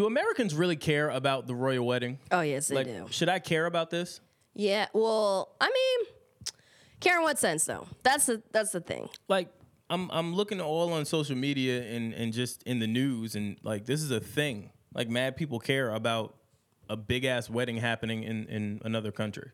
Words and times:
Do 0.00 0.06
Americans 0.06 0.54
really 0.54 0.76
care 0.76 1.10
about 1.10 1.46
the 1.46 1.54
royal 1.54 1.86
wedding? 1.86 2.18
Oh 2.30 2.40
yes, 2.40 2.68
they 2.68 2.76
like, 2.76 2.86
do. 2.86 3.06
should 3.10 3.28
I 3.28 3.38
care 3.38 3.66
about 3.66 3.90
this? 3.90 4.20
Yeah. 4.54 4.86
Well, 4.94 5.54
I 5.60 5.66
mean, 5.66 6.08
care 7.00 7.18
in 7.18 7.22
what 7.22 7.38
sense 7.38 7.66
though? 7.66 7.86
That's 8.02 8.26
the 8.26 8.42
that's 8.50 8.72
the 8.72 8.80
thing. 8.80 9.10
Like, 9.28 9.48
I'm 9.90 10.10
I'm 10.10 10.34
looking 10.34 10.60
all 10.60 10.92
on 10.94 11.04
social 11.04 11.36
media 11.36 11.82
and 11.82 12.14
and 12.14 12.32
just 12.32 12.62
in 12.62 12.78
the 12.78 12.86
news, 12.86 13.34
and 13.34 13.58
like 13.62 13.84
this 13.84 14.02
is 14.02 14.10
a 14.10 14.20
thing. 14.20 14.70
Like, 14.94 15.08
mad 15.08 15.36
people 15.36 15.60
care 15.60 15.90
about 15.90 16.34
a 16.88 16.96
big 16.96 17.24
ass 17.24 17.50
wedding 17.50 17.76
happening 17.76 18.22
in 18.24 18.46
in 18.46 18.80
another 18.84 19.12
country. 19.12 19.50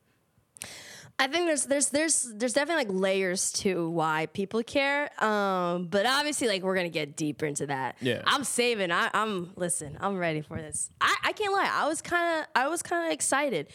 I 1.19 1.29
think 1.29 1.47
there's 1.47 1.65
there's 1.65 1.89
there's 1.89 2.31
there's 2.35 2.53
definitely 2.53 2.85
like 2.85 3.01
layers 3.03 3.51
to 3.53 3.89
why 3.89 4.27
people 4.27 4.63
care. 4.63 5.11
Um, 5.25 5.87
but 5.87 6.05
obviously, 6.05 6.47
like 6.47 6.63
we're 6.63 6.77
gonna 6.77 6.91
get 6.91 7.17
deeper 7.17 7.47
into 7.47 7.67
that. 7.69 7.97
Yeah. 8.01 8.23
I'm 8.27 8.45
saving. 8.45 8.91
I, 8.91 9.09
I'm 9.15 9.53
listen. 9.57 9.97
I'm 10.01 10.19
ready 10.19 10.43
for 10.43 10.59
this. 10.59 10.91
I, 11.01 11.15
I 11.25 11.33
can't 11.33 11.53
lie. 11.55 11.71
I 11.73 11.89
was 11.89 12.03
kind 12.03 12.41
of 12.41 12.47
I 12.55 12.69
was 12.69 12.83
kind 12.83 13.07
of 13.07 13.13
excited, 13.13 13.69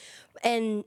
and 0.43 0.83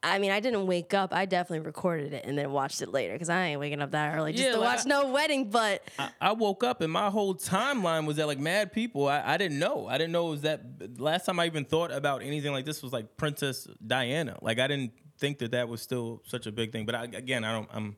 I 0.00 0.20
mean 0.20 0.30
I 0.30 0.38
didn't 0.38 0.68
wake 0.68 0.94
up. 0.94 1.12
I 1.12 1.26
definitely 1.26 1.66
recorded 1.66 2.12
it 2.12 2.24
and 2.24 2.38
then 2.38 2.52
watched 2.52 2.80
it 2.80 2.90
later 2.90 3.14
because 3.14 3.28
I 3.28 3.46
ain't 3.46 3.58
waking 3.58 3.82
up 3.82 3.90
that 3.90 4.14
early 4.16 4.32
just 4.32 4.44
Yeah, 4.44 4.52
to 4.52 4.60
like, 4.60 4.76
watch 4.76 4.86
no 4.86 5.10
wedding. 5.10 5.50
But 5.50 5.82
I, 5.98 6.10
I 6.20 6.32
woke 6.32 6.62
up 6.62 6.80
and 6.80 6.92
my 6.92 7.10
whole 7.10 7.34
timeline 7.34 8.06
was 8.06 8.18
that 8.18 8.28
like 8.28 8.38
mad 8.38 8.72
people. 8.72 9.08
I, 9.08 9.34
I 9.34 9.36
didn't 9.36 9.58
know. 9.58 9.88
I 9.88 9.98
didn't 9.98 10.12
know 10.12 10.28
it 10.28 10.30
was 10.30 10.40
that. 10.42 11.00
Last 11.00 11.26
time 11.26 11.40
I 11.40 11.46
even 11.46 11.64
thought 11.64 11.90
about 11.90 12.22
anything 12.22 12.52
like 12.52 12.66
this 12.66 12.84
was 12.84 12.92
like 12.92 13.16
Princess 13.16 13.66
Diana. 13.84 14.38
Like 14.40 14.60
I 14.60 14.68
didn't 14.68 14.92
think 15.18 15.38
that 15.38 15.50
that 15.50 15.68
was 15.68 15.82
still 15.82 16.22
such 16.26 16.46
a 16.46 16.52
big 16.52 16.72
thing. 16.72 16.86
But 16.86 16.94
I, 16.94 17.04
again, 17.04 17.44
I 17.44 17.52
don't. 17.52 17.68
I'm. 17.72 17.96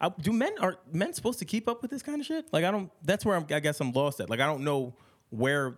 I, 0.00 0.08
do 0.20 0.32
men 0.32 0.52
are 0.60 0.78
men 0.92 1.12
supposed 1.12 1.38
to 1.38 1.44
keep 1.44 1.68
up 1.68 1.80
with 1.82 1.90
this 1.90 2.02
kind 2.02 2.20
of 2.20 2.26
shit? 2.26 2.52
Like 2.52 2.64
I 2.64 2.70
don't. 2.70 2.90
That's 3.04 3.24
where 3.24 3.36
I'm, 3.36 3.46
I 3.50 3.60
guess 3.60 3.80
I'm 3.80 3.92
lost 3.92 4.20
at. 4.20 4.30
Like 4.30 4.40
I 4.40 4.46
don't 4.46 4.64
know 4.64 4.94
where 5.30 5.76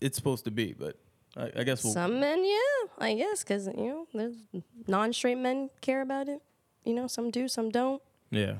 it's 0.00 0.16
supposed 0.16 0.44
to 0.44 0.50
be. 0.50 0.72
But 0.72 0.98
I, 1.36 1.50
I 1.60 1.64
guess 1.64 1.84
we'll. 1.84 1.92
some 1.92 2.20
men, 2.20 2.44
yeah, 2.44 2.88
I 2.98 3.14
guess 3.14 3.42
because 3.44 3.66
you 3.66 3.86
know 3.86 4.06
there's 4.12 4.36
non-straight 4.86 5.38
men 5.38 5.70
care 5.80 6.02
about 6.02 6.28
it. 6.28 6.40
You 6.84 6.94
know, 6.94 7.06
some 7.06 7.30
do, 7.30 7.48
some 7.48 7.70
don't. 7.70 8.02
yeah. 8.30 8.56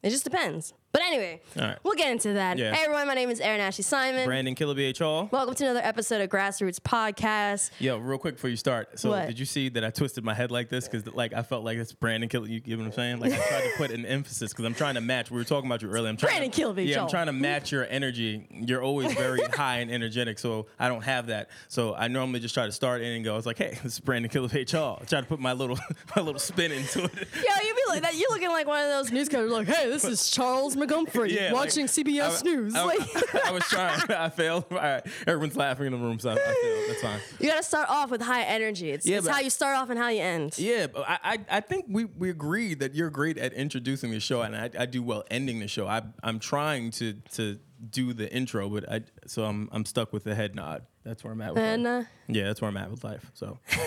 It 0.00 0.10
just 0.10 0.22
depends. 0.22 0.74
But 0.90 1.02
anyway, 1.02 1.42
All 1.58 1.64
right. 1.66 1.76
we'll 1.84 1.94
get 1.96 2.10
into 2.10 2.32
that. 2.32 2.56
Yeah. 2.56 2.72
Hey 2.74 2.84
everyone, 2.84 3.06
my 3.06 3.12
name 3.14 3.28
is 3.28 3.40
Aaron 3.40 3.60
Ashley 3.60 3.84
Simon. 3.84 4.24
Brandon 4.26 4.54
Killer 4.54 4.74
BH 4.74 4.98
Hall. 5.00 5.28
Welcome 5.30 5.54
to 5.56 5.64
another 5.64 5.82
episode 5.86 6.22
of 6.22 6.30
Grassroots 6.30 6.80
Podcast. 6.80 7.70
Yo, 7.78 7.98
real 7.98 8.16
quick 8.16 8.36
before 8.36 8.48
you 8.48 8.56
start. 8.56 8.98
So, 8.98 9.10
What? 9.10 9.26
did 9.26 9.38
you 9.38 9.44
see 9.44 9.68
that 9.68 9.84
I 9.84 9.90
twisted 9.90 10.24
my 10.24 10.32
head 10.32 10.50
like 10.50 10.70
this 10.70 10.88
because, 10.88 11.06
like, 11.14 11.34
I 11.34 11.42
felt 11.42 11.62
like 11.62 11.76
it's 11.76 11.92
Brandon 11.92 12.30
Kill. 12.30 12.48
You 12.48 12.60
get 12.60 12.78
what 12.78 12.86
I'm 12.86 12.92
saying? 12.92 13.20
Like, 13.20 13.32
I 13.32 13.36
tried 13.36 13.60
to 13.64 13.70
put 13.76 13.90
an 13.90 14.06
emphasis 14.06 14.50
because 14.50 14.64
I'm 14.64 14.72
trying 14.74 14.94
to 14.94 15.02
match. 15.02 15.30
We 15.30 15.36
were 15.36 15.44
talking 15.44 15.68
about 15.68 15.82
you 15.82 15.90
earlier. 15.90 16.08
I'm 16.08 16.16
trying 16.16 16.30
Brandon 16.32 16.50
to, 16.50 16.56
Kill 16.56 16.72
me, 16.72 16.84
Yeah, 16.84 17.02
I'm 17.02 17.10
trying 17.10 17.26
to 17.26 17.32
match 17.34 17.70
your 17.70 17.84
energy. 17.86 18.46
You're 18.50 18.82
always 18.82 19.12
very 19.12 19.40
high 19.52 19.80
and 19.80 19.90
energetic, 19.90 20.38
so 20.38 20.68
I 20.78 20.88
don't 20.88 21.02
have 21.04 21.26
that. 21.26 21.50
So 21.68 21.94
I 21.94 22.08
normally 22.08 22.40
just 22.40 22.54
try 22.54 22.64
to 22.64 22.72
start 22.72 23.02
in 23.02 23.12
and 23.12 23.24
go. 23.26 23.34
I 23.34 23.36
was 23.36 23.44
like, 23.46 23.58
hey, 23.58 23.78
this 23.82 23.92
is 23.92 24.00
Brandon 24.00 24.30
Killer 24.30 24.48
H. 24.50 24.72
Hall. 24.72 25.02
Try 25.06 25.20
to 25.20 25.26
put 25.26 25.38
my 25.38 25.52
little 25.52 25.78
my 26.16 26.22
little 26.22 26.40
spin 26.40 26.72
into 26.72 27.04
it. 27.04 27.12
Yeah, 27.14 27.58
you'd 27.62 27.76
be 27.76 27.82
like 27.88 28.02
that. 28.02 28.16
You're 28.16 28.30
looking 28.30 28.48
like 28.48 28.66
one 28.66 28.82
of 28.82 28.88
those 28.90 29.10
newscasters, 29.10 29.50
like, 29.50 29.66
"Hey, 29.68 29.86
this 29.90 30.04
is 30.04 30.30
Charles 30.30 30.77
McGumphrey 30.78 31.30
Yeah, 31.30 31.52
watching 31.52 31.84
like, 31.84 31.90
CBS 31.90 32.40
I, 32.46 32.50
News." 32.50 32.74
I, 32.74 32.84
like, 32.84 33.34
I 33.46 33.50
was 33.50 33.64
trying. 33.64 34.00
I 34.10 34.28
failed. 34.28 34.64
All 34.70 34.78
right, 34.78 35.06
everyone's 35.26 35.56
laughing 35.56 35.86
in 35.86 35.92
the 35.92 35.98
room, 35.98 36.18
so 36.18 36.30
I, 36.30 36.32
I 36.34 36.36
failed. 36.36 36.84
That's 36.88 37.02
fine. 37.02 37.20
you 37.40 37.48
gotta 37.48 37.62
start 37.62 37.88
off 37.90 38.10
with 38.10 38.22
high 38.22 38.42
energy. 38.42 38.90
It's, 38.90 39.04
Yeah, 39.06 39.18
it's 39.18 39.28
how 39.28 39.40
you 39.40 39.50
start 39.50 39.76
off 39.76 39.90
and 39.90 39.98
how 39.98 40.08
you 40.08 40.20
end. 40.22 40.58
Yeah, 40.58 40.86
but 40.86 41.08
I, 41.08 41.18
I, 41.22 41.38
I 41.50 41.60
think 41.60 41.86
we, 41.88 42.04
we 42.06 42.30
agreed 42.30 42.80
that 42.80 42.94
you're 42.94 43.10
great 43.10 43.38
at 43.38 43.52
introducing 43.52 44.10
the 44.10 44.20
show, 44.20 44.42
and 44.42 44.56
I, 44.56 44.70
I 44.78 44.86
do 44.86 45.02
well 45.02 45.24
ending 45.30 45.58
the 45.60 45.68
show. 45.68 45.86
I, 45.86 46.02
I'm 46.22 46.38
trying 46.38 46.90
to 46.92 47.14
to 47.32 47.58
do 47.90 48.12
the 48.12 48.32
intro, 48.32 48.68
but 48.68 48.90
I 48.90 49.02
so 49.26 49.44
I'm 49.44 49.68
I'm 49.72 49.84
stuck 49.84 50.12
with 50.12 50.24
the 50.24 50.34
head 50.34 50.54
nod. 50.54 50.82
That's 51.04 51.24
where 51.24 51.32
I'm 51.32 51.40
at. 51.40 51.54
With 51.54 51.62
And 51.62 51.84
life. 51.84 52.04
uh, 52.04 52.08
yeah, 52.28 52.44
that's 52.44 52.60
where 52.60 52.68
I'm 52.68 52.76
at 52.76 52.90
with 52.90 53.02
life. 53.04 53.30
So, 53.34 53.58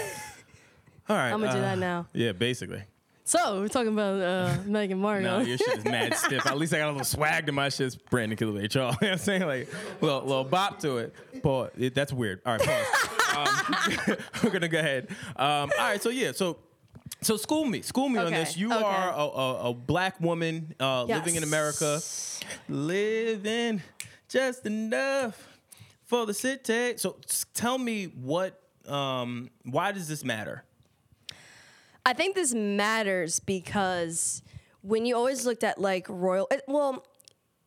all 1.09 1.15
right, 1.15 1.31
I'm 1.31 1.39
gonna 1.41 1.51
do 1.51 1.57
uh, 1.59 1.61
that 1.61 1.77
now. 1.77 2.07
Yeah, 2.13 2.31
basically. 2.31 2.83
So 3.31 3.61
we're 3.61 3.69
talking 3.69 3.93
about 3.93 4.21
uh, 4.21 4.57
Meghan 4.67 4.97
Markle. 4.97 5.23
No, 5.23 5.39
your 5.39 5.57
shit 5.57 5.77
is 5.77 5.85
mad 5.85 6.13
stiff. 6.15 6.45
At 6.45 6.57
least 6.57 6.73
I 6.73 6.79
got 6.79 6.89
a 6.89 6.91
little 6.91 7.05
swag 7.05 7.45
to 7.45 7.53
my 7.53 7.69
shit. 7.69 7.87
It's 7.87 7.95
Brandon 7.95 8.37
Killer. 8.37 8.61
You 8.61 8.67
know 8.75 8.87
what 8.87 9.03
I'm 9.03 9.17
saying? 9.17 9.43
Like, 9.43 9.73
little, 10.01 10.21
little 10.21 10.43
bop 10.43 10.79
to 10.79 10.97
it. 10.97 11.15
Paul, 11.41 11.69
it, 11.77 11.95
that's 11.95 12.11
weird. 12.11 12.41
All 12.45 12.57
right, 12.57 12.61
pause. 12.61 14.07
um, 14.07 14.17
we're 14.43 14.49
going 14.49 14.61
to 14.63 14.67
go 14.67 14.79
ahead. 14.79 15.07
Um, 15.37 15.71
all 15.79 15.89
right, 15.89 16.01
so 16.01 16.09
yeah, 16.09 16.33
so. 16.33 16.57
So 17.23 17.37
school 17.37 17.65
me, 17.65 17.83
school 17.83 18.09
me 18.09 18.17
on 18.17 18.31
this. 18.31 18.57
You 18.57 18.73
okay. 18.73 18.83
are 18.83 19.11
a, 19.11 19.15
a, 19.15 19.69
a 19.69 19.73
black 19.75 20.19
woman 20.19 20.73
uh, 20.79 21.03
living 21.03 21.35
in 21.35 21.43
America, 21.43 22.01
living 22.67 23.83
just 24.27 24.65
enough 24.65 25.59
for 26.03 26.25
the 26.25 26.33
city. 26.33 26.97
So 26.97 27.17
tell 27.53 27.77
me 27.77 28.05
what, 28.05 28.59
um, 28.87 29.51
why 29.63 29.91
does 29.91 30.07
this 30.07 30.23
matter? 30.23 30.63
I 32.05 32.13
think 32.13 32.35
this 32.35 32.53
matters 32.53 33.39
because 33.39 34.41
when 34.81 35.05
you 35.05 35.15
always 35.15 35.45
looked 35.45 35.63
at 35.63 35.79
like 35.79 36.07
royal, 36.09 36.47
it- 36.51 36.63
well, 36.67 37.05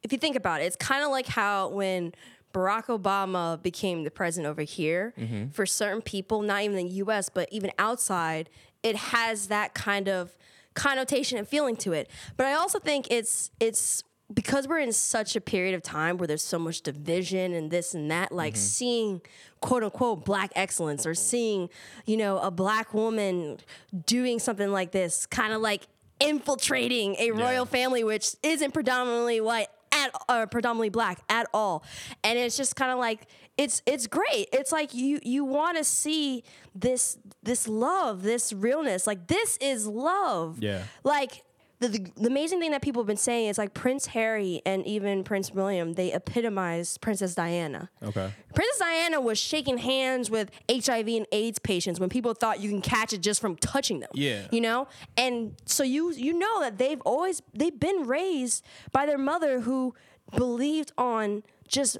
if 0.03 0.13
you 0.13 0.19
think 0.19 0.37
about 0.37 0.61
it, 0.61 0.65
it's 0.65 0.77
kind 0.77 1.05
of 1.05 1.11
like 1.11 1.27
how 1.27 1.69
when 1.69 2.13
Barack 2.53 2.87
Obama 2.87 3.61
became 3.61 4.05
the 4.05 4.11
president 4.11 4.51
over 4.51 4.63
here, 4.63 5.13
mm-hmm. 5.19 5.49
for 5.49 5.67
certain 5.67 6.03
people, 6.03 6.43
not 6.43 6.63
even 6.63 6.79
in 6.79 6.87
the 6.87 6.93
US, 6.95 7.29
but 7.29 7.49
even 7.51 7.71
outside, 7.79 8.49
it 8.83 8.97
has 8.97 9.49
that 9.49 9.75
kind 9.75 10.09
of 10.09 10.37
connotation 10.75 11.39
and 11.39 11.49
feeling 11.49 11.77
to 11.77 11.93
it. 11.93 12.11
But 12.37 12.47
I 12.47 12.55
also 12.55 12.79
think 12.79 13.09
it's 13.11 13.51
it's 13.61 14.03
because 14.33 14.67
we're 14.67 14.79
in 14.79 14.93
such 14.93 15.37
a 15.37 15.41
period 15.41 15.75
of 15.75 15.83
time 15.83 16.17
where 16.17 16.27
there's 16.27 16.43
so 16.43 16.59
much 16.59 16.81
division 16.81 17.53
and 17.53 17.71
this 17.71 17.95
and 17.95 18.11
that, 18.11 18.33
like 18.33 18.55
mm-hmm. 18.55 18.61
seeing 18.61 19.21
quote 19.61 19.83
unquote 19.83 20.25
black 20.25 20.51
excellence 20.57 21.07
or 21.07 21.15
seeing, 21.15 21.69
you 22.07 22.17
know, 22.17 22.39
a 22.39 22.51
black 22.51 22.95
woman 22.95 23.59
doing 24.07 24.39
something 24.39 24.73
like 24.73 24.93
this, 24.93 25.27
kind 25.27 25.53
of 25.53 25.61
like 25.61 25.83
infiltrating 26.21 27.17
a 27.19 27.33
royal 27.33 27.67
family 27.67 28.05
which 28.05 28.37
isn't 28.43 28.73
predominantly 28.73 29.41
white 29.41 29.67
at 29.93 30.11
or 30.29 30.47
predominantly 30.47 30.89
black 30.89 31.23
at 31.29 31.47
all. 31.53 31.85
And 32.23 32.39
it's 32.39 32.57
just 32.57 32.77
kind 32.77 32.93
of 32.93 32.99
like 32.99 33.27
it's 33.57 33.83
it's 33.87 34.07
great. 34.07 34.49
It's 34.53 34.73
like 34.73 34.95
you 34.95 35.21
you 35.23 35.45
want 35.45 35.77
to 35.77 35.85
see 35.85 36.45
this 36.75 37.19
this 37.43 37.69
love, 37.69 38.23
this 38.23 38.53
realness. 38.53 39.07
Like 39.07 39.27
this 39.27 39.57
is 39.59 39.87
love. 39.87 40.59
Yeah. 40.61 40.83
Like 41.05 41.43
the, 41.89 41.99
the, 41.99 42.11
the 42.17 42.27
amazing 42.29 42.61
thing 42.61 42.71
that 42.71 42.83
people 42.83 43.03
have 43.03 43.07
been 43.07 43.17
saying 43.17 43.49
is 43.49 43.59
like 43.59 43.75
Prince 43.75 44.07
Harry 44.07 44.63
and 44.65 44.87
even 44.87 45.25
Prince 45.25 45.53
William, 45.53 45.95
they 45.95 46.13
epitomize 46.13 46.99
Princess 46.99 47.35
Diana. 47.35 47.91
Okay. 48.03 48.33
Princess 48.55 48.79
Diana 48.79 49.21
was 49.21 49.39
shaking 49.39 49.79
hands 49.79 50.31
with 50.31 50.51
HIV 50.71 51.09
and 51.09 51.27
AIDS 51.33 51.59
patients 51.59 52.01
when 52.01 52.09
people 52.09 52.35
thought 52.35 52.61
you 52.61 52.69
can 52.69 52.81
catch 52.81 53.13
it 53.13 53.19
just 53.19 53.41
from 53.41 53.57
touching 53.57 54.01
them. 54.01 54.11
Yeah. 54.15 54.47
You 54.51 54.61
know? 54.61 54.89
And 55.17 55.57
so 55.65 55.83
you 55.83 56.13
you 56.13 56.33
know 56.33 56.61
that 56.61 56.79
they've 56.79 57.01
always 57.03 57.43
they've 57.53 57.79
been 57.79 58.07
raised 58.07 58.65
by 58.93 59.07
their 59.07 59.19
mother 59.19 59.61
who 59.61 59.95
believed 60.37 60.93
on 60.97 61.43
just 61.69 61.99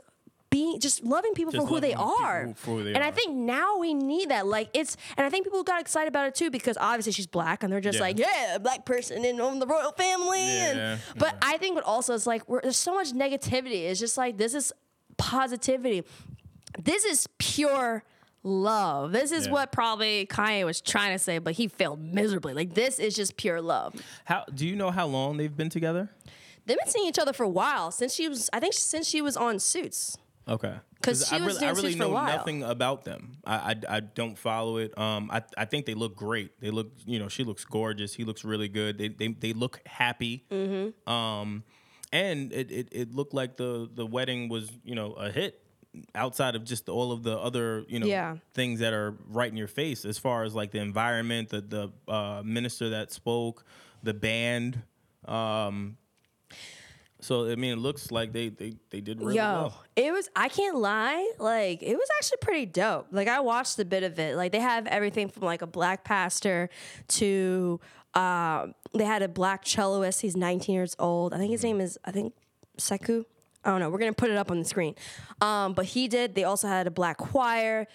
being 0.55 0.79
just 0.79 1.03
loving 1.03 1.35
people 1.35 1.51
Just 1.53 1.67
for 1.67 1.75
who 1.75 1.81
they 1.81 1.95
are. 1.95 2.55
who- 2.65 2.85
they 2.85 2.95
and 2.95 3.03
I 3.03 3.11
think 3.11 3.35
now 3.35 3.79
we 3.79 3.93
need 3.93 4.29
that. 4.31 4.47
Like 4.47 4.69
it's 4.73 4.97
and 5.17 5.27
I 5.27 5.31
think 5.31 5.45
people 5.47 5.63
got 5.65 5.81
excited 5.81 6.07
about 6.09 6.29
it 6.29 6.35
too 6.37 6.49
because 6.51 6.77
obviously 6.81 7.11
she's 7.13 7.27
black 7.27 7.63
and 7.65 7.73
they're 7.73 7.81
just 7.81 7.97
Yeah. 7.99 8.03
like, 8.09 8.19
yeah, 8.19 8.55
a 8.55 8.61
black 8.61 8.85
person 8.85 9.25
in 9.25 9.41
on 9.41 9.59
the 9.59 9.67
royal 9.67 9.91
family. 9.93 10.39
Yeah, 10.47 10.71
And, 10.93 11.01
but 11.17 11.37
I 11.43 11.59
think 11.59 11.75
what 11.75 11.85
also 11.85 12.15
is 12.15 12.25
like 12.27 12.49
we're, 12.49 12.61
there's 12.63 12.77
so 12.77 12.95
much 12.95 13.11
negativity. 13.13 13.83
It's 13.91 13.99
just 13.99 14.17
like 14.17 14.37
this 14.39 14.55
is 14.55 14.73
positivity. 15.17 16.05
This 16.83 17.05
is 17.05 17.27
pure 17.39 18.05
love. 18.43 19.13
This 19.13 19.33
is 19.33 19.47
Yeah. 19.47 19.53
what 19.53 19.73
probably 19.73 20.27
Kanye 20.27 20.65
was 20.65 20.81
trying 20.81 21.13
to 21.15 21.19
say, 21.19 21.39
but 21.39 21.55
he 21.55 21.67
failed 21.69 22.01
miserably. 22.01 22.53
Like 22.55 22.75
this 22.75 22.99
is 22.99 23.15
just 23.17 23.37
pure 23.37 23.61
love. 23.61 23.95
How 24.25 24.45
do 24.55 24.67
you 24.67 24.77
know 24.77 24.91
how 24.91 25.07
long 25.07 25.37
they've 25.37 25.57
been 25.57 25.71
together? 25.71 26.11
They've 26.67 26.79
been 26.79 26.89
seeing 26.89 27.09
each 27.09 27.19
other 27.19 27.33
for 27.33 27.43
a 27.45 27.49
while 27.49 27.91
since 27.91 28.15
she 28.15 28.29
was. 28.29 28.49
I 28.53 28.61
think 28.61 28.73
since 28.75 29.09
she 29.09 29.21
was 29.21 29.37
on 29.37 29.59
Suits. 29.59 30.17
Okay. 30.49 30.75
'Cause 31.03 31.29
she 31.29 31.37
I 31.37 31.39
really, 31.39 31.59
I 31.67 31.71
really 31.71 31.81
suits 31.93 31.97
for 31.97 32.05
a 32.05 32.09
know 32.09 32.15
nothing 32.27 32.63
about 32.63 33.05
them. 33.05 33.37
I, 33.45 33.55
I 33.89 33.97
I 33.97 34.01
don't 34.01 34.39
follow 34.39 34.79
it. 34.79 34.97
Um, 34.99 35.31
I 35.31 35.43
I 35.57 35.65
think 35.67 35.85
they 35.87 35.95
look 35.95 36.17
great. 36.17 36.59
They 36.61 36.71
look, 36.71 36.93
you 37.07 37.19
know, 37.19 37.29
she 37.29 37.45
looks 37.45 37.65
gorgeous. 37.65 38.15
He 38.15 38.25
looks 38.25 38.43
really 38.45 38.69
good. 38.69 38.97
They 38.99 39.09
they, 39.09 39.29
they 39.29 39.53
look 39.53 39.81
happy. 39.87 40.45
Mm-hmm. 40.51 41.11
Um, 41.13 41.63
and 42.13 42.53
it, 42.53 42.71
it 42.71 42.89
it 42.93 43.15
looked 43.15 43.35
like 43.35 43.57
the 43.57 43.89
the 43.93 44.07
wedding 44.07 44.49
was 44.49 44.71
you 44.85 44.95
know 44.95 45.13
a 45.13 45.31
hit. 45.31 45.61
Outside 46.17 46.57
of 46.57 46.65
just 46.65 46.89
all 46.89 47.13
of 47.13 47.23
the 47.23 47.39
other 47.39 47.85
you 47.87 48.01
know 48.01 48.07
Yeah. 48.07 48.39
things 48.53 48.81
that 48.81 48.93
are 48.93 49.15
right 49.29 49.49
in 49.51 49.57
your 49.57 49.69
face, 49.69 50.05
as 50.05 50.19
far 50.19 50.43
as 50.43 50.53
like 50.55 50.73
the 50.73 50.81
environment, 50.81 51.51
the 51.51 51.61
the 51.61 52.13
uh, 52.13 52.43
minister 52.45 52.91
that 52.91 53.13
spoke, 53.13 53.65
the 54.03 54.13
band. 54.15 54.83
Um, 55.27 55.97
so 57.25 57.51
I 57.51 57.57
mean, 57.57 57.73
it 57.73 57.79
looks 57.79 58.11
like 58.11 58.35
they 58.35 58.51
they, 58.51 58.75
they 58.91 59.01
did 59.01 59.19
really 59.19 59.37
Yo, 59.37 59.43
well. 59.43 59.85
it 59.97 60.13
was. 60.13 60.29
I 60.37 60.51
can't 60.51 60.77
lie. 60.77 61.33
Like 61.39 61.83
it 61.83 61.95
was 61.97 62.07
actually 62.19 62.37
pretty 62.43 62.67
dope. 62.67 63.07
Like 63.13 63.29
I 63.29 63.41
watched 63.41 63.79
a 63.79 63.85
bit 63.87 64.03
of 64.03 64.19
it. 64.19 64.37
Like 64.37 64.53
they 64.53 64.61
have 64.61 64.87
everything 64.87 65.31
from 65.31 65.45
like 65.45 65.63
a 65.63 65.67
black 65.67 66.05
pastor 66.05 66.69
to 67.09 67.81
um, 68.13 68.75
they 68.93 69.07
had 69.07 69.23
a 69.23 69.29
black 69.29 69.65
celloist. 69.65 70.21
He's 70.21 70.37
19 70.37 70.75
years 70.75 70.95
old. 70.99 71.33
I 71.33 71.39
think 71.39 71.51
his 71.51 71.63
name 71.63 71.81
is 71.81 71.99
I 72.05 72.11
think 72.11 72.35
Sheku. 72.77 73.25
I 73.65 73.71
don't 73.71 73.81
know. 73.81 73.89
We're 73.89 74.01
gonna 74.01 74.13
put 74.13 74.29
it 74.31 74.37
up 74.37 74.51
on 74.51 74.59
the 74.59 74.67
screen. 74.67 74.95
Um, 75.41 75.73
but 75.73 75.87
he 75.87 76.09
did. 76.09 76.35
They 76.35 76.45
also 76.45 76.69
had 76.69 76.87
a 76.87 76.91
black 76.91 77.17
choir. 77.17 77.87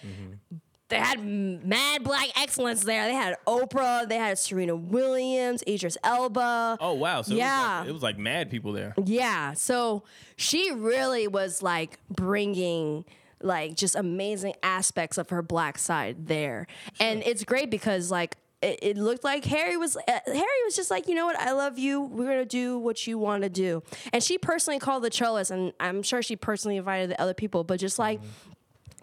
They 0.90 0.96
had 0.98 1.24
mad 1.24 2.04
black 2.04 2.28
excellence 2.40 2.82
there. 2.84 3.06
They 3.06 3.14
had 3.14 3.36
Oprah. 3.46 4.08
They 4.08 4.16
had 4.16 4.38
Serena 4.38 4.76
Williams, 4.76 5.62
Idris 5.66 5.96
Elba. 6.04 6.76
Oh 6.80 6.92
wow! 6.94 7.22
So 7.22 7.34
Yeah. 7.34 7.46
it, 7.56 7.60
was 7.70 7.78
like, 7.80 7.88
it 7.88 7.92
was 7.92 8.02
like 8.02 8.18
mad 8.18 8.50
people 8.50 8.72
there. 8.72 8.94
Yeah. 9.04 9.54
So 9.54 10.02
she 10.36 10.70
really 10.72 11.26
was 11.28 11.62
like 11.62 11.98
bringing 12.10 13.04
like 13.42 13.74
just 13.74 13.94
amazing 13.96 14.54
aspects 14.62 15.16
of 15.16 15.30
her 15.30 15.40
black 15.42 15.78
side 15.78 16.26
there. 16.26 16.66
And 17.00 17.22
it's 17.24 17.44
great 17.44 17.70
because 17.70 18.10
like 18.10 18.36
it, 18.60 18.78
it 18.82 18.96
looked 18.98 19.24
like 19.24 19.44
Harry 19.46 19.78
was 19.78 19.96
uh, 19.96 20.02
Harry 20.26 20.62
was 20.66 20.76
just 20.76 20.90
like, 20.90 21.08
you 21.08 21.14
know 21.14 21.24
what, 21.24 21.38
I 21.38 21.52
love 21.52 21.78
you. 21.78 22.02
We're 22.02 22.26
gonna 22.26 22.44
do 22.44 22.78
what 22.78 23.06
you 23.06 23.16
want 23.16 23.42
to 23.44 23.48
do. 23.48 23.82
And 24.12 24.22
she 24.22 24.36
personally 24.36 24.78
called 24.78 25.02
the 25.02 25.10
cellist, 25.10 25.50
and 25.50 25.72
I'm 25.80 26.02
sure 26.02 26.20
she 26.20 26.36
personally 26.36 26.76
invited 26.76 27.08
the 27.10 27.18
other 27.20 27.32
people. 27.32 27.64
But 27.64 27.80
just 27.80 27.98
like 27.98 28.20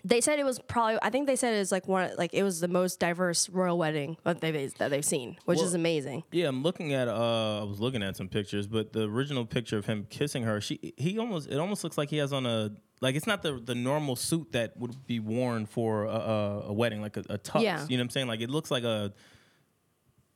they 0.08 0.22
said, 0.22 0.40
it 0.40 0.46
was 0.46 0.60
probably 0.60 0.98
I 1.02 1.10
think 1.10 1.28
they 1.28 1.36
said 1.36 1.54
it 1.54 1.60
was 1.60 1.72
like 1.72 1.88
one 1.88 2.12
like 2.18 2.34
it 2.34 2.44
was 2.44 2.60
the 2.60 2.68
most 2.68 3.00
diverse 3.00 3.50
royal 3.50 3.78
wedding 3.78 4.18
that 4.24 4.40
they've 4.42 4.74
that 4.76 4.90
they've 4.90 5.04
seen, 5.04 5.38
which 5.46 5.62
is 5.62 5.74
amazing. 5.74 6.24
Yeah, 6.32 6.48
I'm 6.48 6.64
looking 6.64 6.94
at. 6.94 7.08
Uh, 7.08 7.62
I 7.62 7.64
was 7.64 7.80
looking 7.80 8.02
at 8.04 8.16
some 8.16 8.30
pictures, 8.30 8.68
but 8.68 8.94
the 8.94 9.04
original 9.10 9.46
picture 9.46 9.78
of 9.78 9.86
him 9.86 10.08
kissing 10.10 10.44
her, 10.44 10.62
she 10.62 10.94
he 10.98 11.20
almost 11.20 11.50
it 11.50 11.58
almost 11.58 11.84
looks 11.84 11.98
like 11.98 12.10
he 12.10 12.18
has 12.18 12.32
on 12.32 12.46
a 12.46 12.72
like 13.02 13.16
it's 13.16 13.28
not 13.28 13.44
the 13.44 13.54
the 13.54 13.76
normal 13.76 14.16
suit 14.16 14.54
that 14.54 14.78
would 14.78 15.06
be 15.06 15.20
worn 15.20 15.66
for 15.66 16.06
a, 16.06 16.10
a, 16.10 16.60
a 16.68 16.74
wedding, 16.74 17.02
like 17.02 17.18
a, 17.18 17.24
a 17.30 17.38
tux. 17.38 17.64
Yeah. 17.64 17.86
You 17.90 17.98
know 17.98 18.02
what 18.02 18.06
I'm 18.06 18.10
saying? 18.12 18.28
Like 18.28 18.42
it 18.42 18.50
looks 18.50 18.72
like 18.72 18.84
a 18.84 19.14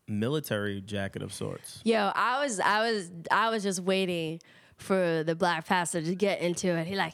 military 0.07 0.81
jacket 0.81 1.21
of 1.21 1.33
sorts. 1.33 1.79
Yo, 1.85 2.11
I 2.13 2.43
was 2.43 2.59
I 2.59 2.91
was 2.91 3.09
I 3.31 3.49
was 3.49 3.63
just 3.63 3.79
waiting 3.79 4.41
for 4.81 5.23
the 5.23 5.35
black 5.35 5.65
pastor 5.65 6.01
to 6.01 6.15
get 6.15 6.41
into 6.41 6.67
it. 6.67 6.87
He 6.87 6.95
like, 6.95 7.13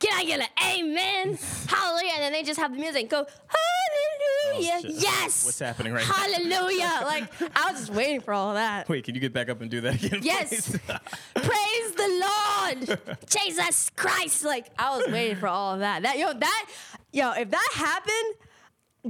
can 0.00 0.12
I 0.12 0.24
get 0.24 0.40
an 0.40 0.48
amen? 0.78 1.38
Hallelujah. 1.66 2.12
And 2.14 2.22
then 2.22 2.32
they 2.32 2.42
just 2.42 2.58
have 2.58 2.72
the 2.72 2.78
music 2.78 3.08
go, 3.08 3.26
Hallelujah. 3.26 4.80
Oh, 4.84 4.88
yes. 4.88 5.44
What's 5.44 5.58
happening 5.58 5.92
right 5.92 6.06
now? 6.06 6.14
Hallelujah. 6.14 7.00
like 7.04 7.56
I 7.56 7.70
was 7.70 7.80
just 7.80 7.92
waiting 7.92 8.20
for 8.20 8.34
all 8.34 8.54
that. 8.54 8.88
Wait, 8.88 9.04
can 9.04 9.14
you 9.14 9.20
get 9.20 9.32
back 9.32 9.48
up 9.48 9.60
and 9.60 9.70
do 9.70 9.80
that 9.82 10.02
again? 10.02 10.20
Yes. 10.22 10.70
Praise 11.34 11.92
the 11.96 12.26
Lord. 12.26 13.00
Jesus 13.28 13.90
Christ. 13.90 14.44
Like 14.44 14.66
I 14.78 14.96
was 14.96 15.10
waiting 15.10 15.36
for 15.36 15.48
all 15.48 15.74
of 15.74 15.80
that. 15.80 16.02
That 16.02 16.18
yo, 16.18 16.32
that 16.32 16.66
yo, 17.12 17.32
if 17.32 17.50
that 17.50 17.68
happened, 17.74 18.34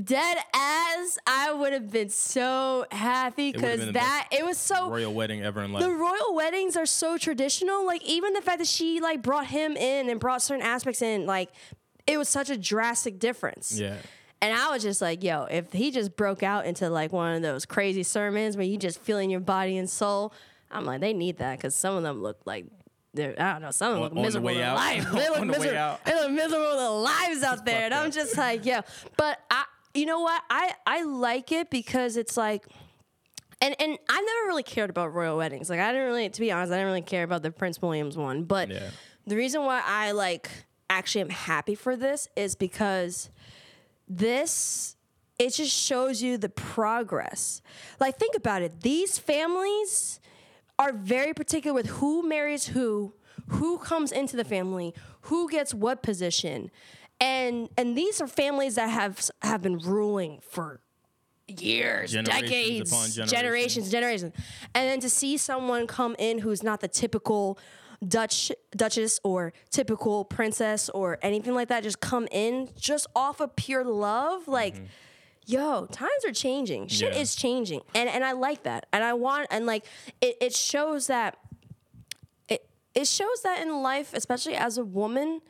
dead 0.03 0.39
as 0.53 1.19
I 1.27 1.53
would 1.53 1.73
have 1.73 1.91
been 1.91 2.09
so 2.11 2.85
happy 2.91 3.53
because 3.53 3.93
that 3.93 4.29
it 4.33 4.45
was 4.45 4.59
so 4.59 4.91
Royal 4.91 5.13
wedding 5.15 5.43
ever 5.43 5.63
in 5.63 5.73
life. 5.73 5.83
the 5.83 5.91
royal 5.91 6.35
weddings 6.35 6.77
are 6.77 6.87
so 6.87 7.17
traditional. 7.17 7.87
Like 7.87 8.03
even 8.05 8.33
the 8.33 8.41
fact 8.43 8.59
that 8.59 8.67
she 8.67 9.01
like 9.01 9.23
brought 9.23 9.47
him 9.47 9.77
in 9.77 10.09
and 10.11 10.19
brought 10.19 10.43
certain 10.43 10.65
aspects 10.65 11.01
in, 11.03 11.27
like 11.27 11.51
it 12.07 12.19
was 12.19 12.29
such 12.29 12.51
a 12.51 12.57
drastic 12.57 13.19
difference. 13.19 13.79
yeah. 13.79 13.97
And 14.43 14.53
I 14.53 14.71
was 14.71 14.83
just 14.83 15.01
like, 15.01 15.23
yo, 15.23 15.45
if 15.45 15.73
he 15.73 15.91
just 15.91 16.17
broke 16.17 16.43
out 16.43 16.67
into 16.67 16.91
like 16.91 17.13
one 17.13 17.35
of 17.35 17.41
those 17.41 17.65
crazy 17.65 18.03
sermons 18.03 18.59
where 18.59 18.67
you 18.67 18.77
just 18.77 19.01
feeling 19.01 19.31
your 19.31 19.41
body 19.41 19.79
and 19.79 19.89
soul, 19.89 20.35
I'm 20.71 20.85
like, 20.85 21.01
they 21.01 21.15
need 21.15 21.39
that 21.39 21.57
because 21.57 21.75
some 21.75 21.97
of 21.97 22.03
them 22.03 22.21
look 22.21 22.39
like 22.45 22.67
they're, 23.15 23.35
I 23.41 23.53
don't 23.53 23.63
know, 23.63 23.71
some 23.71 23.93
of 23.93 23.95
them 23.95 24.03
On- 24.03 24.09
look 24.11 24.17
on 24.19 24.23
miserable 24.23 24.63
out. 24.63 24.77
life. 24.77 25.11
They 25.13 25.29
look 25.31 25.39
On 25.41 25.47
the 25.47 25.53
miserable. 25.59 25.99
They 26.05 26.15
look 26.15 26.31
miserable 26.33 26.77
their 26.77 26.91
lives 26.91 27.43
out 27.43 27.65
there. 27.65 27.85
And 27.85 27.95
I'm 27.95 28.11
just 28.11 28.37
like, 28.37 28.67
yo. 28.67 28.81
But 29.17 29.39
I, 29.51 29.65
you 29.95 30.07
know 30.07 30.21
what? 30.21 30.43
I 30.51 30.73
I 30.87 31.03
like 31.05 31.53
it 31.53 31.71
because 31.71 32.17
it's 32.17 32.37
like 32.37 32.67
and 33.61 33.75
and 33.81 33.99
I 34.09 34.21
never 34.21 34.49
really 34.49 34.63
cared 34.63 34.91
about 34.91 35.15
royal 35.15 35.37
weddings. 35.37 35.71
Like 35.71 35.81
I 35.81 35.93
didn't 35.93 36.07
really, 36.07 36.29
to 36.29 36.41
be 36.41 36.51
honest, 36.53 36.73
I 36.73 36.77
didn't 36.77 36.87
really 36.89 37.03
care 37.03 37.23
about 37.25 37.43
the 37.43 37.51
Prince 37.51 37.81
Williams 37.81 38.17
one. 38.17 38.45
But 38.45 38.71
Yeah. 38.71 38.91
the 39.27 39.37
reason 39.37 39.65
why 39.65 39.83
I 39.85 40.11
like 40.13 40.51
actually 40.91 41.23
am 41.23 41.31
happy 41.31 41.75
for 41.75 41.97
this 41.97 42.29
is 42.37 42.55
because 42.57 43.31
this 44.09 44.97
it 45.39 45.53
just 45.55 45.73
shows 45.77 46.23
you 46.23 46.39
the 46.39 46.49
progress. 46.49 47.61
Like 47.99 48.19
think 48.19 48.37
about 48.37 48.63
it. 48.63 48.83
These 48.83 49.19
families 49.19 50.21
are 50.79 50.93
very 50.93 51.35
particular 51.35 51.75
with 51.75 51.87
who 51.87 52.29
marries 52.29 52.67
who, 52.69 53.15
who 53.49 53.79
comes 53.79 54.13
into 54.13 54.37
the 54.37 54.45
family, 54.45 54.95
who 55.23 55.49
gets 55.51 55.75
what 55.75 56.03
position. 56.03 56.71
And 57.21 57.69
and 57.79 57.97
these 57.97 58.21
are 58.21 58.27
families 58.27 58.75
that 58.75 58.89
have 58.91 59.31
have 59.43 59.63
been 59.63 59.79
ruling 59.79 60.41
for 60.49 60.81
years, 61.47 62.13
Generations 62.13 62.51
decades, 62.51 62.91
generations. 63.17 63.31
generations, 63.31 63.91
generations. 63.91 64.33
And 64.75 64.89
then 64.89 65.01
to 65.01 65.09
see 65.11 65.37
someone 65.37 65.87
come 65.87 66.17
in 66.19 66.39
who's 66.39 66.63
not 66.63 66.81
the 66.81 66.89
typical 66.89 67.59
Dutch 68.07 68.51
Duchess 68.77 69.21
or 69.25 69.53
typical 69.71 70.25
princess 70.25 70.89
or 70.91 71.19
anything 71.23 71.55
like 71.55 71.69
that, 71.69 71.83
just 71.83 72.01
come 72.01 72.27
in 72.31 72.69
just 72.77 73.07
off 73.15 73.41
of 73.41 73.55
pure 73.57 73.85
love, 73.85 74.49
like. 74.49 74.75
Mm-hmm. 74.75 74.85
Yo, 75.47 75.85
times 75.93 76.25
are 76.27 76.33
changing. 76.33 76.89
Shit 76.89 77.13
Yeah. 77.13 77.21
is 77.21 77.35
changing, 77.37 77.83
and 77.95 78.09
and 78.09 78.25
I 78.25 78.33
like 78.33 78.63
that, 78.63 78.87
and 78.95 79.05
I 79.05 79.13
want, 79.13 79.47
and 79.51 79.67
like 79.67 79.85
it, 80.23 80.39
it 80.41 80.57
shows 80.57 81.09
that 81.09 81.37
it 82.49 82.67
it 82.95 83.07
shows 83.07 83.43
that 83.43 83.61
in 83.61 83.83
life, 83.83 84.15
especially 84.15 84.55
as 84.55 84.79
a 84.79 84.85
woman, 84.87 85.43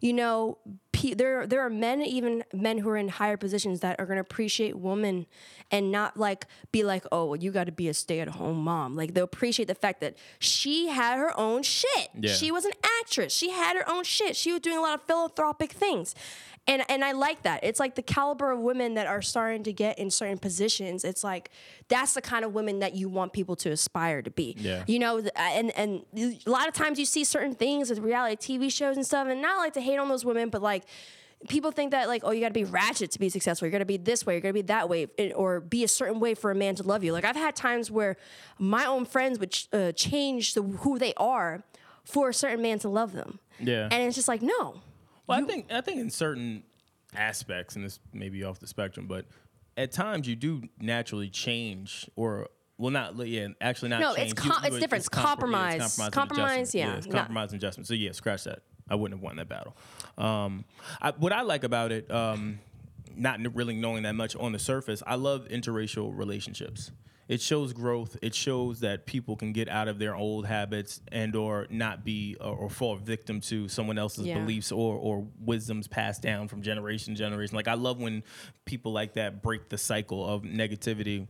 you 0.00 0.12
know, 0.12 0.58
pe- 0.96 1.14
there 1.14 1.46
there 1.46 1.60
are 1.60 1.70
men, 1.70 2.02
even 2.02 2.42
men 2.52 2.78
who 2.78 2.88
are 2.88 2.96
in 2.96 3.08
higher 3.08 3.36
positions 3.36 3.80
that 3.80 4.00
are 4.00 4.06
going 4.06 4.16
to 4.16 4.22
appreciate 4.22 4.76
women 4.78 5.26
and 5.70 5.92
not 5.92 6.16
like 6.16 6.46
be 6.72 6.82
like, 6.82 7.04
oh, 7.12 7.26
well, 7.26 7.36
you 7.36 7.50
got 7.50 7.64
to 7.64 7.72
be 7.72 7.88
a 7.88 7.94
stay 7.94 8.20
at 8.20 8.28
home 8.28 8.58
mom. 8.58 8.96
Like 8.96 9.14
they'll 9.14 9.24
appreciate 9.24 9.66
the 9.66 9.74
fact 9.74 10.00
that 10.00 10.16
she 10.38 10.88
had 10.88 11.18
her 11.18 11.38
own 11.38 11.62
shit. 11.62 12.08
Yeah. 12.18 12.32
She 12.32 12.50
was 12.50 12.64
an 12.64 12.72
actress. 13.00 13.32
She 13.32 13.50
had 13.50 13.76
her 13.76 13.88
own 13.88 14.04
shit. 14.04 14.36
She 14.36 14.52
was 14.52 14.60
doing 14.60 14.78
a 14.78 14.80
lot 14.80 14.94
of 15.00 15.06
philanthropic 15.06 15.72
things. 15.72 16.14
And, 16.68 16.82
and 16.88 17.04
I 17.04 17.12
like 17.12 17.42
that. 17.42 17.62
It's 17.62 17.78
like 17.78 17.94
the 17.94 18.02
caliber 18.02 18.50
of 18.50 18.58
women 18.58 18.94
that 18.94 19.06
are 19.06 19.22
starting 19.22 19.62
to 19.64 19.72
get 19.72 19.98
in 19.98 20.10
certain 20.10 20.38
positions. 20.38 21.04
It's 21.04 21.22
like 21.22 21.50
that's 21.88 22.14
the 22.14 22.22
kind 22.22 22.44
of 22.44 22.54
women 22.54 22.80
that 22.80 22.94
you 22.94 23.08
want 23.08 23.32
people 23.32 23.54
to 23.56 23.70
aspire 23.70 24.20
to 24.22 24.30
be. 24.30 24.56
Yeah. 24.58 24.82
You 24.86 24.98
know, 24.98 25.22
and 25.36 25.70
and 25.76 26.04
a 26.14 26.50
lot 26.50 26.66
of 26.66 26.74
times 26.74 26.98
you 26.98 27.04
see 27.04 27.22
certain 27.22 27.54
things 27.54 27.88
with 27.88 28.00
reality 28.00 28.58
TV 28.58 28.72
shows 28.72 28.96
and 28.96 29.06
stuff, 29.06 29.28
and 29.28 29.40
not 29.40 29.58
like 29.58 29.74
to 29.74 29.80
hate 29.80 29.98
on 29.98 30.08
those 30.08 30.24
women, 30.24 30.50
but 30.50 30.60
like 30.60 30.84
people 31.48 31.70
think 31.70 31.90
that 31.92 32.08
like 32.08 32.22
oh 32.24 32.30
you 32.30 32.40
got 32.40 32.48
to 32.48 32.54
be 32.54 32.64
ratchet 32.64 33.10
to 33.12 33.18
be 33.18 33.28
successful. 33.28 33.66
You're 33.66 33.72
gonna 33.72 33.84
be 33.84 33.98
this 33.98 34.26
way. 34.26 34.34
You're 34.34 34.40
gonna 34.40 34.52
be 34.52 34.62
that 34.62 34.88
way, 34.88 35.06
or 35.34 35.60
be 35.60 35.84
a 35.84 35.88
certain 35.88 36.18
way 36.18 36.34
for 36.34 36.50
a 36.50 36.54
man 36.54 36.74
to 36.76 36.82
love 36.82 37.04
you. 37.04 37.12
Like 37.12 37.24
I've 37.24 37.36
had 37.36 37.54
times 37.54 37.90
where 37.90 38.16
my 38.58 38.84
own 38.86 39.04
friends 39.04 39.38
would 39.38 39.52
ch- 39.52 39.68
uh, 39.72 39.92
change 39.92 40.54
the, 40.54 40.62
who 40.62 40.98
they 40.98 41.14
are 41.16 41.62
for 42.04 42.30
a 42.30 42.34
certain 42.34 42.62
man 42.62 42.78
to 42.80 42.88
love 42.88 43.12
them. 43.12 43.38
Yeah. 43.60 43.88
And 43.90 44.02
it's 44.02 44.16
just 44.16 44.28
like 44.28 44.42
no. 44.42 44.80
Well, 45.26 45.38
I 45.38 45.46
think 45.46 45.72
I 45.72 45.80
think 45.80 45.98
in 46.00 46.10
certain 46.10 46.62
aspects, 47.14 47.76
and 47.76 47.84
this 47.84 47.98
may 48.12 48.28
be 48.28 48.44
off 48.44 48.58
the 48.58 48.66
spectrum, 48.66 49.06
but 49.06 49.26
at 49.76 49.92
times 49.92 50.28
you 50.28 50.36
do 50.36 50.62
naturally 50.80 51.28
change, 51.28 52.08
or 52.16 52.48
well, 52.78 52.90
not 52.90 53.16
yeah, 53.26 53.48
actually 53.60 53.90
not. 53.90 54.00
No, 54.00 54.14
change. 54.14 54.32
it's 54.32 54.40
com- 54.40 54.62
you 54.62 54.68
it's 54.68 54.78
different. 54.78 55.02
It's 55.02 55.08
compro- 55.08 55.22
compromise. 55.22 55.78
Yeah, 55.78 55.84
it's 55.84 55.96
compromise. 55.96 56.12
Compromise, 56.14 56.74
yeah, 56.74 56.96
it's 56.96 57.06
no. 57.06 57.12
compromise 57.16 57.52
and 57.52 57.60
adjustment. 57.60 57.86
So 57.86 57.94
yeah, 57.94 58.12
scratch 58.12 58.44
that. 58.44 58.62
I 58.88 58.94
wouldn't 58.94 59.18
have 59.18 59.24
won 59.24 59.36
that 59.36 59.48
battle. 59.48 59.76
Um, 60.16 60.64
I, 61.00 61.10
what 61.12 61.32
I 61.32 61.42
like 61.42 61.64
about 61.64 61.90
it, 61.90 62.08
um, 62.10 62.60
not 63.16 63.40
really 63.54 63.74
knowing 63.74 64.04
that 64.04 64.14
much 64.14 64.36
on 64.36 64.52
the 64.52 64.58
surface, 64.58 65.02
I 65.06 65.16
love 65.16 65.48
interracial 65.48 66.16
relationships. 66.16 66.92
It 67.28 67.40
shows 67.40 67.72
growth. 67.72 68.16
It 68.22 68.34
shows 68.34 68.80
that 68.80 69.04
people 69.06 69.34
can 69.36 69.52
get 69.52 69.68
out 69.68 69.88
of 69.88 69.98
their 69.98 70.14
old 70.14 70.46
habits 70.46 71.00
and 71.10 71.34
or 71.34 71.66
not 71.70 72.04
be 72.04 72.36
or, 72.40 72.54
or 72.56 72.70
fall 72.70 72.94
victim 72.96 73.40
to 73.42 73.68
someone 73.68 73.98
else's 73.98 74.26
Yeah. 74.26 74.38
beliefs 74.38 74.70
or 74.70 74.94
or 74.96 75.26
wisdoms 75.40 75.88
passed 75.88 76.22
down 76.22 76.46
from 76.48 76.62
generation 76.62 77.14
to 77.14 77.18
generation. 77.18 77.56
Like 77.56 77.66
I 77.68 77.74
love 77.74 77.98
when 78.00 78.22
people 78.64 78.92
like 78.92 79.14
that 79.14 79.42
break 79.42 79.68
the 79.68 79.78
cycle 79.78 80.24
of 80.26 80.42
negativity. 80.42 81.26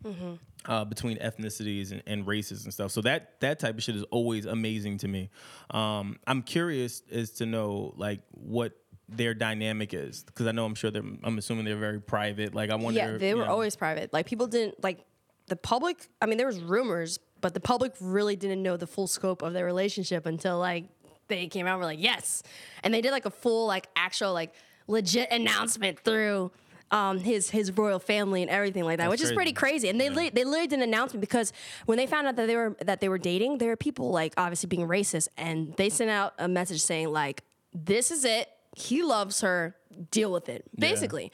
uh, 0.69 0.85
between 0.85 1.17
ethnicities 1.19 1.93
and, 1.93 2.03
and 2.09 2.27
races 2.27 2.65
and 2.65 2.75
stuff. 2.75 2.91
So 2.91 3.01
that 3.03 3.39
that 3.41 3.61
type 3.61 3.77
of 3.77 3.83
shit 3.85 3.95
is 3.95 4.03
always 4.11 4.47
amazing 4.47 4.99
to 4.99 5.09
me. 5.09 5.31
Um, 5.71 6.19
I'm 6.27 6.43
curious 6.43 7.03
as 7.13 7.31
to 7.35 7.47
know 7.47 7.95
like 7.97 8.21
what 8.33 8.73
their 9.09 9.33
dynamic 9.33 9.95
is 9.95 10.25
because 10.25 10.47
I 10.49 10.51
know 10.53 10.65
I'm 10.65 10.75
sure 10.75 10.91
they're. 10.91 11.05
I'm 11.23 11.39
assuming 11.39 11.65
they're 11.67 11.77
very 11.77 12.01
private. 12.01 12.53
Like 12.55 12.71
I 12.71 12.75
wonder. 12.75 12.99
Yeah, 12.99 13.17
they 13.17 13.29
you 13.29 13.37
were 13.37 13.45
know, 13.45 13.53
always 13.53 13.77
private. 13.77 14.13
Like 14.13 14.27
people 14.27 14.49
didn't 14.49 14.83
like 14.83 15.05
the 15.47 15.57
public. 15.57 16.09
I 16.21 16.27
mean, 16.27 16.39
there 16.39 16.47
was 16.47 16.61
rumors, 16.61 17.19
but 17.41 17.55
the 17.55 17.61
public 17.61 17.93
really 18.01 18.37
didn't 18.37 18.63
know 18.63 18.77
the 18.77 18.87
full 18.87 19.07
scope 19.07 19.43
of 19.43 19.53
their 19.53 19.65
relationship 19.65 20.27
until 20.27 20.59
like 20.59 20.85
they 21.29 21.47
came 21.49 21.67
out. 21.67 21.73
and 21.73 21.81
were 21.81 21.87
like, 21.87 22.01
yes, 22.03 22.43
and 22.83 22.93
they 22.95 23.01
did 23.01 23.11
like 23.13 23.27
a 23.27 23.31
full 23.31 23.67
like 23.67 23.87
actual 23.97 24.33
like 24.33 24.53
legit 24.87 25.31
announcement 25.31 25.99
through. 26.01 26.51
Um, 26.93 27.19
his 27.19 27.51
his 27.51 27.77
royal 27.77 27.99
family 27.99 28.43
and 28.43 28.51
everything 28.51 28.85
like 28.85 28.99
that, 28.99 29.11
That's 29.11 29.21
which 29.21 29.29
is 29.29 29.33
pretty 29.33 29.53
crazy. 29.53 29.73
crazy. 29.73 29.89
And 29.89 30.01
they 30.01 30.09
li- 30.09 30.31
they 30.31 30.45
literally 30.45 30.69
did 30.69 30.77
an 30.79 30.83
announcement 30.85 31.21
because 31.21 31.53
when 31.87 31.99
they 31.99 32.07
found 32.07 32.29
out 32.29 32.37
that 32.37 32.47
they 32.47 32.55
were 32.55 32.77
that 32.85 33.01
they 33.01 33.09
were 33.09 33.19
dating, 33.19 33.59
there 33.59 33.71
were 33.71 33.77
people 33.77 34.13
like 34.13 34.35
obviously 34.37 34.69
being 34.69 34.87
racist, 34.87 35.27
and 35.37 35.75
they 35.77 35.89
sent 35.91 36.11
out 36.11 36.35
a 36.39 36.47
message 36.47 36.81
saying 36.81 37.09
like, 37.09 37.43
"This 37.75 38.13
is 38.13 38.25
it. 38.25 38.49
He 38.77 39.03
loves 39.03 39.41
her. 39.41 39.75
Deal 40.13 40.31
with 40.31 40.49
it." 40.49 40.65
Basically. 40.79 41.33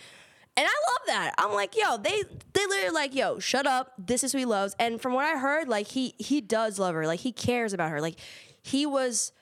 And 0.57 0.67
I 0.67 0.71
love 0.71 1.07
that. 1.07 1.35
I'm 1.39 1.53
like, 1.53 1.77
yo, 1.77 1.97
they 1.97 2.23
they 2.53 2.67
literally 2.67 2.95
like, 2.95 3.15
yo, 3.15 3.39
shut 3.39 3.67
up. 3.67 3.93
This 3.99 4.23
is 4.23 4.33
who 4.33 4.39
he 4.39 4.45
loves. 4.45 4.77
And 4.79 5.01
from 5.01 5.15
what 5.15 5.25
I 5.25 5.39
heard, 5.39 5.69
like 5.69 5.87
he 5.89 6.15
he 6.19 6.41
does 6.41 6.79
love 6.79 6.95
her. 6.95 7.07
Like 7.07 7.21
he 7.21 7.33
cares 7.33 7.73
about 7.73 7.91
her. 7.91 8.01
Like 8.01 8.17
he 8.61 8.85
was 8.85 9.33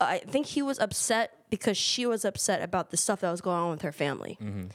I 0.00 0.18
think 0.18 0.46
he 0.46 0.62
was 0.62 0.78
upset 0.78 1.32
because 1.48 1.76
she 1.76 2.06
was 2.06 2.24
upset 2.24 2.62
about 2.62 2.90
the 2.90 2.96
stuff 2.96 3.20
that 3.20 3.30
was 3.30 3.40
going 3.40 3.56
on 3.56 3.70
with 3.70 3.82
her 3.82 3.92
family. 3.92 4.36
Mm-hmm. 4.42 4.66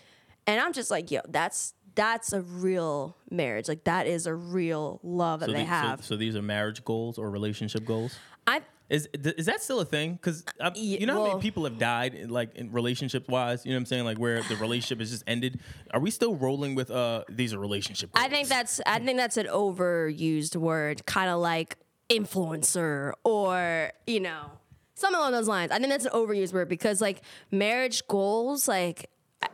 And 0.47 0.61
I'm 0.61 0.73
just 0.73 0.89
like, 0.89 1.11
yo, 1.11 1.21
that's 1.27 1.73
that's 1.95 2.31
a 2.31 2.41
real 2.41 3.17
marriage. 3.29 3.67
Like 3.67 3.83
that 3.83 4.07
is 4.07 4.25
a 4.27 4.33
real 4.33 4.99
love 5.03 5.41
that 5.41 5.47
so 5.47 5.51
they 5.51 5.59
the- 5.59 5.65
so- 5.65 5.69
have. 5.69 6.05
So, 6.05 6.15
these 6.15 6.35
are 6.35 6.41
marriage 6.41 6.83
goals 6.85 7.17
or 7.17 7.29
relationship 7.29 7.85
goals. 7.85 8.17
I 8.45 8.61
Is 8.89 9.09
is 9.13 9.45
that 9.47 9.61
still 9.61 9.81
a 9.81 9.85
thing? 9.85 10.13
Because 10.13 10.45
you 10.75 11.05
know 11.05 11.13
how 11.13 11.27
many 11.27 11.41
people 11.41 11.65
have 11.65 11.77
died, 11.77 12.15
in, 12.15 12.29
like 12.29 12.55
in 12.55 12.71
relationship 12.71 13.27
wise. 13.27 13.65
You 13.65 13.71
know 13.71 13.77
what 13.77 13.81
I'm 13.81 13.85
saying? 13.85 14.05
Like 14.05 14.17
where 14.17 14.41
the 14.43 14.55
relationship 14.55 14.99
has 14.99 15.11
just 15.11 15.23
ended. 15.27 15.59
Are 15.91 15.99
we 15.99 16.09
still 16.09 16.35
rolling 16.35 16.73
with 16.73 16.89
uh 16.89 17.23
these 17.29 17.53
are 17.53 17.59
relationship? 17.59 18.13
Goals? 18.13 18.25
I 18.25 18.29
think 18.29 18.47
that's 18.47 18.79
I 18.85 18.99
think 18.99 19.17
that's 19.17 19.37
an 19.37 19.47
overused 19.47 20.55
word, 20.55 21.05
kind 21.05 21.29
of 21.29 21.39
like 21.39 21.75
influencer 22.09 23.11
or 23.25 23.91
you 24.05 24.21
know 24.21 24.51
something 24.95 25.17
along 25.17 25.33
those 25.33 25.47
lines. 25.47 25.71
I 25.71 25.79
think 25.79 25.89
that's 25.89 26.05
an 26.05 26.11
overused 26.11 26.53
word 26.53 26.69
because 26.69 27.01
like 27.01 27.21
marriage 27.51 28.07
goals, 28.07 28.67
like 28.67 29.09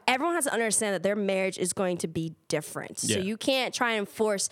everyone 0.08 0.36
has 0.36 0.46
to 0.46 0.54
understand 0.54 0.94
that 0.96 1.04
their 1.04 1.16
marriage 1.16 1.58
is 1.58 1.74
going 1.74 1.98
to 1.98 2.08
be 2.08 2.36
different. 2.48 3.00
So 3.00 3.20
you 3.20 3.38
can't 3.38 3.74
try 3.74 3.94
and 3.94 4.08
force, 4.08 4.50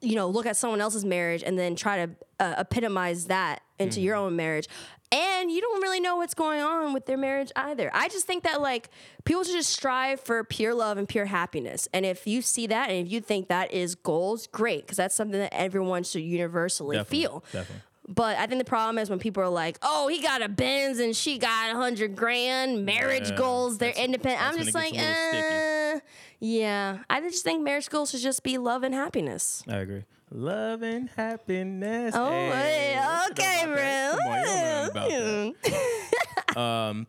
you 0.00 0.14
know, 0.14 0.28
look 0.28 0.46
at 0.46 0.56
someone 0.56 0.80
else's 0.80 1.04
marriage 1.04 1.42
and 1.44 1.58
then 1.58 1.74
try 1.76 2.06
to 2.06 2.10
uh, 2.40 2.54
epitomize 2.58 3.26
that 3.26 3.62
into 3.78 4.00
your 4.00 4.14
own 4.16 4.36
marriage. 4.36 4.68
And 5.10 5.50
you 5.50 5.60
don't 5.62 5.80
really 5.80 6.00
know 6.00 6.16
what's 6.16 6.34
going 6.34 6.60
on 6.60 6.92
with 6.92 7.06
their 7.06 7.16
marriage 7.16 7.50
either. 7.56 7.90
I 7.94 8.08
just 8.08 8.26
think 8.26 8.44
that 8.44 8.60
like 8.60 8.90
people 9.24 9.42
should 9.42 9.54
just 9.54 9.70
strive 9.70 10.20
for 10.20 10.44
pure 10.44 10.74
love 10.74 10.98
and 10.98 11.08
pure 11.08 11.24
happiness. 11.24 11.88
And 11.94 12.04
if 12.04 12.26
you 12.26 12.42
see 12.42 12.66
that 12.66 12.90
and 12.90 13.06
if 13.06 13.10
you 13.10 13.20
think 13.20 13.48
that 13.48 13.72
is 13.72 13.94
goals, 13.94 14.46
great, 14.48 14.82
because 14.82 14.98
that's 14.98 15.14
something 15.14 15.40
that 15.40 15.54
everyone 15.54 16.04
should 16.04 16.22
universally 16.22 16.96
Definitely, 16.96 17.18
feel. 17.18 17.44
definitely. 17.52 17.82
But 18.10 18.38
I 18.38 18.46
think 18.46 18.58
the 18.58 18.64
problem 18.64 18.96
is 18.98 19.10
when 19.10 19.18
people 19.18 19.42
are 19.42 19.50
like, 19.50 19.78
"Oh, 19.82 20.08
he 20.08 20.22
got 20.22 20.40
a 20.40 20.48
Benz 20.48 20.98
and 20.98 21.14
she 21.14 21.36
got 21.36 21.70
a 21.70 21.74
hundred 21.74 22.16
grand, 22.16 22.86
marriage 22.86 23.28
Yeah, 23.28 23.36
goals, 23.36 23.76
they're 23.76 23.90
independent." 23.92 24.42
I'm 24.42 24.56
just 24.56 24.74
like, 24.74 24.94
it 24.94 24.98
gets 26.00 26.10
a 26.40 26.44
little 26.46 26.60
yeah. 26.60 26.98
I 27.10 27.20
just 27.20 27.44
think 27.44 27.62
marriage 27.62 27.88
goals 27.88 28.10
should 28.10 28.20
just 28.20 28.42
be 28.42 28.58
love 28.58 28.82
and 28.82 28.94
happiness. 28.94 29.62
I 29.68 29.76
agree. 29.78 30.04
Love 30.30 30.82
and 30.82 31.08
happiness. 31.16 32.14
Oh, 32.16 32.28
Hey, 32.30 33.00
okay, 33.30 33.62
know 33.64 33.72
about 33.72 33.74
that? 33.74 34.92
bro. 34.92 35.02
You 35.02 35.18
know 35.18 35.50
nothing 35.50 35.54
about 35.72 36.54
that. 36.54 36.56
um, 36.58 37.06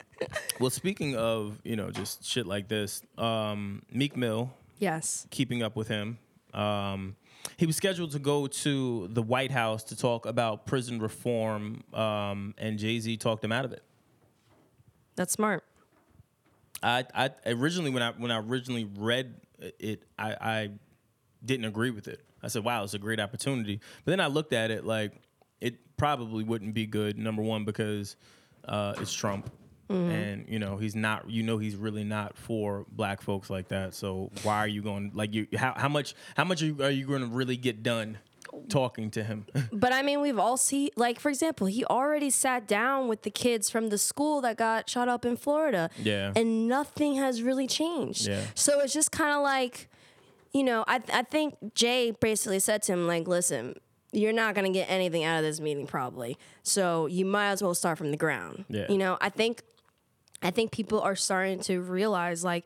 well, 0.59 0.69
speaking 0.69 1.15
of 1.15 1.59
you 1.63 1.75
know 1.75 1.91
just 1.91 2.23
shit 2.25 2.45
like 2.47 2.67
this, 2.67 3.01
um, 3.17 3.81
Meek 3.91 4.15
Mill, 4.15 4.51
Yes. 4.77 5.27
keeping 5.31 5.63
up 5.63 5.75
with 5.75 5.87
him. 5.89 6.17
Um, 6.53 7.15
he 7.57 7.65
was 7.65 7.75
scheduled 7.75 8.11
to 8.11 8.19
go 8.19 8.47
to 8.47 9.07
the 9.11 9.21
White 9.21 9.51
House 9.51 9.83
to 9.85 9.95
talk 9.97 10.25
about 10.25 10.65
prison 10.65 10.99
reform, 10.99 11.83
um, 11.93 12.53
and 12.57 12.79
Jay 12.79 12.99
Z 12.99 13.17
talked 13.17 13.43
him 13.43 13.51
out 13.51 13.65
of 13.65 13.71
it. 13.73 13.83
That's 15.15 15.33
smart. 15.33 15.63
I, 16.81 17.05
I 17.13 17.29
originally 17.47 17.91
when 17.91 18.03
I 18.03 18.11
when 18.11 18.31
I 18.31 18.39
originally 18.39 18.85
read 18.85 19.35
it, 19.79 20.03
I, 20.17 20.35
I 20.39 20.69
didn't 21.43 21.65
agree 21.65 21.91
with 21.91 22.07
it. 22.07 22.21
I 22.41 22.47
said, 22.47 22.63
"Wow, 22.63 22.83
it's 22.83 22.93
a 22.93 22.99
great 22.99 23.19
opportunity." 23.19 23.79
But 24.05 24.11
then 24.11 24.19
I 24.19 24.27
looked 24.27 24.53
at 24.53 24.71
it 24.71 24.85
like 24.85 25.13
it 25.61 25.97
probably 25.97 26.43
wouldn't 26.43 26.73
be 26.73 26.85
good. 26.85 27.17
Number 27.17 27.41
one, 27.41 27.65
because 27.65 28.15
uh, 28.65 28.93
it's 28.99 29.13
Trump, 29.13 29.51
and 29.89 30.45
you 30.47 30.59
know 30.59 30.77
he's 30.77 30.95
not. 30.95 31.29
You 31.29 31.43
know 31.43 31.57
he's 31.57 31.75
really 31.75 32.03
not 32.03 32.37
for 32.37 32.85
black 32.91 33.21
folks 33.21 33.49
like 33.49 33.69
that. 33.69 33.93
So 33.93 34.31
why 34.43 34.59
are 34.59 34.67
you 34.67 34.81
going 34.81 35.11
like 35.13 35.33
you? 35.33 35.47
How, 35.55 35.73
how 35.75 35.89
much? 35.89 36.15
How 36.35 36.45
much 36.45 36.61
are 36.61 36.67
you, 36.67 36.83
are 36.83 36.91
you 36.91 37.05
going 37.05 37.21
to 37.21 37.27
really 37.27 37.57
get 37.57 37.83
done 37.83 38.17
talking 38.69 39.11
to 39.11 39.23
him? 39.23 39.45
But 39.71 39.93
I 39.93 40.01
mean, 40.01 40.21
we've 40.21 40.39
all 40.39 40.57
seen, 40.57 40.89
like, 40.95 41.19
for 41.19 41.29
example, 41.29 41.67
he 41.67 41.85
already 41.85 42.29
sat 42.29 42.67
down 42.67 43.07
with 43.07 43.21
the 43.21 43.29
kids 43.29 43.69
from 43.69 43.89
the 43.89 43.97
school 43.97 44.41
that 44.41 44.57
got 44.57 44.89
shot 44.89 45.07
up 45.07 45.25
in 45.25 45.37
Florida. 45.37 45.89
Yeah. 45.97 46.33
And 46.35 46.67
nothing 46.67 47.15
has 47.15 47.41
really 47.41 47.67
changed. 47.67 48.27
Yeah. 48.27 48.41
So 48.55 48.79
it's 48.81 48.93
just 48.93 49.11
kind 49.11 49.31
of 49.35 49.41
like, 49.41 49.89
you 50.51 50.63
know, 50.63 50.83
I, 50.87 51.01
I 51.13 51.23
think 51.23 51.55
Jay 51.75 52.11
basically 52.11 52.59
said 52.59 52.81
to 52.83 52.93
him, 52.93 53.07
like, 53.07 53.27
listen, 53.27 53.75
you're 54.11 54.33
not 54.33 54.55
going 54.55 54.65
to 54.65 54.77
get 54.77 54.89
anything 54.89 55.23
out 55.23 55.37
of 55.37 55.43
this 55.43 55.59
meeting 55.59 55.85
probably. 55.87 56.37
So 56.63 57.05
you 57.05 57.25
might 57.25 57.49
as 57.51 57.61
well 57.61 57.75
start 57.75 57.97
from 57.97 58.11
the 58.11 58.17
ground. 58.17 58.65
Yeah. 58.69 58.87
You 58.89 58.97
know, 58.97 59.17
I 59.21 59.29
think, 59.29 59.61
I 60.41 60.51
think 60.51 60.71
people 60.71 60.99
are 61.01 61.15
starting 61.15 61.59
to 61.61 61.81
realize, 61.81 62.43
like, 62.43 62.65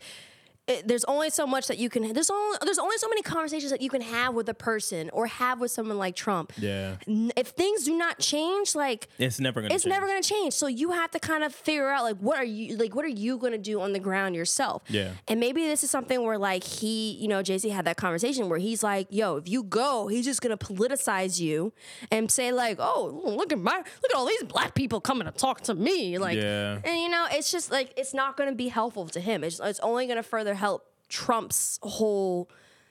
it, 0.67 0.87
there's 0.87 1.03
only 1.05 1.29
so 1.29 1.45
much 1.45 1.67
that 1.67 1.77
you 1.77 1.89
can. 1.89 2.13
There's 2.13 2.29
only 2.29 2.57
there's 2.63 2.79
only 2.79 2.97
so 2.97 3.09
many 3.09 3.21
conversations 3.21 3.71
that 3.71 3.81
you 3.81 3.89
can 3.89 4.01
have 4.01 4.33
with 4.33 4.47
a 4.47 4.53
person 4.53 5.09
or 5.11 5.27
have 5.27 5.59
with 5.59 5.71
someone 5.71 5.97
like 5.97 6.15
Trump. 6.15 6.53
yeah, 6.57 6.95
If 7.05 7.49
things 7.49 7.83
do 7.83 7.97
not 7.97 8.19
change, 8.19 8.73
like 8.75 9.07
it's 9.19 9.39
never 9.41 9.59
going 9.59 9.69
to. 9.69 9.75
it's 9.75 9.85
never 9.85 10.07
going 10.07 10.21
to 10.21 10.27
change. 10.27 10.53
So 10.53 10.67
you 10.67 10.91
have 10.91 11.11
to 11.11 11.19
kind 11.19 11.43
of 11.43 11.53
figure 11.53 11.89
out 11.89 12.03
like 12.03 12.17
what 12.17 12.37
are 12.37 12.45
you 12.45 12.77
like 12.77 12.95
what 12.95 13.03
are 13.03 13.09
you 13.09 13.37
going 13.37 13.51
to 13.51 13.57
do 13.57 13.81
on 13.81 13.91
the 13.93 13.99
ground 13.99 14.35
yourself? 14.35 14.83
Yeah. 14.87 15.11
And 15.27 15.39
maybe 15.39 15.67
this 15.67 15.83
is 15.83 15.91
something 15.91 16.21
where 16.23 16.37
like 16.37 16.63
he, 16.63 17.11
you 17.13 17.27
know, 17.27 17.41
Jay 17.43 17.57
Z 17.57 17.67
had 17.69 17.83
that 17.85 17.97
conversation 17.97 18.47
where 18.47 18.59
he's 18.59 18.83
like, 18.83 19.07
"Yo, 19.09 19.35
if 19.37 19.49
you 19.49 19.63
go, 19.63 20.07
he's 20.07 20.23
just 20.23 20.41
going 20.41 20.57
to 20.57 20.65
politicize 20.65 21.39
you 21.41 21.73
and 22.09 22.31
say 22.31 22.51
like, 22.53 22.77
oh, 22.79 23.21
look 23.25 23.51
at 23.51 23.59
my 23.59 23.75
look 23.77 24.11
at 24.11 24.15
all 24.15 24.25
these 24.25 24.43
black 24.43 24.75
people 24.75 25.01
coming 25.01 25.25
to 25.25 25.31
talk 25.33 25.61
to 25.61 25.73
me, 25.75 26.17
like, 26.17 26.37
Yeah. 26.37 26.79
and 26.85 26.99
you 27.01 27.09
know, 27.09 27.25
it's 27.31 27.51
just 27.51 27.69
like 27.71 27.93
it's 27.97 28.13
not 28.13 28.37
going 28.37 28.49
to 28.49 28.55
be 28.55 28.69
helpful 28.69 29.07
to 29.09 29.19
him. 29.19 29.43
It's 29.43 29.59
it's 29.61 29.79
only 29.81 30.05
going 30.05 30.17
to 30.17 30.23
help 30.55 30.85
Trump's 31.09 31.79
whole." 31.81 32.49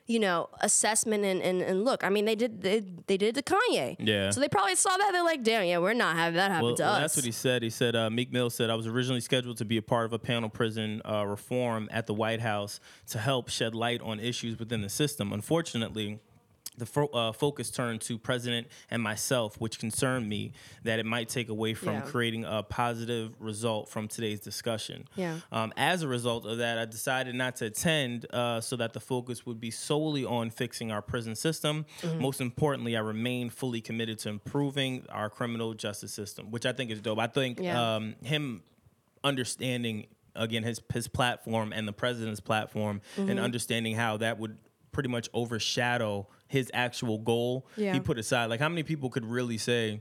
You 0.08 0.18
know, 0.18 0.50
assessment 0.60 1.24
and, 1.24 1.40
and, 1.40 1.62
and 1.62 1.84
look. 1.84 2.02
I 2.02 2.08
mean, 2.10 2.24
they 2.24 2.34
did 2.34 2.60
they, 2.60 2.80
they 3.06 3.16
did 3.16 3.38
it 3.38 3.46
to 3.46 3.54
Kanye. 3.54 3.96
Yeah. 4.00 4.30
So 4.30 4.40
they 4.40 4.48
probably 4.48 4.74
saw 4.74 4.94
that. 4.96 5.10
They're 5.12 5.22
like, 5.22 5.44
damn, 5.44 5.64
yeah, 5.64 5.78
we're 5.78 5.94
not 5.94 6.16
having 6.16 6.36
that 6.36 6.50
happen 6.50 6.66
Well, 6.66 6.74
to 6.74 6.82
well, 6.82 6.92
us. 6.94 7.00
that's 7.00 7.16
what 7.16 7.24
he 7.24 7.30
said. 7.30 7.62
He 7.62 7.70
said 7.70 7.94
uh, 7.94 8.10
Meek 8.10 8.32
Mill 8.32 8.50
said 8.50 8.68
I 8.68 8.74
was 8.74 8.88
originally 8.88 9.20
scheduled 9.20 9.58
to 9.58 9.64
be 9.64 9.76
a 9.76 9.82
part 9.82 10.04
of 10.04 10.12
a 10.12 10.18
panel 10.18 10.50
prison 10.50 11.00
uh, 11.08 11.24
reform 11.24 11.88
at 11.92 12.08
the 12.08 12.14
White 12.14 12.40
House 12.40 12.80
to 13.10 13.18
help 13.18 13.48
shed 13.48 13.76
light 13.76 14.02
on 14.02 14.18
issues 14.18 14.58
within 14.58 14.80
the 14.82 14.90
system. 14.90 15.32
Unfortunately. 15.32 16.18
The 16.78 16.86
fo- 16.86 17.08
uh, 17.08 17.32
focus 17.32 17.70
turned 17.70 18.00
to 18.02 18.16
president 18.16 18.66
and 18.90 19.02
myself, 19.02 19.60
which 19.60 19.78
concerned 19.78 20.26
me 20.28 20.52
that 20.84 20.98
it 20.98 21.04
might 21.04 21.28
take 21.28 21.50
away 21.50 21.74
from 21.74 21.94
Yeah. 21.96 22.00
creating 22.00 22.44
a 22.46 22.62
positive 22.62 23.34
result 23.38 23.90
from 23.90 24.08
today's 24.08 24.40
discussion. 24.40 25.06
Yeah. 25.14 25.40
Um, 25.52 25.72
as 25.76 26.02
a 26.02 26.08
result 26.08 26.46
of 26.46 26.56
that, 26.58 26.78
I 26.78 26.86
decided 26.86 27.34
not 27.34 27.56
to 27.56 27.66
attend 27.66 28.24
uh, 28.32 28.62
so 28.62 28.76
that 28.76 28.94
the 28.94 29.00
focus 29.00 29.44
would 29.44 29.60
be 29.60 29.70
solely 29.70 30.24
on 30.24 30.48
fixing 30.48 30.90
our 30.90 31.02
prison 31.02 31.34
system. 31.36 31.84
Mm-hmm. 32.00 32.22
Most 32.22 32.40
importantly, 32.40 32.96
I 32.96 33.00
remain 33.00 33.50
fully 33.50 33.82
committed 33.82 34.18
to 34.20 34.30
improving 34.30 35.04
our 35.10 35.28
criminal 35.28 35.74
justice 35.74 36.12
system, 36.14 36.50
which 36.50 36.64
I 36.64 36.72
think 36.72 36.90
is 36.90 37.02
dope. 37.02 37.18
I 37.18 37.26
think 37.26 37.60
Yeah. 37.60 37.96
um, 37.96 38.14
him 38.22 38.62
understanding 39.24 40.06
again 40.34 40.62
his 40.62 40.80
his 40.92 41.08
platform 41.08 41.72
and 41.72 41.86
the 41.86 41.92
president's 41.92 42.40
platform 42.40 43.00
and 43.16 43.28
Mm-hmm. 43.28 43.38
understanding 43.38 43.94
how 43.94 44.16
that 44.18 44.38
would 44.38 44.56
pretty 44.90 45.08
much 45.08 45.28
overshadow 45.32 46.26
his 46.52 46.70
actual 46.74 47.18
goal 47.18 47.66
Yeah. 47.76 47.92
he 47.94 48.00
put 48.00 48.18
aside 48.18 48.46
like 48.50 48.60
how 48.60 48.68
many 48.68 48.82
people 48.82 49.08
could 49.10 49.24
really 49.24 49.58
say 49.58 50.00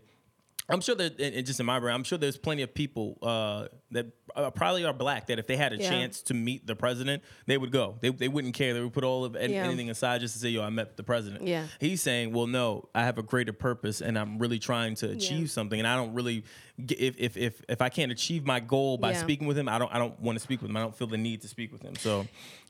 I'm 0.69 0.79
sure 0.79 0.95
that, 0.95 1.19
and 1.19 1.45
just 1.45 1.59
in 1.59 1.65
my 1.65 1.79
brain, 1.79 1.93
I'm 1.93 2.03
sure 2.03 2.17
there's 2.17 2.37
plenty 2.37 2.61
of 2.61 2.73
people 2.73 3.17
uh, 3.23 3.65
that 3.89 4.05
uh, 4.35 4.51
probably 4.51 4.85
are 4.85 4.93
black 4.93 5.27
that 5.27 5.37
if 5.37 5.45
they 5.47 5.57
had 5.57 5.73
a 5.73 5.77
Yeah. 5.77 5.89
chance 5.89 6.21
to 6.23 6.33
meet 6.33 6.65
the 6.65 6.75
president, 6.77 7.23
they 7.45 7.57
would 7.57 7.71
go. 7.73 7.97
They, 7.99 8.09
they 8.09 8.29
wouldn't 8.29 8.53
care. 8.53 8.73
They 8.73 8.79
would 8.79 8.93
put 8.93 9.03
all 9.03 9.25
of 9.25 9.35
an- 9.35 9.51
Yeah. 9.51 9.65
anything 9.65 9.89
aside 9.89 10.21
just 10.21 10.35
to 10.35 10.39
say, 10.39 10.49
"Yo, 10.49 10.61
I 10.63 10.69
met 10.69 10.95
the 10.95 11.03
president." 11.03 11.45
Yeah. 11.45 11.65
He's 11.81 12.01
saying, 12.01 12.31
"Well, 12.31 12.47
no, 12.47 12.87
I 12.95 13.03
have 13.03 13.17
a 13.17 13.23
greater 13.23 13.51
purpose, 13.51 13.99
and 13.99 14.17
I'm 14.17 14.37
really 14.39 14.59
trying 14.59 14.95
to 15.01 15.09
achieve 15.09 15.51
something, 15.51 15.77
and 15.77 15.87
I 15.87 15.95
don't 15.97 16.13
really, 16.13 16.45
if 16.77 17.15
if 17.19 17.35
if 17.35 17.61
if 17.67 17.81
I 17.81 17.89
can't 17.89 18.11
achieve 18.11 18.45
my 18.45 18.61
goal 18.61 18.97
by 18.97 19.11
Yeah. 19.11 19.17
speaking 19.19 19.47
with 19.47 19.57
him, 19.57 19.67
I 19.67 19.77
don't 19.77 19.91
I 19.93 19.97
don't 19.97 20.17
want 20.21 20.37
to 20.37 20.39
speak 20.41 20.61
with 20.61 20.69
him. 20.69 20.77
I 20.77 20.81
don't 20.81 20.95
feel 20.95 21.07
the 21.07 21.17
need 21.17 21.41
to 21.41 21.49
speak 21.49 21.73
with 21.73 21.81
him. 21.81 21.95
So, 21.95 22.27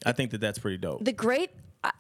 I 0.08 0.12
think 0.14 0.32
that 0.32 0.42
that's 0.42 0.58
pretty 0.58 0.78
dope. 0.78 1.04
the 1.06 1.12
great 1.14 1.52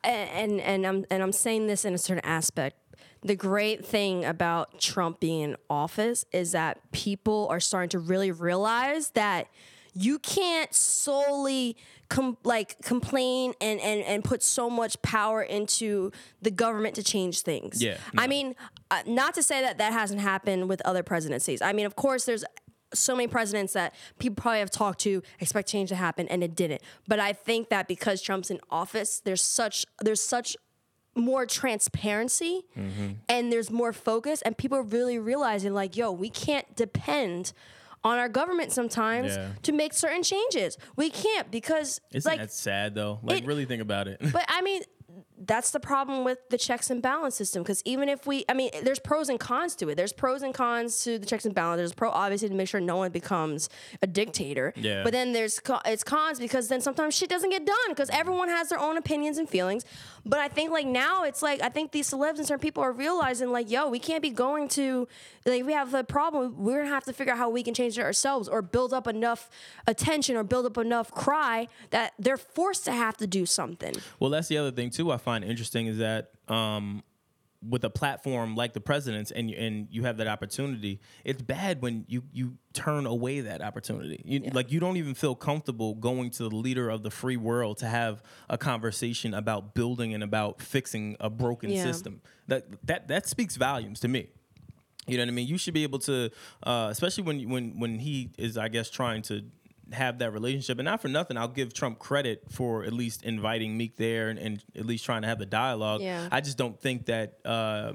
and 0.04 0.60
and 0.62 0.86
I'm 0.86 1.06
and 1.10 1.24
I'm 1.24 1.32
saying 1.32 1.68
this 1.68 1.86
in 1.86 1.94
a 1.94 1.98
certain 1.98 2.26
aspect. 2.26 2.78
The 3.24 3.36
great 3.36 3.86
thing 3.86 4.26
about 4.26 4.80
Trump 4.80 5.20
being 5.20 5.42
in 5.42 5.56
office 5.70 6.26
is 6.32 6.54
that 6.54 6.80
people 6.92 7.48
are 7.52 7.60
starting 7.60 7.90
to 7.90 8.00
really 8.00 8.32
realize 8.32 9.12
that 9.12 9.48
you 9.94 10.20
can't 10.20 10.74
solely 10.74 11.78
com- 12.10 12.38
like 12.44 12.82
complain 12.82 13.54
and, 13.62 13.80
and 13.80 14.02
and 14.04 14.24
put 14.24 14.42
so 14.42 14.70
much 14.70 15.02
power 15.02 15.42
into 15.42 16.12
the 16.42 16.52
government 16.52 16.96
to 16.96 17.04
change 17.04 17.42
things. 17.42 17.82
Yeah, 17.82 17.98
I 18.18 18.28
mean, 18.28 18.56
uh, 18.90 19.02
not 19.06 19.34
to 19.36 19.44
say 19.44 19.62
that 19.62 19.78
that 19.80 19.94
hasn't 19.94 20.22
happened 20.22 20.70
with 20.70 20.82
other 20.86 21.04
presidencies. 21.04 21.62
I 21.62 21.74
mean, 21.74 21.86
of 21.86 21.96
course, 21.96 22.26
there's 22.26 22.46
so 22.94 23.16
many 23.16 23.28
presidents 23.28 23.74
that 23.74 23.94
people 24.20 24.36
probably 24.42 24.60
have 24.60 24.72
talked 24.72 25.00
to 25.02 25.22
expect 25.40 25.68
change 25.70 25.90
to 25.90 25.96
happen 25.96 26.28
and 26.28 26.44
it 26.44 26.56
didn't. 26.56 26.82
But 27.08 27.20
I 27.20 27.34
think 27.34 27.70
that 27.70 27.88
because 27.88 28.22
Trump's 28.22 28.52
in 28.52 28.60
office, 28.70 29.22
there's 29.24 29.42
such 29.44 29.86
there's 30.02 30.22
such 30.22 30.56
more 31.16 31.46
transparency 31.46 32.64
mm-hmm. 32.78 33.14
and 33.28 33.52
there's 33.52 33.70
more 33.70 33.92
focus 33.92 34.42
and 34.44 34.58
people 34.58 34.78
are 34.78 34.84
really 34.84 35.20
realizing 35.20 35.74
like, 35.74 35.98
yo, 35.98 36.12
we 36.12 36.30
can't 36.30 36.76
depend 36.76 37.52
on 38.04 38.18
our 38.18 38.30
government 38.30 38.72
sometimes 38.72 39.36
Yeah. 39.36 39.50
to 39.64 39.72
make 39.72 39.94
certain 39.94 40.24
changes. 40.24 40.78
We 40.96 41.10
can't 41.10 41.52
because 41.52 42.02
Isn't 42.14 42.30
like 42.30 42.40
that 42.40 42.52
sad 42.52 42.96
though? 42.96 43.20
Like, 43.22 43.40
it- 43.44 43.46
really 43.46 43.66
think 43.66 43.82
about 43.82 44.08
it. 44.08 44.20
but 44.32 44.46
I 44.48 44.62
mean, 44.62 44.84
that's 45.46 45.72
the 45.72 45.80
problem 45.80 46.24
with 46.24 46.38
the 46.50 46.58
checks 46.58 46.90
and 46.90 47.02
balance 47.02 47.36
system. 47.36 47.64
Because 47.64 47.82
even 47.86 48.10
if 48.10 48.28
we, 48.28 48.46
I 48.48 48.54
mean, 48.54 48.70
there's 48.84 49.00
pros 49.00 49.30
and 49.30 49.40
cons 49.40 49.76
to 49.78 49.90
it. 49.90 49.96
There's 49.96 50.14
pros 50.14 50.42
and 50.44 50.54
cons 50.54 51.04
to 51.04 51.18
the 51.18 51.26
checks 51.26 51.46
and 51.46 51.56
balance. 51.56 51.80
There's 51.80 51.94
pro, 51.94 52.10
obviously, 52.10 52.50
to 52.50 52.56
make 52.56 52.68
sure 52.68 52.80
no 52.80 52.98
one 52.98 53.12
becomes 53.12 53.70
a 54.02 54.08
dictator. 54.08 54.74
Yeah. 54.76 55.04
But 55.04 55.14
then 55.14 55.34
there's 55.34 55.60
it's 55.86 56.04
cons 56.04 56.40
because 56.40 56.68
then 56.68 56.82
sometimes 56.82 57.16
shit 57.16 57.30
doesn't 57.30 57.50
get 57.50 57.66
done 57.66 57.78
because 57.90 58.10
everyone 58.12 58.50
has 58.50 58.70
their 58.70 58.80
own 58.80 58.98
opinions 58.98 59.38
and 59.38 59.50
feelings. 59.50 59.84
But 60.26 60.40
I 60.40 60.48
think 60.48 60.72
like 60.72 60.86
now 60.86 61.24
it's 61.24 61.42
like 61.42 61.62
I 61.62 61.70
think 61.70 61.92
these 61.92 62.10
celebs 62.10 62.38
and 62.38 62.48
certain 62.48 62.62
people 62.62 62.84
are 62.84 62.92
realizing 62.92 63.52
like, 63.52 63.72
yo, 63.72 63.90
we 63.90 64.00
can't 64.00 64.22
be 64.22 64.30
going 64.30 64.68
to 64.70 65.08
like 65.46 65.66
we 65.66 65.74
have 65.74 65.94
a 65.94 66.04
problem. 66.04 66.56
We're 66.58 66.84
gonna 66.84 66.94
have 66.94 67.06
to 67.06 67.14
figure 67.14 67.34
out 67.34 67.40
how 67.40 67.50
we 67.50 67.64
can 67.64 67.74
change 67.74 67.98
it 67.98 68.02
ourselves 68.02 68.48
or 68.48 68.62
build 68.62 68.94
up 68.94 69.08
enough 69.08 69.50
attention 69.88 70.36
or 70.36 70.44
build 70.44 70.66
up 70.66 70.78
enough 70.78 71.12
cry 71.12 71.68
that 71.90 72.14
they're 72.20 72.38
forced 72.38 72.86
to 72.86 72.92
have 72.92 73.18
to 73.18 73.28
do 73.28 73.46
something. 73.46 73.96
Well, 74.20 74.30
that's 74.30 74.48
the 74.48 74.58
other 74.58 74.72
thing 74.72 74.92
too. 74.92 75.12
I 75.12 75.18
find 75.18 75.31
interesting 75.44 75.88
is 75.88 75.98
that 75.98 76.32
um, 76.48 77.04
with 77.68 77.84
a 77.84 77.90
platform 77.90 78.56
like 78.56 78.74
the 78.74 78.82
president's, 78.82 79.30
and 79.32 79.50
you, 79.50 79.56
and 79.58 79.88
you 79.92 80.04
have 80.04 80.18
that 80.18 80.28
opportunity, 80.28 81.00
it's 81.24 81.42
bad 81.42 81.82
when 81.82 82.06
you 82.08 82.24
you 82.34 82.58
turn 82.74 83.06
away 83.06 83.42
that 83.42 83.62
opportunity. 83.62 84.22
You, 84.26 84.40
Like 84.52 84.72
you 84.72 84.80
don't 84.80 84.98
even 84.98 85.14
feel 85.14 85.36
comfortable 85.36 85.94
going 85.96 86.32
to 86.32 86.50
the 86.50 86.56
leader 86.56 86.90
of 86.90 87.04
the 87.04 87.12
free 87.12 87.38
world 87.38 87.78
to 87.78 87.88
have 87.88 88.24
a 88.50 88.58
conversation 88.58 89.34
about 89.34 89.76
building 89.76 90.14
and 90.14 90.24
about 90.24 90.60
fixing 90.62 91.16
a 91.20 91.30
broken 91.30 91.70
Yeah. 91.70 91.84
system. 91.84 92.22
That 92.48 92.66
that 92.88 93.08
that 93.10 93.28
speaks 93.28 93.56
volumes 93.58 94.00
to 94.02 94.08
me. 94.08 94.30
You 95.08 95.18
know 95.18 95.24
what 95.24 95.30
I 95.30 95.32
mean? 95.34 95.48
You 95.48 95.58
should 95.58 95.74
be 95.74 95.84
able 95.84 96.00
to, 96.00 96.30
uh, 96.64 96.88
especially 96.92 97.24
when 97.24 97.50
when 97.50 97.80
when 97.80 98.00
he 98.00 98.30
is, 98.38 98.58
I 98.58 98.70
guess, 98.70 98.90
trying 98.90 99.22
to 99.24 99.44
have 99.94 100.20
that 100.20 100.32
relationship. 100.32 100.80
And 100.80 100.86
not 100.86 101.02
for 101.02 101.08
nothing, 101.08 101.38
I'll 101.38 101.48
give 101.48 101.74
Trump 101.74 102.00
credit 102.00 102.44
for 102.50 102.84
at 102.84 102.94
least 102.94 103.24
inviting 103.24 103.78
Meek 103.78 103.98
there 103.98 104.30
and, 104.30 104.40
and 104.40 104.64
at 104.76 104.86
least 104.86 105.06
trying 105.06 105.22
to 105.24 105.28
have 105.28 105.40
the 105.40 105.46
dialogue. 105.46 106.02
Yeah. 106.02 106.28
I 106.32 106.42
just 106.42 106.58
don't 106.58 106.80
think 106.80 107.06
that. 107.08 107.40
Uh, 107.46 107.94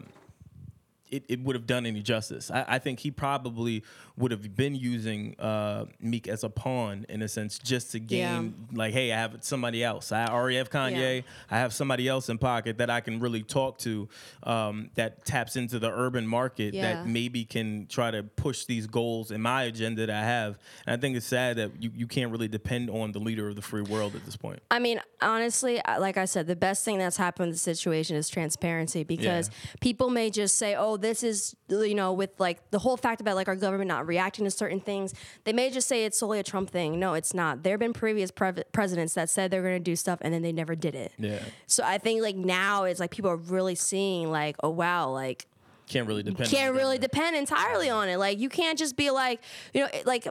it, 1.16 1.24
it 1.28 1.40
would 1.40 1.56
have 1.56 1.66
done 1.66 1.86
any 1.86 2.02
justice. 2.02 2.50
I, 2.50 2.64
I 2.68 2.78
think 2.78 3.00
he 3.00 3.10
probably 3.10 3.82
would 4.16 4.30
have 4.30 4.56
been 4.56 4.74
using 4.74 5.38
uh, 5.38 5.84
Meek 6.00 6.26
as 6.28 6.42
a 6.44 6.48
pawn 6.48 7.04
in 7.08 7.20
a 7.22 7.28
sense, 7.28 7.58
just 7.58 7.92
to 7.92 7.98
gain 8.00 8.54
like, 8.72 8.92
hey, 8.94 9.12
I 9.12 9.16
have 9.18 9.36
somebody 9.42 9.84
else. 9.84 10.10
I 10.12 10.26
already 10.26 10.56
have 10.56 10.70
Kanye. 10.70 11.16
Yeah. 11.16 11.22
I 11.50 11.58
have 11.58 11.74
somebody 11.74 12.08
else 12.08 12.28
in 12.30 12.38
pocket 12.38 12.78
that 12.78 12.88
I 12.88 13.00
can 13.00 13.20
really 13.20 13.42
talk 13.42 13.78
to 13.78 14.08
um, 14.44 14.90
that 14.94 15.24
taps 15.26 15.56
into 15.56 15.78
the 15.78 15.90
urban 15.90 16.26
market 16.26 16.72
Yeah. 16.72 16.82
that 16.94 17.06
maybe 17.06 17.44
can 17.44 17.86
try 17.88 18.10
to 18.10 18.22
push 18.22 18.64
these 18.64 18.86
goals 18.86 19.30
in 19.30 19.42
my 19.42 19.64
agenda 19.64 20.06
that 20.06 20.14
I 20.14 20.22
have. 20.24 20.58
And 20.86 20.96
I 20.96 21.00
think 21.00 21.16
it's 21.16 21.26
sad 21.26 21.56
that 21.56 21.70
you, 21.82 21.90
you 21.94 22.06
can't 22.06 22.30
really 22.30 22.48
depend 22.48 22.88
on 22.90 23.12
the 23.12 23.18
leader 23.18 23.48
of 23.48 23.56
the 23.56 23.62
free 23.62 23.82
world 23.82 24.14
at 24.14 24.24
this 24.24 24.36
point. 24.36 24.60
I 24.70 24.78
mean, 24.78 25.00
honestly, 25.20 25.80
like 25.98 26.16
I 26.16 26.24
said, 26.24 26.46
the 26.46 26.56
best 26.56 26.84
thing 26.84 26.98
that's 26.98 27.16
happened 27.18 27.48
in 27.48 27.52
the 27.52 27.58
situation 27.58 28.16
is 28.16 28.28
transparency 28.28 29.04
because 29.04 29.50
people 29.80 30.08
may 30.10 30.30
just 30.30 30.56
say, 30.56 30.74
oh, 30.74 30.96
this 31.06 31.22
is, 31.22 31.56
you 31.68 31.94
know, 31.94 32.12
with 32.12 32.30
like 32.38 32.70
the 32.70 32.78
whole 32.78 32.96
fact 32.96 33.20
about 33.20 33.36
like 33.36 33.48
our 33.48 33.56
government 33.56 33.88
not 33.88 34.06
reacting 34.06 34.44
to 34.44 34.50
certain 34.50 34.80
things, 34.80 35.14
they 35.44 35.52
may 35.52 35.70
just 35.70 35.88
say 35.88 36.04
it's 36.04 36.18
solely 36.18 36.38
a 36.38 36.42
Trump 36.42 36.70
thing. 36.70 36.98
No, 36.98 37.14
it's 37.14 37.32
not. 37.34 37.62
There 37.62 37.72
have 37.72 37.80
been 37.80 37.92
previous 37.92 38.30
pre- 38.30 38.64
presidents 38.72 39.14
that 39.14 39.30
said 39.30 39.50
they're 39.50 39.62
going 39.62 39.74
to 39.76 39.80
do 39.80 39.96
stuff 39.96 40.18
and 40.22 40.32
then 40.34 40.42
they 40.42 40.52
never 40.52 40.74
did 40.74 40.94
it. 40.94 41.12
Yeah. 41.18 41.38
So 41.66 41.82
I 41.84 41.98
think 41.98 42.22
like 42.22 42.36
now 42.36 42.84
it's 42.84 43.00
like 43.00 43.10
people 43.10 43.30
are 43.30 43.36
really 43.36 43.74
seeing 43.74 44.30
like, 44.30 44.56
oh, 44.62 44.70
wow, 44.70 45.10
like, 45.10 45.46
Can't 45.88 46.06
really 46.08 46.22
depend. 46.22 46.50
can't 46.50 46.74
really 46.74 46.98
depend 46.98 47.36
entirely 47.36 47.88
on 47.90 48.08
it. 48.08 48.16
Like 48.18 48.38
you 48.38 48.48
can't 48.48 48.78
just 48.78 48.96
be 48.96 49.10
like, 49.10 49.40
you 49.72 49.82
know, 49.82 49.88
like 50.04 50.26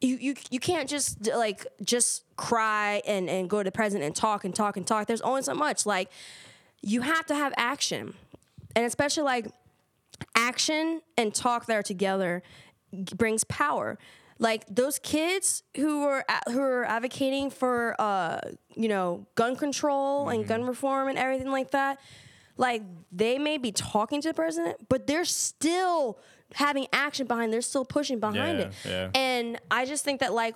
you 0.00 0.16
you 0.20 0.34
you 0.50 0.60
can't 0.60 0.88
just 0.88 1.26
like 1.26 1.66
just 1.82 2.24
cry 2.36 3.02
and 3.06 3.28
and 3.28 3.50
go 3.50 3.58
to 3.58 3.64
the 3.64 3.72
president 3.72 4.06
and 4.06 4.14
talk 4.14 4.44
and 4.44 4.54
talk 4.54 4.76
and 4.76 4.86
talk. 4.86 5.06
There's 5.06 5.22
only 5.22 5.42
so 5.42 5.54
much. 5.54 5.86
Like 5.86 6.10
you 6.82 7.00
have 7.00 7.26
to 7.26 7.34
have 7.34 7.52
action, 7.56 8.14
and 8.76 8.84
especially 8.84 9.24
like 9.24 9.46
action 10.34 11.00
and 11.16 11.34
talk 11.34 11.66
that 11.66 11.76
are 11.76 11.82
together 11.82 12.42
brings 13.16 13.44
power. 13.44 13.98
Like 14.38 14.64
those 14.68 14.98
kids 14.98 15.62
who 15.76 16.04
are 16.04 16.24
who 16.46 16.60
are 16.60 16.84
advocating 16.84 17.50
for 17.50 17.96
uh 17.98 18.40
you 18.76 18.88
know 18.88 19.26
gun 19.34 19.56
control 19.56 20.28
and 20.28 20.46
gun 20.46 20.64
reform 20.64 21.08
and 21.08 21.18
everything 21.18 21.50
like 21.50 21.72
that, 21.72 21.98
like 22.56 22.82
they 23.10 23.38
may 23.38 23.58
be 23.58 23.72
talking 23.72 24.20
to 24.22 24.28
the 24.28 24.34
president, 24.34 24.88
but 24.88 25.06
they're 25.06 25.24
still 25.24 26.18
having 26.54 26.86
action 26.92 27.26
behind. 27.26 27.52
They're 27.52 27.60
still 27.60 27.84
pushing 27.84 28.20
behind 28.20 28.58
Yeah, 28.58 28.64
it. 28.64 28.72
yeah. 28.86 29.10
And 29.14 29.60
I 29.70 29.84
just 29.84 30.02
think 30.04 30.20
that 30.20 30.32
like 30.32 30.54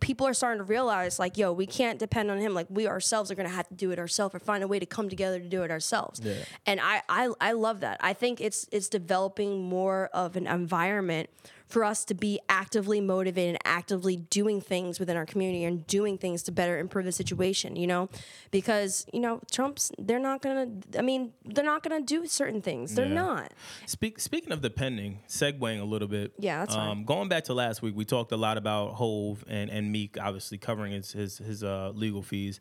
people 0.00 0.26
are 0.26 0.34
starting 0.34 0.58
to 0.58 0.64
realize 0.64 1.18
like, 1.18 1.36
yo, 1.36 1.52
we 1.52 1.66
can't 1.66 1.98
depend 1.98 2.30
on 2.30 2.38
him. 2.38 2.54
Like 2.54 2.66
we 2.70 2.86
ourselves 2.86 3.30
are 3.30 3.34
gonna 3.34 3.48
have 3.50 3.68
to 3.68 3.74
do 3.74 3.90
it 3.90 3.98
ourselves 3.98 4.34
or 4.34 4.38
find 4.38 4.64
a 4.64 4.68
way 4.68 4.78
to 4.78 4.86
come 4.86 5.08
together 5.08 5.38
to 5.38 5.48
do 5.48 5.62
it 5.62 5.70
ourselves. 5.70 6.20
Yeah. 6.24 6.34
And 6.66 6.80
I, 6.80 7.02
I 7.08 7.28
I 7.40 7.52
love 7.52 7.80
that. 7.80 7.98
I 8.00 8.12
think 8.14 8.40
it's 8.40 8.66
it's 8.72 8.88
developing 8.88 9.62
more 9.64 10.08
of 10.14 10.36
an 10.36 10.46
environment 10.46 11.28
for 11.74 11.82
us 11.82 12.04
to 12.04 12.14
be 12.14 12.38
actively 12.48 13.00
motivated 13.00 13.56
and 13.56 13.58
actively 13.64 14.14
doing 14.14 14.60
things 14.60 15.00
within 15.00 15.16
our 15.16 15.26
community 15.26 15.64
and 15.64 15.84
doing 15.88 16.16
things 16.16 16.44
to 16.44 16.52
better 16.52 16.78
improve 16.78 17.04
the 17.04 17.10
situation, 17.10 17.74
you 17.74 17.88
know? 17.88 18.08
Because, 18.52 19.04
you 19.12 19.18
know, 19.18 19.40
Trump's 19.50 19.90
they're 19.98 20.20
not 20.20 20.40
gonna 20.40 20.68
I 20.96 21.02
mean, 21.02 21.32
they're 21.44 21.64
not 21.64 21.82
gonna 21.82 22.00
do 22.00 22.26
certain 22.26 22.62
things. 22.62 22.94
They're 22.94 23.06
Yeah. 23.08 23.14
not. 23.14 23.52
Speak, 23.86 24.20
speaking 24.20 24.52
of 24.52 24.60
depending, 24.60 25.18
segueing 25.28 25.80
a 25.80 25.84
little 25.84 26.06
bit. 26.06 26.32
Yeah, 26.38 26.60
that's 26.60 26.76
um, 26.76 27.04
Going 27.04 27.28
back 27.28 27.42
to 27.44 27.54
last 27.54 27.82
week, 27.82 27.96
we 27.96 28.04
talked 28.04 28.30
a 28.30 28.36
lot 28.36 28.56
about 28.56 28.94
Hove 28.94 29.44
and, 29.48 29.68
and 29.68 29.90
Meek, 29.90 30.16
obviously 30.20 30.58
covering 30.58 30.92
his 30.92 31.10
his, 31.10 31.38
his 31.38 31.64
uh, 31.64 31.90
legal 31.92 32.22
fees. 32.22 32.60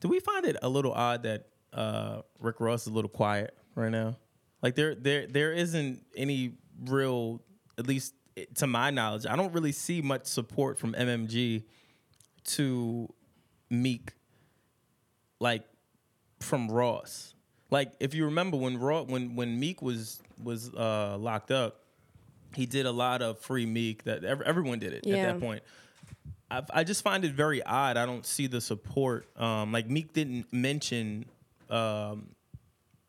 Do 0.00 0.08
we 0.08 0.20
find 0.20 0.46
it 0.46 0.56
a 0.62 0.70
little 0.70 0.92
odd 0.92 1.24
that 1.24 1.48
uh, 1.74 2.22
Rick 2.40 2.60
Ross 2.60 2.82
is 2.82 2.86
a 2.86 2.92
little 2.94 3.10
quiet 3.10 3.54
right 3.74 3.92
now? 3.92 4.16
Like 4.62 4.74
there 4.74 4.94
there 4.94 5.26
there 5.26 5.52
isn't 5.52 6.02
any 6.16 6.54
real, 6.86 7.42
at 7.76 7.86
least 7.86 8.14
to 8.56 8.66
my 8.66 8.90
knowledge, 8.90 9.26
I 9.26 9.36
don't 9.36 9.52
really 9.52 9.72
see 9.72 10.00
much 10.02 10.26
support 10.26 10.78
from 10.78 10.92
MMG 10.94 11.62
to 12.44 13.12
Meek, 13.70 14.12
like 15.40 15.64
from 16.40 16.70
Ross. 16.70 17.34
Like 17.70 17.92
if 18.00 18.14
you 18.14 18.24
remember 18.26 18.56
when 18.56 18.78
Raw 18.78 19.02
when 19.02 19.36
when 19.36 19.58
Meek 19.60 19.82
was 19.82 20.20
was 20.42 20.72
uh, 20.74 21.16
locked 21.18 21.50
up, 21.50 21.82
he 22.54 22.64
did 22.66 22.86
a 22.86 22.92
lot 22.92 23.20
of 23.22 23.38
free 23.40 23.66
Meek 23.66 24.04
that 24.04 24.24
ev- 24.24 24.40
everyone 24.42 24.78
did 24.78 24.92
it 24.94 25.06
Yeah. 25.06 25.16
at 25.16 25.32
that 25.34 25.40
point. 25.40 25.62
I, 26.50 26.62
I 26.72 26.84
just 26.84 27.02
find 27.02 27.24
it 27.26 27.32
very 27.32 27.62
odd. 27.62 27.98
I 27.98 28.06
don't 28.06 28.24
see 28.24 28.46
the 28.46 28.60
support. 28.62 29.28
Um, 29.38 29.70
like 29.72 29.88
Meek 29.90 30.14
didn't 30.14 30.50
mention 30.50 31.26
um, 31.68 32.30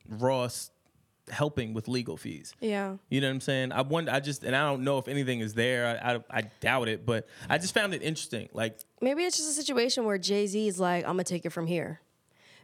Ross 0.09 0.71
helping 1.31 1.73
with 1.73 1.87
legal 1.87 2.17
fees. 2.17 2.53
Yeah. 2.59 2.95
You 3.09 3.21
know 3.21 3.27
what 3.27 3.33
I'm 3.35 3.41
saying? 3.41 3.71
I 3.71 3.81
wonder. 3.81 4.11
I 4.11 4.19
just 4.19 4.43
and 4.43 4.55
I 4.55 4.65
don't 4.65 4.83
know 4.83 4.97
if 4.97 5.07
anything 5.07 5.39
is 5.39 5.53
there. 5.53 5.99
I, 6.01 6.15
I, 6.15 6.23
I 6.29 6.41
doubt 6.59 6.87
it, 6.87 7.05
but 7.05 7.27
I 7.49 7.57
just 7.57 7.73
found 7.73 7.93
it 7.93 8.01
interesting. 8.01 8.49
Like 8.53 8.79
Maybe 9.01 9.23
it's 9.23 9.37
just 9.37 9.49
a 9.49 9.53
situation 9.53 10.05
where 10.05 10.17
Jay 10.17 10.45
Z 10.47 10.67
is 10.67 10.79
like, 10.79 11.03
I'm 11.05 11.11
gonna 11.11 11.23
take 11.23 11.45
it 11.45 11.51
from 11.51 11.67
here. 11.67 12.01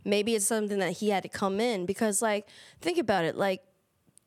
Maybe 0.04 0.36
it's 0.36 0.45
something 0.45 0.80
that 0.80 0.91
he 0.93 1.10
had 1.10 1.23
to 1.23 1.30
come 1.30 1.60
in 1.60 1.88
because, 1.88 2.21
like, 2.21 2.47
think 2.80 2.99
about 2.99 3.25
it. 3.25 3.36
Like, 3.36 3.63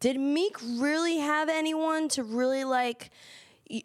did 0.01 0.19
Meek 0.19 0.57
really 0.61 1.19
have 1.19 1.49
anyone 1.49 2.09
to 2.11 2.25
really 2.25 2.65
like? 2.65 3.11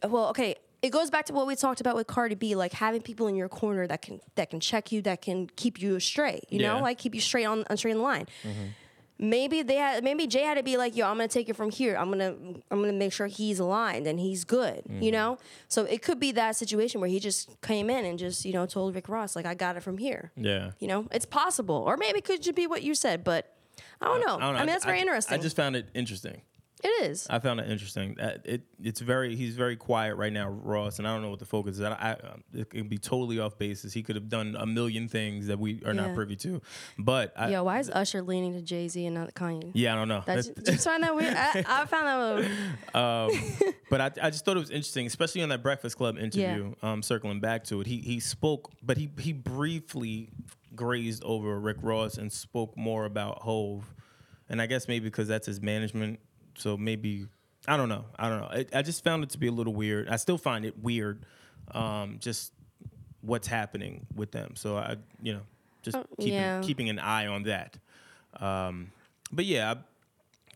Well, 0.04 0.30
okay, 0.30 0.56
it 0.82 0.90
goes 0.92 1.10
back 1.12 1.26
to 1.28 1.34
what 1.34 1.46
we 1.46 1.56
talked 1.56 1.82
about 1.82 1.96
with 1.96 2.08
Cardi 2.08 2.36
B, 2.36 2.56
like 2.56 2.74
having 2.74 3.02
people 3.02 3.28
in 3.28 3.36
your 3.36 3.48
corner 3.48 3.86
that 3.88 4.02
can 4.02 4.20
that 4.36 4.50
can 4.50 4.60
check 4.60 4.92
you, 4.92 5.02
that 5.04 5.22
can 5.22 5.50
keep 5.56 5.82
you 5.82 6.00
straight. 6.00 6.46
You 6.50 6.60
know, 6.60 6.82
like 6.82 6.98
keep 6.98 7.14
you 7.14 7.22
straight 7.22 7.46
on, 7.46 7.64
on 7.70 7.78
straight 7.78 7.92
in 7.92 7.98
the 7.98 8.04
line. 8.04 8.28
Mm-hmm. 8.44 8.66
Maybe 9.24 9.62
they 9.62 9.78
had. 9.78 10.04
Maybe 10.04 10.28
Jay 10.28 10.42
had 10.42 10.56
to 10.56 10.64
be 10.64 10.76
like, 10.76 10.98
"Yo, 10.98 11.08
I'm 11.08 11.16
gonna 11.16 11.30
take 11.30 11.48
it 11.48 11.56
from 11.56 11.72
here. 11.72 11.96
I'm 11.96 12.10
gonna, 12.10 12.36
I'm 12.70 12.82
gonna 12.82 12.92
make 12.92 13.14
sure 13.14 13.28
he's 13.28 13.58
aligned 13.58 14.06
and 14.06 14.20
he's 14.20 14.44
good." 14.44 14.84
You 14.86 14.96
mm-hmm. 14.96 15.12
know. 15.12 15.38
So 15.70 15.86
it 15.86 16.02
could 16.02 16.20
be 16.20 16.34
that 16.34 16.58
situation 16.58 17.00
where 17.00 17.10
he 17.10 17.22
just 17.22 17.50
came 17.62 17.90
in 17.90 18.04
and 18.04 18.20
just, 18.20 18.44
you 18.44 18.52
know, 18.52 18.66
told 18.66 18.94
Rick 18.96 19.08
Ross, 19.08 19.34
like, 19.34 19.46
"I 19.46 19.54
got 19.54 19.78
it 19.78 19.80
from 19.80 19.98
here." 19.98 20.34
Yeah. 20.36 20.72
You 20.80 20.90
know, 20.90 21.08
it's 21.10 21.26
possible, 21.26 21.86
or 21.88 21.96
maybe 21.96 22.18
it 22.18 22.26
could 22.26 22.42
just 22.42 22.56
be 22.56 22.68
what 22.68 22.84
you 22.84 22.94
said, 22.96 23.24
but 23.24 23.56
I 24.02 24.08
don't 24.08 24.20
know. 24.20 24.36
I, 24.36 24.40
don't 24.40 24.54
know. 24.56 24.60
mean, 24.60 24.68
that's 24.68 24.84
very 24.84 25.00
interesting. 25.00 25.40
I 25.40 25.42
just 25.42 25.56
found 25.56 25.78
it 25.78 25.88
interesting. 25.94 26.42
It 26.84 27.10
is. 27.10 27.28
I 27.30 27.40
found 27.40 27.60
it 27.60 27.70
interesting. 27.70 28.20
Uh, 28.20 28.38
It 28.44 28.62
it's 28.82 29.00
very 29.00 29.36
he's 29.36 29.56
very 29.56 29.76
quiet 29.78 30.16
right 30.16 30.34
now, 30.34 30.50
Ross, 30.50 31.00
and 31.00 31.08
I 31.08 31.14
don't 31.14 31.22
know 31.22 31.30
what 31.30 31.40
the 31.40 31.46
focus 31.46 31.76
is. 31.76 31.82
I, 31.82 31.92
I 31.94 32.12
um, 32.28 32.44
it 32.54 32.70
could 32.70 32.90
be 32.90 32.98
totally 32.98 33.40
off 33.40 33.58
basis. 33.58 33.94
He 33.94 34.04
could 34.04 34.16
have 34.16 34.28
done 34.30 34.56
a 34.60 34.66
million 34.66 35.08
things 35.08 35.48
that 35.48 35.60
we 35.60 35.82
are 35.86 35.94
Yeah. 35.94 36.08
not 36.08 36.16
privy 36.16 36.36
to. 36.38 36.62
But 37.00 37.34
I, 37.38 37.50
Yo, 37.52 37.64
why 37.64 37.80
is 37.80 37.90
Usher 37.90 38.22
leaning 38.22 38.54
to 38.54 38.62
Jay 38.62 38.88
Z 38.90 39.06
and 39.06 39.16
not 39.16 39.34
Kanye? 39.34 39.72
yeah, 39.74 39.94
I 39.94 39.96
don't 39.96 40.08
know. 40.10 40.24
That's, 40.26 40.48
you 40.68 40.78
find 40.78 41.04
that 41.04 41.16
weird? 41.16 41.34
I, 41.36 41.64
I 41.82 41.86
found 41.86 42.08
that. 42.08 42.36
Weird. 42.36 43.76
but 43.90 44.02
I, 44.02 44.12
I 44.22 44.30
just 44.30 44.44
thought 44.46 44.58
it 44.58 44.60
was 44.62 44.70
interesting, 44.70 45.06
especially 45.08 45.42
on 45.44 45.50
that 45.50 45.64
Breakfast 45.64 45.98
Club 45.98 46.18
interview. 46.18 46.74
Um, 46.82 47.02
circling 47.02 47.40
back 47.40 47.64
to 47.66 47.82
it, 47.82 47.88
he 47.88 48.00
he 48.00 48.20
spoke, 48.20 48.72
but 48.82 48.98
he 48.98 49.10
he 49.20 49.34
briefly 49.34 50.30
grazed 50.76 51.24
over 51.24 51.60
Rick 51.60 51.78
Ross 51.82 52.18
and 52.18 52.32
spoke 52.32 52.76
more 52.76 53.06
about 53.06 53.42
Hove, 53.44 53.94
and 54.50 54.62
I 54.62 54.66
guess 54.66 54.88
maybe 54.88 55.06
because 55.06 55.28
that's 55.28 55.46
his 55.48 55.62
management, 55.62 56.20
so 56.58 56.78
maybe 56.78 57.28
I 57.68 57.78
don't 57.78 57.90
know. 57.90 58.06
I 58.18 58.30
don't 58.30 58.40
know. 58.40 58.48
I, 58.48 58.66
I 58.74 58.82
just 58.82 59.04
found 59.04 59.24
it 59.24 59.30
to 59.32 59.38
be 59.38 59.48
a 59.48 59.52
little 59.52 59.74
weird. 59.74 60.10
I 60.10 60.18
still 60.18 60.38
find 60.38 60.66
it 60.66 60.82
weird, 60.82 61.26
um, 61.72 62.18
just 62.20 62.52
what's 63.22 63.48
happening 63.48 64.06
with 64.16 64.32
them. 64.32 64.56
So 64.56 64.78
I, 64.78 64.98
you 65.22 65.34
know, 65.34 65.42
just 65.82 65.98
keeping 66.20 66.34
yeah. 66.34 66.62
keeping 66.62 66.90
an 66.90 67.00
eye 67.00 67.28
on 67.28 67.44
that. 67.44 67.78
Um, 68.40 68.92
but 69.32 69.46
yeah, 69.46 69.72
I, 69.72 69.78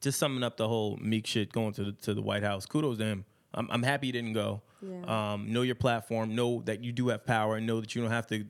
just 0.01 0.19
summing 0.19 0.43
up 0.43 0.57
the 0.57 0.67
whole 0.67 0.97
Meek 0.97 1.25
shit 1.25 1.51
going 1.51 1.73
to 1.73 1.85
the, 1.85 1.91
to 1.93 2.13
the 2.13 2.21
White 2.21 2.43
House. 2.43 2.65
Kudos 2.65 2.97
to 2.97 3.05
him. 3.05 3.25
I'm, 3.53 3.67
I'm 3.71 3.83
happy 3.83 4.07
he 4.07 4.11
didn't 4.11 4.33
go. 4.33 4.61
Yeah. 4.81 5.33
Um, 5.33 5.51
know 5.51 5.63
your 5.63 5.75
platform. 5.75 6.35
Know 6.35 6.61
that 6.65 6.83
you 6.83 6.91
do 6.91 7.07
have 7.07 7.25
power, 7.25 7.55
and 7.55 7.65
know 7.65 7.81
that 7.81 7.95
you 7.95 8.01
don't 8.01 8.11
have 8.11 8.27
to 8.27 8.45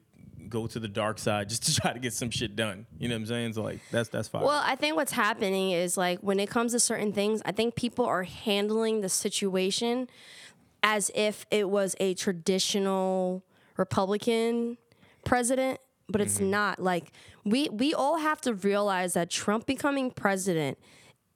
go 0.48 0.68
to 0.68 0.80
the 0.80 0.88
dark 0.88 1.20
side 1.20 1.50
just 1.50 1.66
to 1.66 1.76
try 1.82 1.94
to 1.94 2.00
get 2.00 2.14
some 2.14 2.30
shit 2.30 2.56
done. 2.56 2.86
You 2.98 3.10
know 3.10 3.16
what 3.16 3.22
I'm 3.22 3.26
saying? 3.28 3.54
So 3.54 3.64
like 3.64 3.80
that's 3.92 4.10
that's 4.10 4.28
fine. 4.28 4.44
Well, 4.44 4.62
I 4.64 4.76
think 4.76 4.96
what's 4.96 5.12
happening 5.12 5.72
is 5.72 5.98
like 5.98 6.20
when 6.20 6.40
it 6.40 6.50
comes 6.50 6.72
to 6.74 6.80
certain 6.80 7.14
things, 7.14 7.42
I 7.46 7.52
think 7.52 7.76
people 7.76 8.06
are 8.06 8.24
handling 8.24 9.02
the 9.02 9.10
situation 9.10 10.10
as 10.84 11.12
if 11.16 11.46
it 11.52 11.70
was 11.70 11.96
a 12.00 12.14
traditional 12.14 13.44
Republican 13.78 14.78
president, 15.26 15.80
but 16.08 16.22
it's 16.22 16.36
mm-hmm. 16.36 16.52
not. 16.52 16.80
Like 16.82 17.12
we 17.44 17.70
we 17.70 17.94
all 17.94 18.18
have 18.18 18.42
to 18.42 18.54
realize 18.54 19.14
that 19.14 19.30
Trump 19.30 19.66
becoming 19.66 20.12
president, 20.12 20.78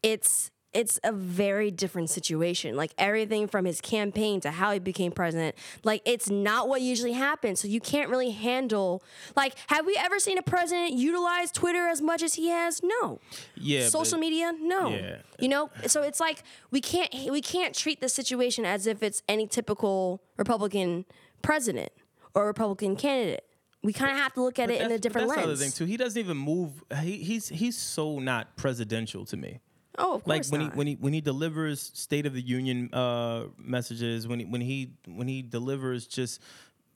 it's 0.04 0.52
it's 0.73 0.99
a 1.03 1.12
very 1.12 1.69
different 1.71 2.10
situation. 2.10 2.75
Like 2.75 2.93
everything 2.97 3.47
from 3.47 3.65
his 3.65 3.81
campaign 3.81 4.39
to 4.41 4.51
how 4.51 4.71
he 4.71 4.79
became 4.79 5.12
president, 5.12 5.55
like 5.84 6.01
it's 6.05 6.29
not 6.29 6.69
what 6.69 6.81
usually 6.81 7.12
happens. 7.12 7.60
So 7.60 7.67
you 7.67 7.79
can't 7.81 8.10
really 8.10 8.31
handle 8.31 9.03
like 9.36 9.55
have 9.67 9.86
we 9.86 9.97
ever 9.99 10.17
seen 10.19 10.38
a 10.38 10.41
president 10.41 10.93
utilize 10.93 11.51
Twitter 11.51 11.88
as 11.88 12.01
much 12.01 12.23
as 12.23 12.36
he 12.36 12.47
has? 12.49 12.81
No. 12.84 13.19
yeah, 13.55 13.88
Social 13.89 14.13
but- 14.13 14.21
media? 14.21 14.53
No. 14.60 14.89
Yeah. 14.89 15.17
You 15.39 15.49
know, 15.49 15.69
so 15.88 16.03
it's 16.03 16.19
like 16.19 16.43
we 16.69 16.79
can't 16.81 17.13
we 17.29 17.41
can't 17.41 17.75
treat 17.75 17.99
the 17.99 18.10
situation 18.10 18.63
as 18.65 18.88
if 18.88 19.03
it's 19.03 19.23
any 19.27 19.47
typical 19.47 20.21
Republican 20.38 21.05
president 21.41 21.91
or 22.34 22.45
Republican 22.47 22.95
candidate. 22.95 23.43
We 23.84 23.93
kind 23.93 24.12
of 24.12 24.17
have 24.17 24.34
to 24.36 24.43
look 24.43 24.60
at 24.60 24.69
it 24.69 24.75
in 24.75 24.81
a 24.86 24.89
That's- 24.89 24.99
different 25.01 25.27
that's 25.29 25.39
the 25.41 25.43
other 25.47 25.55
thing 25.55 25.71
too. 25.71 25.86
He 25.86 25.97
doesn't 25.97 26.19
even 26.19 26.38
move. 26.38 26.84
He, 27.01 27.17
he's 27.17 27.49
he's 27.49 27.75
so 27.77 28.19
not 28.19 28.55
presidential 28.55 29.25
to 29.25 29.36
me. 29.36 29.60
Oh, 29.97 30.15
of 30.15 30.27
like 30.27 30.38
course 30.38 30.51
when 30.51 30.62
not. 30.62 30.71
he 30.73 30.77
when 30.77 30.88
he 30.88 30.93
when 30.95 31.13
he 31.13 31.21
delivers 31.21 31.91
State 31.93 32.25
of 32.25 32.34
the 32.34 32.41
Union 32.41 32.93
uh, 32.93 33.45
messages, 33.58 34.27
when 34.27 34.39
he 34.39 34.45
when 34.45 34.62
he 34.62 34.93
when 35.06 35.27
he 35.27 35.41
delivers 35.41 36.08
just 36.08 36.41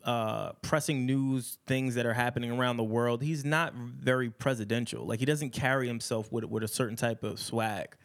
uh, 0.05 0.51
pressing 0.61 1.05
news 1.05 1.57
things 1.67 1.95
that 1.95 2.05
are 2.05 2.13
happening 2.13 2.51
around 2.51 2.77
the 2.77 2.83
world, 2.83 3.21
he's 3.21 3.43
not 3.43 3.73
very 3.73 4.29
presidential. 4.29 5.05
Like 5.05 5.19
he 5.19 5.25
doesn't 5.25 5.49
carry 5.51 5.87
himself 5.87 6.31
with 6.31 6.45
with 6.45 6.63
a 6.63 6.67
certain 6.67 6.95
type 6.95 7.23
of 7.23 7.39
swag. 7.39 7.95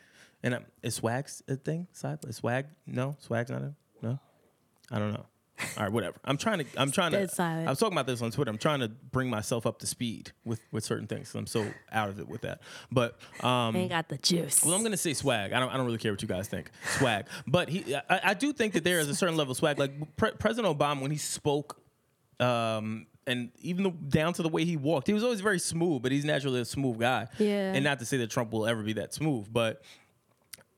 And 0.42 0.54
um, 0.54 0.64
is 0.82 0.94
swag's 0.94 1.42
a 1.48 1.56
thing? 1.56 1.86
Swag? 1.92 2.18
Is 2.26 2.36
swag? 2.36 2.66
No, 2.86 3.16
swag's 3.20 3.50
not 3.50 3.62
a 3.62 3.74
no. 4.02 4.18
I 4.90 4.98
don't 4.98 5.12
know. 5.12 5.26
All 5.76 5.84
right, 5.84 5.92
whatever. 5.92 6.16
I'm 6.24 6.36
trying 6.36 6.58
to. 6.58 6.66
I'm 6.76 6.90
trying 6.90 7.12
to. 7.12 7.28
silent. 7.28 7.66
I 7.66 7.70
was 7.70 7.78
talking 7.78 7.94
about 7.94 8.06
this 8.06 8.22
on 8.22 8.30
Twitter. 8.30 8.50
I'm 8.50 8.58
trying 8.58 8.80
to 8.80 8.88
bring 8.88 9.28
myself 9.30 9.66
up 9.66 9.78
to 9.80 9.86
speed 9.86 10.32
with 10.44 10.60
with 10.72 10.84
certain 10.84 11.06
things. 11.06 11.34
I'm 11.34 11.46
so 11.46 11.66
out 11.92 12.08
of 12.08 12.18
it 12.18 12.28
with 12.28 12.42
that. 12.42 12.60
But 12.90 13.18
um, 13.42 13.76
Ain't 13.76 13.90
got 13.90 14.08
the 14.08 14.18
juice. 14.18 14.64
well, 14.64 14.74
I'm 14.74 14.82
gonna 14.82 14.96
say 14.96 15.14
swag. 15.14 15.52
I 15.52 15.60
don't. 15.60 15.70
I 15.70 15.76
don't 15.76 15.86
really 15.86 15.98
care 15.98 16.12
what 16.12 16.22
you 16.22 16.28
guys 16.28 16.48
think. 16.48 16.70
Swag, 16.98 17.26
but 17.46 17.68
he. 17.68 17.94
I, 17.94 18.20
I 18.24 18.34
do 18.34 18.52
think 18.52 18.74
that 18.74 18.84
there 18.84 19.00
is 19.00 19.08
a 19.08 19.14
certain 19.14 19.36
level 19.36 19.52
of 19.52 19.58
swag. 19.58 19.78
Like 19.78 20.16
Pre- 20.16 20.32
President 20.32 20.76
Obama 20.78 21.00
when 21.02 21.10
he 21.10 21.16
spoke, 21.18 21.80
um, 22.38 23.06
and 23.26 23.50
even 23.60 23.84
the, 23.84 23.90
down 23.90 24.32
to 24.34 24.42
the 24.42 24.48
way 24.48 24.64
he 24.64 24.76
walked, 24.76 25.06
he 25.06 25.12
was 25.12 25.22
always 25.22 25.40
very 25.40 25.58
smooth. 25.58 26.02
But 26.02 26.12
he's 26.12 26.24
naturally 26.24 26.60
a 26.60 26.64
smooth 26.64 26.98
guy. 26.98 27.28
Yeah. 27.38 27.72
And 27.74 27.84
not 27.84 27.98
to 28.00 28.06
say 28.06 28.16
that 28.18 28.30
Trump 28.30 28.52
will 28.52 28.66
ever 28.66 28.82
be 28.82 28.94
that 28.94 29.14
smooth, 29.14 29.48
but 29.52 29.82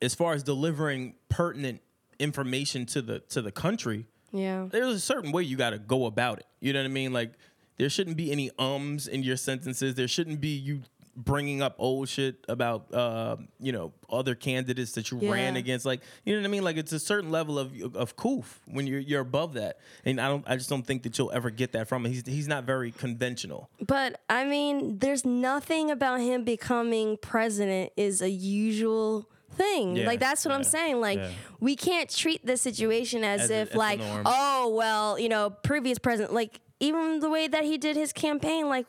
as 0.00 0.14
far 0.14 0.34
as 0.34 0.42
delivering 0.42 1.14
pertinent 1.28 1.80
information 2.18 2.86
to 2.86 3.02
the 3.02 3.20
to 3.20 3.42
the 3.42 3.52
country, 3.52 4.06
yeah. 4.32 4.66
there's 4.70 4.94
a 4.94 5.00
certain 5.00 5.32
way 5.32 5.42
you 5.42 5.56
got 5.56 5.70
to 5.70 5.78
go 5.78 6.06
about 6.06 6.38
it. 6.38 6.46
You 6.60 6.72
know 6.72 6.80
what 6.80 6.86
I 6.86 6.88
mean? 6.88 7.12
Like 7.12 7.32
there 7.78 7.88
shouldn't 7.88 8.16
be 8.16 8.32
any 8.32 8.50
ums 8.58 9.08
in 9.08 9.22
your 9.22 9.36
sentences. 9.36 9.94
There 9.94 10.08
shouldn't 10.08 10.40
be 10.40 10.56
you 10.56 10.82
bringing 11.14 11.60
up 11.60 11.74
old 11.78 12.08
shit 12.08 12.36
about 12.48 12.92
uh, 12.92 13.36
you 13.60 13.72
know 13.72 13.92
other 14.08 14.34
candidates 14.34 14.92
that 14.92 15.10
you 15.10 15.18
ran 15.30 15.56
against. 15.56 15.84
Like 15.84 16.00
you 16.24 16.34
know 16.34 16.40
what 16.40 16.46
I 16.46 16.50
mean? 16.50 16.64
Like 16.64 16.76
it's 16.76 16.92
a 16.92 16.98
certain 16.98 17.30
level 17.30 17.58
of 17.58 17.72
of 17.94 18.16
coof 18.16 18.60
when 18.66 18.86
you're 18.86 19.00
you're 19.00 19.20
above 19.20 19.54
that. 19.54 19.78
And 20.04 20.20
I 20.20 20.28
don't. 20.28 20.44
I 20.48 20.56
just 20.56 20.70
don't 20.70 20.86
think 20.86 21.02
that 21.02 21.18
you'll 21.18 21.32
ever 21.32 21.50
get 21.50 21.72
that 21.72 21.88
from 21.88 22.06
him. 22.06 22.12
He's 22.12 22.26
he's 22.26 22.48
not 22.48 22.64
very 22.64 22.90
conventional. 22.90 23.68
But 23.86 24.20
I 24.28 24.44
mean, 24.44 24.98
there's 24.98 25.24
nothing 25.24 25.90
about 25.90 26.20
him 26.20 26.44
becoming 26.44 27.18
president 27.18 27.92
is 27.96 28.22
a 28.22 28.30
usual 28.30 29.28
thing. 29.54 29.96
Yeah, 29.96 30.06
like 30.06 30.20
that's 30.20 30.44
what 30.44 30.54
I'm 30.54 30.64
saying. 30.64 31.00
Like 31.00 31.18
yeah. 31.18 31.30
we 31.60 31.76
can't 31.76 32.08
treat 32.10 32.44
this 32.44 32.62
situation 32.62 33.24
as, 33.24 33.42
As 33.42 33.50
a- 33.50 33.54
if 33.60 33.70
as 33.70 33.76
like, 33.76 34.00
oh 34.24 34.74
well, 34.76 35.18
you 35.18 35.28
know, 35.28 35.50
previous 35.50 35.98
president 35.98 36.32
like 36.32 36.60
even 36.80 37.20
the 37.20 37.30
way 37.30 37.46
that 37.46 37.64
he 37.64 37.78
did 37.78 37.96
his 37.96 38.12
campaign, 38.12 38.68
like 38.68 38.86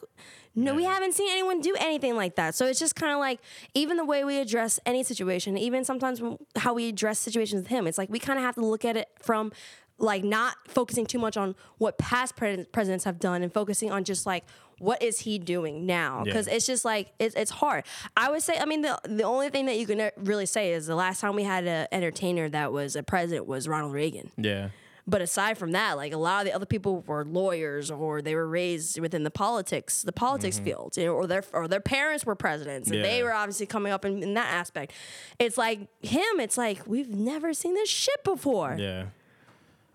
no, 0.56 0.76
we 0.76 0.84
haven't 0.84 1.13
seen 1.13 1.32
anyone 1.32 1.62
do 1.62 1.76
anything 1.80 2.15
like 2.15 2.36
that. 2.36 2.54
So 2.54 2.67
it's 2.67 2.80
just 2.80 2.95
kind 2.95 3.12
of 3.12 3.19
like 3.19 3.39
even 3.73 3.97
the 3.97 4.06
way 4.06 4.23
we 4.23 4.39
address 4.39 4.80
any 4.86 5.04
situation, 5.04 5.58
even 5.58 5.84
sometimes 5.84 6.21
how 6.58 6.76
we 6.76 6.89
address 6.89 7.17
situations 7.17 7.63
with 7.63 7.69
him, 7.69 7.88
it's 7.88 7.97
like 7.97 8.10
we 8.10 8.19
kind 8.19 8.38
of 8.38 8.45
have 8.45 8.56
to 8.56 8.65
look 8.65 8.86
at 8.86 8.95
it 8.95 9.10
from 9.19 9.52
like 10.00 10.24
not 10.24 10.56
focusing 10.68 11.06
too 11.06 11.20
much 11.20 11.38
on 11.38 11.56
what 11.78 11.98
past 11.98 12.36
pre- 12.36 12.66
presidents 12.72 13.04
have 13.06 13.20
done 13.20 13.44
and 13.44 13.54
focusing 13.54 13.92
on 13.92 14.04
just 14.04 14.26
like 14.26 14.44
what 14.80 15.02
is 15.04 15.20
he 15.20 15.38
doing 15.38 15.86
now 15.86 16.24
because 16.24 16.48
Yeah. 16.48 16.56
it's 16.56 16.66
just 16.66 16.84
like 16.84 17.14
it's, 17.20 17.36
it's 17.36 17.52
hard 17.52 17.86
i 18.18 18.30
would 18.30 18.42
say 18.42 18.58
i 18.60 18.66
mean 18.66 18.82
the, 18.82 19.00
the 19.06 19.24
only 19.24 19.50
thing 19.50 19.68
that 19.68 19.78
you 19.78 19.86
can 19.86 20.02
uh, 20.02 20.10
really 20.18 20.48
say 20.48 20.74
is 20.74 20.88
the 20.88 20.96
last 20.96 21.22
time 21.22 21.36
we 21.36 21.44
had 21.44 21.66
an 21.66 21.88
entertainer 21.92 22.50
that 22.50 22.74
was 22.74 22.96
a 22.96 23.04
president 23.04 23.46
was 23.48 23.68
ronald 23.68 23.94
reagan 23.94 24.32
Yeah. 24.36 24.70
but 25.08 25.22
aside 25.22 25.58
from 25.58 25.72
that, 25.74 25.96
like 25.96 26.12
a 26.12 26.18
lot 26.18 26.42
of 26.42 26.46
the 26.48 26.56
other 26.56 26.66
people 26.66 27.02
were 27.06 27.24
lawyers 27.24 27.92
or 27.92 28.22
they 28.22 28.36
were 28.36 28.48
raised 28.48 29.00
within 29.00 29.24
the 29.24 29.32
politics, 29.32 30.02
the 30.02 30.12
politics 30.14 30.56
mm-hmm. 30.56 30.66
field, 30.66 30.98
you 30.98 31.06
know, 31.06 31.14
or 31.14 31.28
their 31.28 31.44
or 31.54 31.68
their 31.68 31.82
parents 31.82 32.26
were 32.26 32.36
presidents, 32.36 32.90
and 32.90 33.04
they 33.04 33.22
were 33.22 33.34
obviously 33.34 33.66
coming 33.66 33.92
up 33.92 34.06
in, 34.06 34.24
in 34.24 34.34
that 34.36 34.48
aspect. 34.48 34.94
It's 35.40 35.58
like 35.58 35.80
him. 36.02 36.40
It's 36.40 36.58
like 36.58 36.88
we've 36.88 37.10
never 37.10 37.54
seen 37.54 37.74
this 37.74 37.90
shit 37.90 38.24
before. 38.24 38.78
Yeah. 38.80 39.08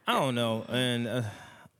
I 0.08 0.12
don't 0.12 0.34
know, 0.34 0.64
and 0.70 1.06
uh, 1.06 1.22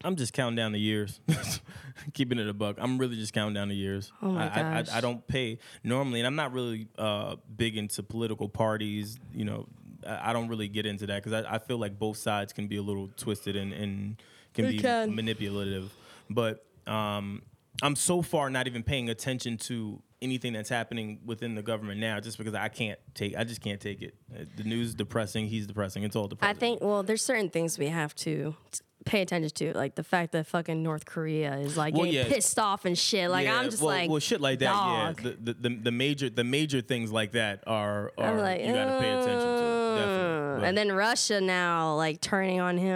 I'm 0.05 0.14
just 0.17 0.35
counting 0.35 0.55
down 0.57 0.73
the 0.73 0.79
years. 0.79 1.19
Keeping 2.12 2.38
it 2.38 2.47
a 2.47 2.53
buck, 2.53 2.77
I'm 2.79 2.99
really 2.99 3.17
just 3.17 3.33
counting 3.33 3.55
down 3.55 3.69
the 3.69 3.75
years. 3.75 4.12
Oh 4.21 4.33
my 4.33 4.49
I, 4.49 4.51
I, 4.53 4.83
gosh. 4.83 4.93
I, 4.93 4.99
I 4.99 5.01
don't 5.01 5.27
pay 5.27 5.59
normally, 5.83 6.21
and 6.21 6.27
I'm 6.27 6.37
not 6.37 6.53
really 6.53 6.88
uh, 6.99 7.37
big 7.57 7.79
into 7.79 8.03
political 8.03 8.47
parties. 8.51 9.19
You 9.33 9.47
know, 9.47 9.67
I, 10.07 10.29
I 10.29 10.33
don't 10.35 10.49
really 10.49 10.69
get 10.69 10.85
into 10.85 11.07
that 11.07 11.25
because 11.25 11.43
I, 11.43 11.55
I 11.55 11.59
feel 11.59 11.79
like 11.79 11.99
both 11.99 12.19
sides 12.19 12.53
can 12.53 12.67
be 12.67 12.77
a 12.77 12.83
little 12.83 13.09
twisted 13.17 13.57
and, 13.57 13.73
and 13.73 14.23
can 14.53 14.67
They 14.67 14.73
be 14.73 14.79
can. 14.79 15.14
manipulative. 15.14 15.91
But 16.29 16.67
um, 16.87 17.41
I'm 17.83 17.95
so 17.97 18.23
far 18.23 18.51
not 18.51 18.67
even 18.67 18.83
paying 18.83 19.09
attention 19.09 19.57
to 19.59 20.03
anything 20.21 20.53
that's 20.53 20.69
happening 20.69 21.21
within 21.25 21.55
the 21.55 21.62
government 21.62 22.01
now, 22.01 22.19
just 22.19 22.37
because 22.38 22.55
I 22.55 22.69
can't 22.69 22.99
take. 23.14 23.37
I 23.37 23.45
just 23.45 23.61
can't 23.61 23.81
take 23.81 24.03
it. 24.03 24.14
Uh, 24.35 24.45
The 24.57 24.64
news 24.64 24.88
is 24.88 24.95
depressing. 24.95 25.47
He's 25.47 25.67
depressing. 25.67 26.03
It's 26.03 26.17
all 26.17 26.27
depressing. 26.27 26.57
I 26.57 26.59
think 26.59 26.81
well, 26.83 27.03
there's 27.05 27.23
certain 27.23 27.51
things 27.51 27.79
we 27.79 27.87
have 27.88 28.14
to 28.17 28.57
t- 28.73 28.81
pay 29.05 29.23
attention 29.23 29.51
to, 29.51 29.73
like 29.79 29.95
the 29.95 30.03
fact 30.03 30.33
that 30.33 30.47
fucking 30.49 30.83
North 30.83 31.07
Korea 31.07 31.55
is 31.59 31.77
like 31.77 31.95
Well, 31.95 32.05
getting 32.05 32.19
yeah. 32.19 32.29
pissed 32.29 32.59
off 32.59 32.85
and 32.85 32.99
shit. 32.99 33.31
Like 33.31 33.47
Yeah, 33.47 33.59
I'm 33.61 33.71
just 33.71 33.81
well, 33.81 33.95
like, 33.97 34.11
well, 34.11 34.19
shit 34.19 34.41
like 34.41 34.59
that. 34.59 34.73
dog. 34.73 35.21
Yeah, 35.23 35.31
the, 35.41 35.53
the 35.55 35.69
the 35.69 35.77
the 35.85 35.93
major 35.93 36.29
the 36.31 36.45
major 36.45 36.81
things 36.81 37.12
like 37.12 37.33
that 37.33 37.62
are 37.67 38.12
are 38.19 38.41
like, 38.41 38.61
you 38.61 38.73
gotta 38.73 38.99
pay 38.99 39.11
attention 39.12 39.38
to. 39.38 39.78
Definitely. 39.96 40.68
And 40.68 40.77
then 40.79 40.92
Russia 40.92 41.40
now 41.40 41.94
like 41.94 42.20
turning 42.20 42.61
on 42.61 42.77
him, 42.77 42.92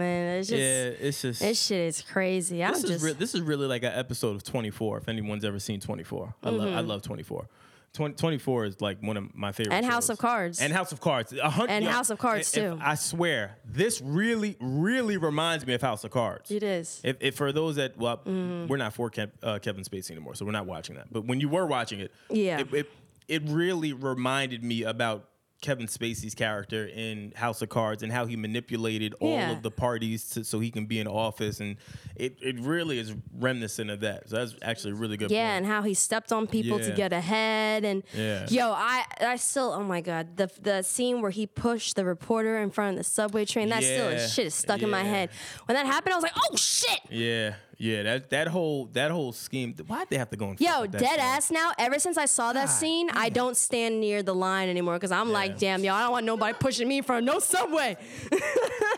and 0.00 0.38
it's 0.40 0.48
just 0.48 0.60
yeah, 0.60 1.06
it's 1.06 1.22
just 1.22 1.40
this 1.40 1.62
shit 1.66 1.80
is 1.80 2.02
crazy. 2.02 2.62
I'm 2.64 2.72
this 2.74 2.84
is 2.84 2.90
just 2.90 3.04
re- 3.04 3.12
this 3.12 3.34
is 3.34 3.40
really 3.42 3.66
like 3.66 3.82
an 3.84 3.92
episode 3.94 4.36
of 4.36 4.42
24. 4.44 4.98
If 4.98 5.08
anyone's 5.08 5.44
ever 5.44 5.58
seen 5.58 5.80
24, 5.80 6.34
I 6.42 6.50
love 6.50 6.72
I 6.74 6.80
love 6.80 7.02
24. 7.02 7.48
20, 7.92 8.14
24 8.16 8.64
is 8.66 8.80
like 8.82 9.02
one 9.02 9.16
of 9.16 9.34
my 9.34 9.52
favorite. 9.52 9.70
Mm-hmm. 9.72 9.84
And 9.84 9.86
House 9.86 10.04
shows. 10.04 10.10
of 10.10 10.18
Cards. 10.18 10.60
And 10.60 10.70
House 10.70 10.92
of 10.92 11.00
Cards. 11.00 11.32
A 11.32 11.48
hun- 11.48 11.70
And 11.70 11.82
yo, 11.82 11.90
House 11.90 12.10
of 12.10 12.18
Cards, 12.18 12.54
if- 12.54 12.62
if- 12.62 12.72
too. 12.74 12.78
I 12.84 12.94
swear, 12.94 13.56
this 13.64 14.02
really, 14.02 14.54
really 14.60 15.16
reminds 15.16 15.66
me 15.66 15.72
of 15.72 15.80
House 15.80 16.04
of 16.04 16.10
Cards. 16.10 16.50
it 16.50 16.62
is. 16.62 17.00
If, 17.02 17.16
if 17.20 17.36
for 17.36 17.52
those 17.52 17.76
that 17.76 17.96
well, 17.96 18.18
Mm-hmm. 18.18 18.66
we're 18.66 18.76
not 18.76 18.92
for 18.92 19.10
Kev, 19.10 19.30
uh, 19.42 19.58
Kevin 19.60 19.82
Spacey 19.82 20.10
anymore, 20.10 20.34
so 20.34 20.44
we're 20.44 20.52
not 20.52 20.66
watching 20.66 20.96
that. 20.96 21.10
But 21.10 21.24
when 21.24 21.40
you 21.40 21.48
were 21.48 21.64
watching 21.64 22.00
it, 22.00 22.12
Yeah. 22.28 22.58
it, 22.58 22.74
it, 22.74 22.90
it 23.28 23.42
really 23.46 23.94
reminded 23.94 24.62
me 24.62 24.82
about 24.82 25.30
Kevin 25.62 25.86
Spacey's 25.86 26.34
character 26.34 26.86
in 26.86 27.32
House 27.34 27.62
of 27.62 27.68
Cards 27.70 28.02
and 28.02 28.12
how 28.12 28.26
he 28.26 28.36
manipulated 28.36 29.14
all 29.20 29.30
Yeah. 29.32 29.52
of 29.52 29.62
the 29.62 29.70
parties 29.70 30.28
to, 30.30 30.44
so 30.44 30.60
he 30.60 30.70
can 30.70 30.84
be 30.86 30.98
in 31.00 31.06
office, 31.08 31.60
and 31.60 31.76
it, 32.14 32.36
it 32.42 32.58
really 32.60 32.98
is 32.98 33.14
reminiscent 33.36 33.90
of 33.90 34.00
that. 34.00 34.28
So 34.28 34.36
that's 34.36 34.54
actually 34.62 34.92
a 34.92 34.94
really 34.96 35.16
good. 35.16 35.30
Yeah, 35.30 35.46
point. 35.48 35.56
and 35.58 35.66
how 35.66 35.82
he 35.82 35.94
stepped 35.94 36.30
on 36.30 36.46
people 36.46 36.78
to 36.78 36.90
get 36.92 37.12
ahead, 37.12 37.84
and 37.84 38.02
Yeah. 38.14 38.46
yo, 38.50 38.70
I 38.70 39.04
I 39.20 39.36
still 39.36 39.72
oh 39.72 39.82
my 39.82 40.00
god, 40.02 40.36
the 40.36 40.50
the 40.60 40.82
scene 40.82 41.22
where 41.22 41.30
he 41.30 41.46
pushed 41.46 41.96
the 41.96 42.04
reporter 42.04 42.58
in 42.58 42.70
front 42.70 42.90
of 42.92 42.98
the 42.98 43.04
subway 43.10 43.44
train, 43.46 43.70
that 43.70 43.82
still 43.82 44.10
Yeah. 44.10 44.16
is 44.18 44.34
shit 44.34 44.46
is 44.46 44.54
stuck 44.54 44.82
in 44.82 44.90
my 44.90 45.02
head. 45.04 45.30
When 45.64 45.74
that 45.74 45.86
happened, 45.86 46.12
I 46.12 46.16
was 46.16 46.22
like, 46.22 46.36
oh 46.36 46.56
shit. 46.56 47.00
yeah, 47.10 47.54
yeah. 47.78 48.02
That 48.02 48.30
that 48.30 48.48
whole 48.48 48.86
that 48.92 49.10
whole 49.10 49.32
scheme. 49.32 49.74
Why'd 49.86 50.08
they 50.10 50.18
have 50.18 50.30
to 50.30 50.36
go 50.36 50.50
and 50.50 50.60
Yo, 50.60 50.68
fuck 50.68 50.82
with 50.82 50.92
that 50.92 51.00
dead 51.00 51.10
shit? 51.10 51.20
ass 51.20 51.50
now. 51.50 51.72
Ever 51.78 51.98
since 51.98 52.16
I 52.16 52.24
saw 52.26 52.52
that 52.52 52.66
God 52.66 52.72
scene, 52.72 53.10
I 53.10 53.28
don't 53.28 53.56
stand 53.56 54.00
near 54.00 54.22
the 54.22 54.34
line 54.34 54.68
anymore 54.68 54.94
because 54.94 55.12
I'm 55.12 55.30
like, 55.32 55.58
damn, 55.58 55.84
y'all, 55.84 55.94
I 55.94 56.02
don't 56.02 56.12
want 56.12 56.26
nobody 56.26 56.56
pushing 56.58 56.88
me 56.88 56.98
in 56.98 57.02
front 57.04 57.28
of 57.28 57.34
no 57.34 57.40
subway. 57.40 57.96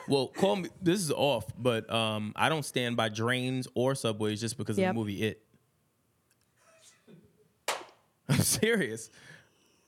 Well, 0.08 0.28
call 0.28 0.56
me. 0.56 0.70
This 0.80 1.00
is 1.00 1.10
off, 1.10 1.44
but 1.58 1.92
um, 1.92 2.32
I 2.34 2.48
don't 2.48 2.64
stand 2.64 2.96
by 2.96 3.10
drains 3.10 3.68
or 3.74 3.94
subways 3.94 4.40
just 4.40 4.56
because 4.56 4.78
Yep. 4.78 4.88
of 4.88 4.94
the 4.94 4.98
movie 4.98 5.22
It. 5.22 5.42
I'm 8.28 8.40
serious. 8.40 9.10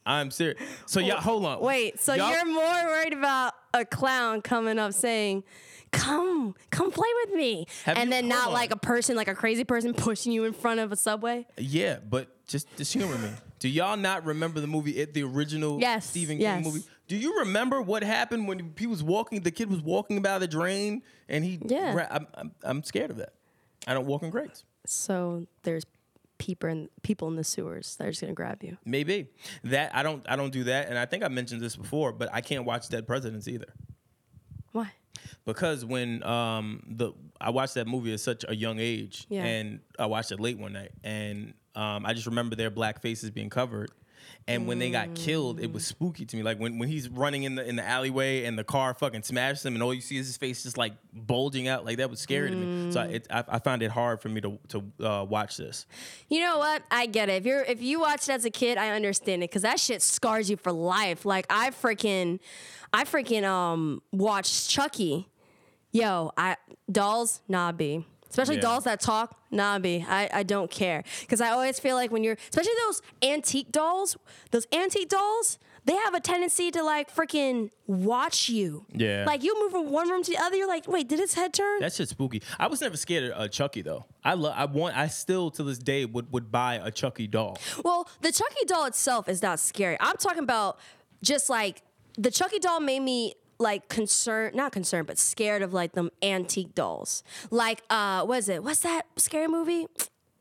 I'm 0.04 0.30
serious. 0.30 0.58
So 0.86 1.00
y'all, 1.00 1.20
hold 1.20 1.44
on. 1.44 1.60
Wait, 1.60 2.00
so 2.00 2.14
Y'all- 2.14 2.30
you're 2.30 2.44
more 2.44 2.62
worried 2.86 3.12
about 3.14 3.54
a 3.72 3.84
clown 3.84 4.42
coming 4.42 4.78
up 4.78 4.92
saying, 4.92 5.44
"Come, 5.92 6.54
come 6.70 6.90
play 6.90 7.08
with 7.24 7.34
me," 7.34 7.66
Have 7.84 7.96
and 7.96 8.06
you- 8.06 8.10
then 8.10 8.28
not 8.28 8.44
hold 8.44 8.54
like 8.54 8.70
a 8.72 8.76
person, 8.76 9.16
like 9.16 9.28
a 9.28 9.34
crazy 9.34 9.64
person, 9.64 9.92
pushing 9.94 10.32
you 10.32 10.44
in 10.44 10.52
front 10.52 10.80
of 10.80 10.92
a 10.92 10.96
subway? 10.96 11.46
Yeah, 11.58 11.98
but 12.08 12.28
just 12.46 12.66
just 12.76 12.92
humor 12.92 13.16
me. 13.18 13.30
Do 13.58 13.68
y'all 13.68 13.96
not 13.96 14.24
remember 14.24 14.60
the 14.60 14.66
movie 14.66 14.92
It, 14.96 15.12
the 15.12 15.22
original 15.22 15.78
Yes, 15.80 16.06
Stephen 16.08 16.38
yes. 16.40 16.62
King 16.62 16.72
movie? 16.72 16.84
Do 17.08 17.16
you 17.16 17.40
remember 17.40 17.82
what 17.82 18.02
happened 18.02 18.46
when 18.48 18.72
he 18.78 18.86
was 18.86 19.02
walking? 19.02 19.40
The 19.42 19.50
kid 19.50 19.68
was 19.68 19.80
walking 19.82 20.22
by 20.22 20.38
the 20.38 20.48
drain, 20.48 21.02
and 21.28 21.44
he. 21.44 21.58
Yeah. 21.66 21.94
ra- 21.94 22.06
I'm, 22.10 22.26
I'm, 22.34 22.52
I'm 22.62 22.82
scared 22.84 23.10
of 23.10 23.16
that. 23.18 23.34
I 23.86 23.94
don't 23.94 24.06
walk 24.06 24.22
in 24.22 24.30
grates. 24.30 24.64
So 24.86 25.46
there's 25.64 25.84
people 26.38 26.70
in 26.70 26.88
people 27.02 27.28
in 27.28 27.36
the 27.36 27.44
sewers 27.44 27.96
that 27.96 28.06
are 28.06 28.10
just 28.10 28.22
gonna 28.22 28.32
grab 28.32 28.62
you. 28.62 28.78
Maybe 28.86 29.28
that 29.64 29.94
I 29.94 30.02
don't 30.02 30.24
I 30.28 30.36
don't 30.36 30.52
do 30.52 30.64
that, 30.64 30.88
and 30.88 30.98
I 30.98 31.04
think 31.04 31.22
I 31.24 31.28
mentioned 31.28 31.60
this 31.60 31.76
before, 31.76 32.12
but 32.12 32.30
I 32.32 32.40
can't 32.40 32.64
watch 32.64 32.88
Dead 32.88 33.06
Presidents 33.06 33.46
either. 33.48 33.72
Why? 34.72 34.92
Because 35.44 35.84
when 35.84 36.22
um 36.24 36.82
the 36.88 37.12
I 37.40 37.50
watched 37.50 37.74
that 37.74 37.86
movie 37.86 38.12
at 38.12 38.20
such 38.20 38.44
a 38.48 38.54
young 38.54 38.78
age, 38.78 39.26
Yeah. 39.28 39.44
and 39.44 39.80
I 39.98 40.06
watched 40.06 40.32
it 40.32 40.40
late 40.40 40.58
one 40.58 40.72
night, 40.72 40.92
and 41.04 41.54
um 41.74 42.04
I 42.06 42.12
just 42.14 42.26
remember 42.26 42.56
their 42.56 42.70
black 42.70 43.00
faces 43.02 43.30
being 43.30 43.50
covered. 43.50 43.90
And 44.46 44.66
when 44.66 44.78
they 44.78 44.90
got 44.90 45.14
killed, 45.14 45.60
it 45.60 45.72
was 45.72 45.86
spooky 45.86 46.24
to 46.26 46.36
me. 46.36 46.42
Like 46.42 46.58
when, 46.58 46.78
when 46.78 46.88
he's 46.88 47.08
running 47.08 47.44
in 47.44 47.54
the 47.54 47.66
in 47.66 47.76
the 47.76 47.86
alleyway 47.86 48.44
and 48.44 48.58
the 48.58 48.64
car 48.64 48.92
fucking 48.94 49.22
smashes 49.22 49.64
him, 49.64 49.74
and 49.74 49.82
all 49.82 49.94
you 49.94 50.00
see 50.00 50.16
is 50.18 50.26
his 50.26 50.36
face 50.36 50.62
just 50.62 50.76
like 50.76 50.92
bulging 51.12 51.68
out. 51.68 51.84
Like 51.84 51.98
that 51.98 52.10
was 52.10 52.20
scary 52.20 52.50
to 52.50 52.56
me. 52.56 52.68
So 52.90 53.00
I, 53.00 53.04
it, 53.04 53.26
I, 53.30 53.44
I 53.48 53.58
found 53.60 53.82
it 53.82 53.90
hard 53.90 54.20
for 54.20 54.28
me 54.28 54.40
to 54.42 54.58
to 54.68 55.06
uh, 55.06 55.24
watch 55.24 55.56
this. 55.56 55.86
You 56.28 56.40
know 56.40 56.58
what? 56.58 56.82
I 56.90 57.06
get 57.06 57.28
it. 57.28 57.34
If 57.34 57.46
you're 57.46 57.62
if 57.62 57.80
you 57.80 58.00
watched 58.00 58.28
it 58.28 58.32
as 58.32 58.44
a 58.44 58.50
kid, 58.50 58.76
I 58.76 58.90
understand 58.90 59.42
it 59.42 59.50
because 59.50 59.62
that 59.62 59.78
shit 59.80 60.02
scars 60.02 60.50
you 60.50 60.56
for 60.56 60.72
life. 60.72 61.24
Like 61.24 61.46
I 61.48 61.70
freaking, 61.70 62.40
I 62.92 63.04
freaking 63.04 63.44
um 63.44 64.02
watched 64.12 64.68
Chucky. 64.68 65.28
Yo, 65.92 66.32
I 66.36 66.56
dolls, 66.90 67.40
nah, 67.48 67.72
b. 67.72 68.04
Especially 68.28 68.56
Yeah. 68.56 68.60
dolls 68.60 68.84
that 68.84 69.00
talk, 69.00 69.36
nah, 69.50 69.78
b. 69.80 70.04
I 70.08 70.28
I 70.32 70.42
don't 70.44 70.70
care 70.70 71.02
because 71.22 71.40
I 71.40 71.50
always 71.50 71.80
feel 71.80 71.96
like 71.96 72.10
when 72.12 72.22
you're, 72.22 72.36
especially 72.50 72.72
those 72.86 73.02
antique 73.22 73.72
dolls, 73.72 74.16
those 74.50 74.66
antique 74.72 75.08
dolls. 75.08 75.58
They 75.86 75.94
have 75.96 76.12
a 76.12 76.20
tendency 76.20 76.70
to 76.72 76.82
like 76.84 77.12
freaking 77.12 77.70
watch 77.86 78.50
you. 78.50 78.84
Yeah. 78.92 79.24
Like 79.26 79.42
you 79.42 79.58
move 79.62 79.72
from 79.72 79.90
one 79.90 80.10
room 80.10 80.22
to 80.22 80.30
the 80.30 80.36
other, 80.36 80.54
you're 80.54 80.68
like, 80.68 80.86
wait, 80.86 81.08
did 81.08 81.18
his 81.18 81.32
head 81.32 81.54
turn? 81.54 81.80
That's 81.80 81.96
just 81.96 82.10
spooky. 82.10 82.42
I 82.58 82.66
was 82.66 82.82
never 82.82 82.98
scared 82.98 83.32
of 83.32 83.40
uh, 83.40 83.48
Chucky 83.48 83.80
though. 83.80 84.04
I 84.22 84.34
love. 84.34 84.52
I 84.54 84.66
want. 84.66 84.94
I 84.96 85.08
still 85.08 85.50
to 85.52 85.62
this 85.62 85.78
day 85.78 86.04
would 86.04 86.30
would 86.34 86.52
buy 86.52 86.74
a 86.84 86.90
Chucky 86.90 87.26
doll. 87.26 87.56
Well, 87.82 88.08
the 88.20 88.30
Chucky 88.30 88.66
doll 88.66 88.84
itself 88.84 89.26
is 89.26 89.40
not 89.40 89.58
scary. 89.58 89.96
I'm 90.00 90.18
talking 90.18 90.42
about 90.44 90.78
just 91.22 91.48
like 91.48 91.82
the 92.18 92.30
Chucky 92.30 92.58
doll 92.58 92.80
made 92.80 93.00
me 93.00 93.34
like 93.60 93.88
concerned, 93.88 94.56
not 94.56 94.72
concerned, 94.72 95.06
but 95.06 95.18
scared 95.18 95.62
of 95.62 95.72
like 95.72 95.92
them 95.92 96.10
antique 96.22 96.74
dolls. 96.74 97.22
Like, 97.50 97.82
uh, 97.90 98.24
was 98.26 98.48
it? 98.48 98.64
What's 98.64 98.80
that 98.80 99.02
scary 99.16 99.46
movie? 99.46 99.86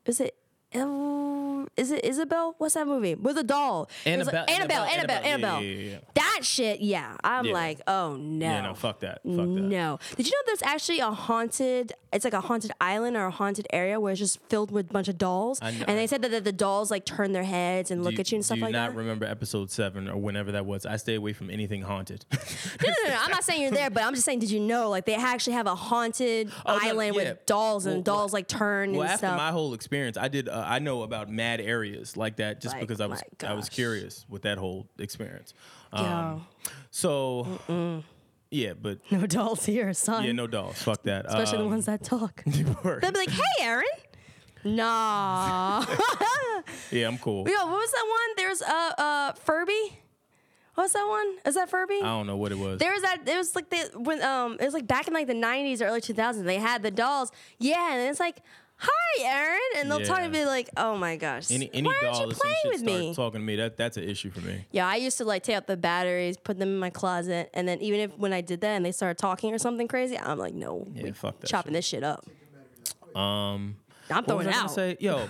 Is 0.06 0.20
it? 0.20 0.36
Uh, 0.76 1.66
Is 1.78 1.92
it 1.92 2.04
Isabel? 2.06 2.56
What's 2.58 2.74
that 2.76 2.88
movie 2.88 3.16
with 3.16 3.38
a 3.38 3.44
doll? 3.44 3.90
Was 4.06 4.06
like- 4.06 4.36
Annabelle- 4.36 4.46
Annabelle, 4.48 4.50
Annabelle, 4.50 4.86
Annabelle, 4.86 5.16
Annabelle. 5.18 5.26
Annabelle. 5.26 5.62
Yeah, 5.64 5.76
yeah, 5.78 5.92
yeah. 5.92 5.98
That 6.16 6.40
shit, 6.44 6.80
yeah. 6.82 7.16
I'm 7.24 7.46
like, 7.52 7.82
oh 7.88 8.16
no. 8.16 8.46
Yeah, 8.46 8.62
no, 8.62 8.74
fuck 8.74 9.00
that. 9.02 9.22
Fuck 9.24 9.36
that. 9.36 9.36
No. 9.46 10.00
Did 10.16 10.26
you 10.28 10.32
know 10.32 10.42
there's 10.46 10.62
actually 10.64 11.00
a 11.00 11.12
haunted? 11.12 11.94
It's 12.12 12.26
like 12.26 12.34
a 12.34 12.42
haunted 12.42 12.72
island 12.82 13.16
or 13.18 13.26
a 13.26 13.32
haunted 13.32 13.68
area 13.72 14.00
where 14.00 14.12
it's 14.12 14.20
just 14.20 14.40
filled 14.50 14.72
with 14.72 14.90
a 14.90 14.94
bunch 14.94 15.08
of 15.10 15.18
dolls, 15.20 15.60
and 15.62 15.86
they 15.88 16.08
said 16.08 16.22
that 16.24 16.32
the, 16.32 16.42
the 16.42 16.52
dolls 16.52 16.90
like 16.90 17.06
turn 17.06 17.34
their 17.34 17.44
heads 17.44 17.92
and 17.92 18.04
look 18.04 18.16
Do 18.16 18.22
at 18.22 18.32
you 18.32 18.38
and 18.38 18.46
stuff 18.46 18.56
do 18.56 18.60
you 18.62 18.66
like 18.66 18.74
not 18.74 18.92
that. 18.92 18.98
remember 18.98 19.26
episode 19.26 19.70
seven 19.70 20.08
or 20.10 20.18
whenever 20.18 20.52
that 20.54 20.66
was? 20.66 20.86
I 20.88 20.96
stay 20.98 21.16
away 21.16 21.34
from 21.34 21.50
anything 21.52 21.84
haunted. 21.84 22.26
no, 22.32 22.40
no, 23.04 23.10
no. 23.12 23.18
I'm 23.22 23.30
not 23.32 23.44
saying 23.44 23.62
you're 23.62 23.72
there, 23.72 23.90
but 23.92 24.04
I'm 24.04 24.14
just 24.16 24.26
saying, 24.26 24.40
did 24.40 24.50
you 24.50 24.60
know 24.60 24.90
like 24.90 25.06
they 25.06 25.16
actually 25.16 25.54
have 25.54 25.68
a 25.68 25.76
haunted 25.76 26.52
Oh, 26.66 26.78
no, 26.78 26.80
island 26.90 27.16
yeah. 27.16 27.22
with 27.32 27.46
dolls 27.46 27.86
and 27.86 27.98
Well, 27.98 28.04
dolls 28.04 28.34
like 28.34 28.48
turn 28.48 28.94
well, 28.94 29.02
and 29.02 29.12
after 29.12 29.28
stuff. 29.28 29.38
my 29.38 29.52
whole 29.52 29.74
experience, 29.76 30.18
I 30.18 30.28
did. 30.30 30.50
Uh, 30.50 30.59
I 30.66 30.80
know 30.80 31.04
about 31.04 31.30
mad 31.30 31.60
areas 31.62 32.16
like 32.18 32.38
that 32.38 32.62
just 32.62 32.76
Like, 32.76 32.82
because 32.82 33.02
I 33.02 33.06
was 33.08 33.22
I 33.46 33.54
was 33.54 33.70
curious 33.70 34.26
with 34.30 34.44
that 34.44 34.58
whole 34.58 34.88
experience. 34.98 35.54
Um, 35.94 36.46
So 36.92 38.04
yeah, 38.52 38.74
but 38.74 39.00
no 39.12 39.26
dolls 39.28 39.66
here, 39.66 39.94
son. 39.94 40.24
yeah, 40.24 40.32
no 40.32 40.48
dolls. 40.48 40.82
Fuck 40.82 41.04
that. 41.04 41.26
Especially 41.28 41.58
the 41.60 41.64
Um, 41.66 41.70
ones 41.72 41.86
that 41.86 42.04
talk. 42.04 42.44
They'll 42.48 43.12
be 43.12 43.18
like, 43.20 43.30
"Hey, 43.30 43.42
Aaron." 43.62 43.86
Nah. 44.64 45.86
yeah, 46.92 47.08
I'm 47.08 47.18
cool. 47.20 47.48
Yo, 47.48 47.54
what 47.54 47.68
was 47.80 47.92
that 47.92 48.06
one? 48.08 48.36
There's 48.38 48.62
uh 48.62 48.92
uh 48.98 49.34
Furby. 49.34 49.98
What's 50.76 50.94
that 50.94 51.08
one? 51.08 51.38
Is 51.46 51.56
that 51.56 51.70
Furby? 51.70 51.98
I 52.02 52.06
don't 52.08 52.28
know 52.28 52.38
what 52.38 52.52
it 52.52 52.58
was. 52.58 52.80
There 52.80 52.92
was 52.94 53.02
that. 53.04 53.20
It 53.28 53.38
was 53.38 53.56
like 53.56 53.70
the 53.70 53.92
when 54.00 54.22
um 54.22 54.58
it 54.60 54.66
was 54.66 54.74
like 54.74 54.88
back 54.88 55.08
in 55.08 55.14
like 55.14 55.28
the 55.28 55.34
'90s 55.34 55.82
or 55.82 55.86
early 55.86 56.02
2000s. 56.02 56.44
They 56.44 56.56
had 56.58 56.84
the 56.84 56.92
dolls. 56.92 57.32
Yeah, 57.58 57.94
and 57.96 58.10
it's 58.10 58.20
like, 58.20 58.38
"Hi, 58.80 59.24
Aaron," 59.24 59.60
and 59.78 59.92
they'll 59.92 60.06
talk 60.06 60.22
to 60.22 60.30
me 60.30 60.46
like, 60.46 60.70
"Oh 60.78 60.98
my 60.98 61.16
gosh, 61.18 61.52
any 61.52 61.70
any 61.74 61.88
why 61.88 62.02
aren't 62.06 62.30
you 62.30 62.36
playing 62.36 62.56
with 62.66 62.82
me?" 62.82 63.14
talking 63.14 63.42
to 63.42 63.46
me, 63.46 63.56
that 63.58 63.78
that's 63.78 63.98
an 63.98 64.04
issue 64.04 64.32
for 64.32 64.42
me. 64.42 64.66
Yeah, 64.72 64.88
I 64.88 64.96
used 64.96 65.18
to 65.18 65.26
like 65.26 65.44
take 65.44 65.56
out 65.56 65.68
the 65.68 65.78
batteries, 65.78 66.38
put 66.38 66.58
them 66.58 66.70
in 66.70 66.80
my 66.80 66.90
closet, 66.90 67.50
and 67.54 67.68
then 67.68 67.80
even 67.82 68.00
if 68.00 68.18
when 68.18 68.34
I 68.34 68.42
did 68.42 68.62
that 68.62 68.76
and 68.76 68.86
they 68.86 68.92
started 68.92 69.18
talking 69.18 69.54
or 69.54 69.58
something 69.58 69.88
crazy, 69.88 70.18
I'm 70.18 70.38
like, 70.38 70.54
no, 70.54 70.88
Yeah, 70.94 71.04
we 71.04 71.12
fuck 71.12 71.40
that 71.40 71.48
chopping 71.48 71.74
this 71.74 71.86
shit 71.86 72.04
up. 72.04 72.26
Um, 73.16 73.76
I'm 74.10 74.24
throwing 74.26 74.48
it 74.48 74.54
out. 74.54 74.72
say? 74.72 74.98
Yo, 75.00 75.28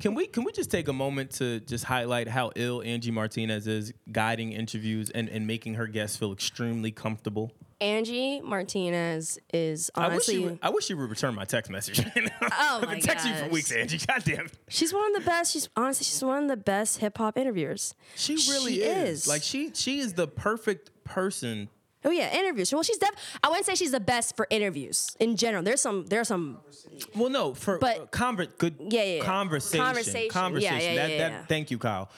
can 0.00 0.14
we 0.14 0.26
can 0.26 0.44
we 0.44 0.52
just 0.52 0.70
take 0.70 0.88
a 0.88 0.92
moment 0.92 1.30
to 1.32 1.60
just 1.60 1.84
highlight 1.84 2.28
how 2.28 2.50
ill 2.56 2.82
Angie 2.82 3.10
Martinez 3.10 3.66
is 3.66 3.92
guiding 4.10 4.52
interviews 4.52 5.10
and, 5.10 5.28
and 5.28 5.46
making 5.46 5.74
her 5.74 5.86
guests 5.86 6.16
feel 6.16 6.32
extremely 6.32 6.90
comfortable? 6.90 7.52
Angie 7.80 8.40
Martinez 8.40 9.38
is 9.52 9.90
honestly, 9.94 10.12
I 10.12 10.16
wish 10.16 10.28
you 10.44 10.50
would, 10.50 10.58
I 10.62 10.70
wish 10.70 10.90
you 10.90 10.96
would 10.96 11.10
return 11.10 11.34
my 11.34 11.44
text 11.44 11.70
message. 11.70 12.00
Oh 12.42 12.80
I've 12.82 12.88
been 12.90 13.00
texting 13.00 13.28
you 13.36 13.44
for 13.44 13.48
weeks, 13.50 13.70
Angie. 13.72 13.98
Goddamn. 13.98 14.48
she's 14.68 14.92
one 14.92 15.14
of 15.14 15.22
the 15.22 15.26
best. 15.28 15.52
She's 15.52 15.68
honestly, 15.76 16.04
she's 16.04 16.22
one 16.22 16.42
of 16.44 16.48
the 16.48 16.56
best 16.56 16.98
hip 16.98 17.16
hop 17.18 17.36
interviewers. 17.38 17.94
She 18.16 18.34
really 18.50 18.74
She 18.74 18.82
is. 18.82 19.20
is. 19.22 19.28
Like 19.28 19.42
she 19.42 19.70
she 19.74 19.98
is 20.00 20.14
the 20.14 20.26
perfect 20.26 20.90
person 21.04 21.68
Oh 22.02 22.10
yeah, 22.10 22.34
interviews. 22.34 22.72
Well, 22.72 22.82
she's 22.82 22.96
def. 22.96 23.10
I 23.44 23.48
wouldn't 23.50 23.66
say 23.66 23.74
she's 23.74 23.90
the 23.90 24.00
best 24.00 24.34
for 24.34 24.46
interviews 24.48 25.14
in 25.20 25.36
general. 25.36 25.62
There's 25.62 25.82
some. 25.82 26.06
There's 26.06 26.28
some. 26.28 26.58
Well, 27.14 27.28
no, 27.28 27.52
for 27.52 27.78
But- 27.78 27.98
uh, 27.98 28.06
conver- 28.06 28.48
good 28.56 28.76
Yeah, 28.80 29.02
yeah, 29.02 29.14
yeah. 29.16 29.24
conversation. 29.24 29.84
Conversation. 29.84 30.20
Yeah, 30.22 30.28
Conversation. 30.28 30.80
yeah, 30.80 30.94
that, 30.94 31.10
yeah, 31.10 31.18
that, 31.18 31.30
yeah. 31.32 31.44
Thank 31.44 31.70
you, 31.70 31.76
Kyle. 31.78 32.08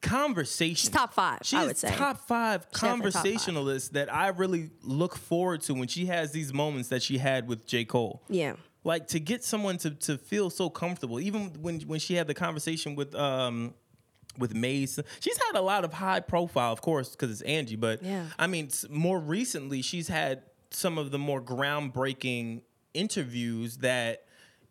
Conversation. 0.00 0.76
She's 0.76 0.90
top 0.90 1.12
five, 1.14 1.38
I 1.40 1.44
She's 1.44 1.66
would 1.66 1.76
say. 1.76 1.90
top 1.94 2.18
five 2.26 2.60
definitely 2.70 2.70
top 2.72 2.80
five. 2.80 2.90
conversationalist 2.90 3.92
that 3.94 4.12
I 4.12 4.28
really 4.28 4.70
look 4.82 5.16
forward 5.16 5.62
to 5.62 5.74
when 5.74 5.88
she 5.88 6.06
has 6.06 6.32
these 6.32 6.52
moments 6.54 6.88
that 6.90 7.02
she 7.02 7.18
had 7.18 7.48
with 7.48 7.66
J. 7.66 7.84
Cole. 7.84 8.22
Yeah. 8.28 8.54
Like 8.84 9.08
to 9.08 9.20
get 9.20 9.42
someone 9.44 9.76
to, 9.78 9.90
to 9.90 10.16
feel 10.18 10.50
so 10.50 10.70
comfortable, 10.70 11.18
even 11.20 11.48
when 11.60 11.80
when 11.80 11.98
she 12.00 12.14
had 12.14 12.26
the 12.26 12.34
conversation 12.34 12.94
with 12.94 13.14
um 13.14 13.74
with 14.38 14.54
Mase, 14.54 15.00
she's 15.18 15.38
had 15.48 15.56
a 15.58 15.60
lot 15.60 15.84
of 15.84 15.92
high 15.92 16.20
profile, 16.20 16.72
of 16.72 16.80
course, 16.80 17.10
because 17.10 17.30
it's 17.32 17.40
Angie. 17.42 17.74
But 17.76 18.02
Yeah. 18.04 18.26
I 18.38 18.46
mean, 18.46 18.68
more 18.88 19.18
recently, 19.18 19.82
she's 19.82 20.06
had 20.06 20.42
some 20.70 20.96
of 20.96 21.10
the 21.10 21.18
more 21.18 21.42
groundbreaking 21.42 22.62
interviews 22.94 23.78
that 23.78 24.24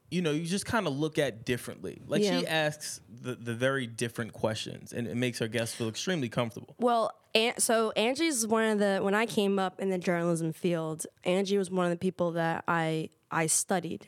you 0.09 0.21
know 0.21 0.31
you 0.31 0.45
just 0.45 0.65
kind 0.65 0.87
of 0.87 0.97
look 0.97 1.17
at 1.19 1.45
differently. 1.45 2.01
Like 2.07 2.23
Yeah. 2.23 2.39
she 2.39 2.47
asks 2.47 3.01
the 3.09 3.35
the 3.35 3.53
very 3.53 3.87
different 3.87 4.33
questions, 4.33 4.93
and 4.93 5.07
it 5.07 5.15
makes 5.17 5.39
her 5.39 5.47
guests 5.47 5.75
feel 5.75 5.89
extremely 5.89 6.29
comfortable. 6.29 6.75
Well, 6.79 7.11
An- 7.35 7.59
so 7.59 7.91
Angie's 7.91 8.47
one 8.47 8.63
of 8.65 8.79
the 8.79 8.99
when 9.01 9.13
I 9.15 9.25
came 9.25 9.59
up 9.59 9.79
in 9.79 9.89
the 9.89 9.97
journalism 9.97 10.53
field, 10.53 11.05
Angie 11.23 11.57
was 11.57 11.69
one 11.69 11.85
of 11.85 11.91
the 11.91 11.97
people 11.97 12.31
that 12.33 12.63
I 12.67 13.09
I 13.31 13.47
studied, 13.47 14.07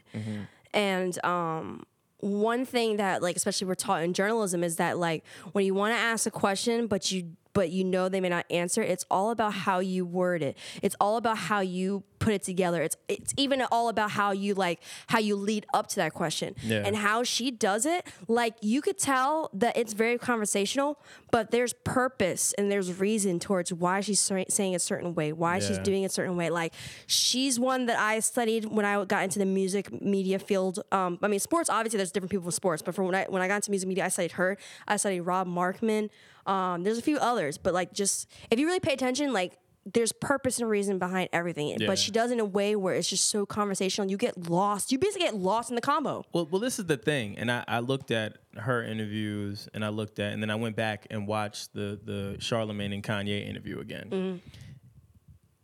and 0.74 1.24
um, 1.26 1.84
one 2.22 2.66
thing 2.66 2.98
that 2.98 3.22
like 3.22 3.36
especially 3.36 3.68
we're 3.68 3.76
taught 3.76 4.04
in 4.04 4.14
journalism 4.14 4.64
is 4.64 4.78
that 4.78 4.98
like 4.98 5.24
when 5.52 5.66
you 5.66 5.74
want 5.74 5.94
to 5.94 6.00
ask 6.00 6.26
a 6.26 6.32
question, 6.32 6.88
but 6.88 7.12
you 7.12 7.32
but 7.54 7.72
you 7.72 7.84
know 7.84 8.10
they 8.10 8.22
may 8.22 8.30
not 8.30 8.46
answer. 8.52 8.82
It's 8.82 9.06
all 9.10 9.32
about 9.32 9.54
how 9.54 9.80
you 9.80 10.06
word 10.06 10.42
it. 10.44 10.58
It's 10.82 10.96
all 11.02 11.18
about 11.18 11.38
how 11.38 11.60
you 11.62 12.04
put 12.20 12.34
it 12.34 12.44
together. 12.44 12.82
It's 12.82 12.98
it's 13.08 13.34
even 13.38 13.62
all 13.72 13.90
about 13.90 14.12
how 14.12 14.32
you 14.32 14.54
like 14.54 14.82
how 15.08 15.20
you 15.20 15.36
lead 15.36 15.66
up 15.74 15.88
to 15.88 15.96
that 15.98 16.14
question 16.14 16.56
Yeah. 16.64 16.84
and 16.86 16.96
how 16.96 17.24
she 17.24 17.50
does 17.52 17.86
it. 17.86 18.06
Like 18.28 18.56
you 18.62 18.82
could 18.82 18.98
tell 18.98 19.50
that 19.54 19.78
it's 19.78 19.94
very 19.94 20.18
conversational, 20.18 21.00
but 21.32 21.52
there's 21.52 21.74
purpose 21.74 22.54
and 22.58 22.72
there's 22.72 23.00
reason 23.00 23.40
towards 23.40 23.72
why 23.74 24.02
she's 24.02 24.20
saying 24.20 24.76
a 24.76 24.80
certain 24.80 25.16
way, 25.16 25.32
why 25.34 25.60
she's 25.60 25.80
doing 25.80 26.06
a 26.06 26.10
certain 26.10 26.36
way. 26.36 26.50
Like 26.50 26.74
she's 27.08 27.60
one 27.60 27.86
that 27.88 27.98
I 28.00 28.20
studied 28.20 28.66
when 28.66 28.86
I 28.86 29.04
got 29.06 29.24
into 29.24 29.40
the 29.40 29.46
music 29.46 30.02
media 30.02 30.40
field. 30.40 30.80
Um, 30.92 31.20
I 31.22 31.28
mean, 31.28 31.40
sports 31.40 31.70
obviously 31.70 31.98
there's 31.98 32.12
different 32.12 32.32
people 32.32 32.46
with 32.46 32.56
sports, 32.56 32.82
but 32.82 32.94
for 32.96 33.04
when 33.04 33.16
I 33.16 33.26
when 33.30 33.42
I 33.42 33.48
got 33.48 33.56
into 33.56 33.72
music 33.72 33.88
media, 33.88 34.06
I 34.06 34.10
studied 34.10 34.34
her. 34.34 34.58
I 34.88 34.98
studied 34.98 35.22
Rob 35.22 35.48
Markman. 35.48 36.10
Um, 36.46 36.84
there's 36.84 36.98
a 36.98 37.02
few 37.02 37.18
others, 37.18 37.58
but 37.58 37.74
like 37.74 37.94
just 37.94 38.28
if 38.50 38.60
you 38.60 38.66
really 38.66 38.80
pay 38.80 38.94
attention, 38.94 39.34
like 39.34 39.58
there's 39.86 40.12
purpose 40.12 40.60
and 40.60 40.70
reason 40.70 41.00
behind 41.00 41.30
everything. 41.34 41.70
Yeah. 41.70 41.88
But 41.88 41.98
she 41.98 42.12
does 42.12 42.32
it 42.32 42.36
in 42.36 42.40
a 42.40 42.46
way 42.46 42.76
where 42.76 42.94
it's 42.94 43.10
just 43.10 43.30
so 43.30 43.46
conversational. 43.46 44.10
You 44.10 44.18
get 44.18 44.50
lost. 44.50 44.92
You 44.92 45.00
basically 45.00 45.26
get 45.26 45.36
lost 45.36 45.70
in 45.70 45.76
the 45.76 45.82
combo. 45.82 46.24
Well, 46.34 46.48
well, 46.50 46.60
this 46.60 46.80
is 46.80 46.86
the 46.86 46.98
thing, 46.98 47.38
and 47.38 47.52
I, 47.52 47.64
I 47.68 47.80
looked 47.80 48.12
at 48.12 48.38
her 48.58 48.84
interviews, 48.84 49.68
and 49.74 49.84
I 49.84 49.90
looked 49.90 50.20
at, 50.20 50.34
and 50.34 50.42
then 50.42 50.50
I 50.50 50.56
went 50.56 50.76
back 50.76 51.08
and 51.10 51.28
watched 51.28 51.74
the 51.74 52.00
the 52.04 52.38
Charlemagne 52.40 52.94
and 52.94 53.04
Kanye 53.04 53.48
interview 53.48 53.80
again. 53.80 54.10
Mm-hmm. 54.10 54.38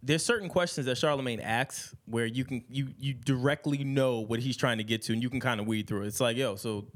There's 0.01 0.23
certain 0.23 0.49
questions 0.49 0.85
that 0.85 0.97
Charlemagne 0.99 1.39
asks 1.39 1.95
where 2.05 2.25
you 2.25 2.45
can 2.45 2.63
you 2.69 2.89
you 2.97 3.13
directly 3.13 3.83
know 3.83 4.19
what 4.19 4.39
he's 4.39 4.57
trying 4.57 4.77
to 4.77 4.83
get 4.83 5.01
to, 5.03 5.13
and 5.13 5.21
you 5.21 5.29
can 5.29 5.39
kind 5.39 5.59
of 5.59 5.67
weed 5.67 5.87
through 5.87 6.03
it. 6.03 6.07
It's 6.07 6.19
like, 6.19 6.37
yo, 6.37 6.55
so 6.55 6.87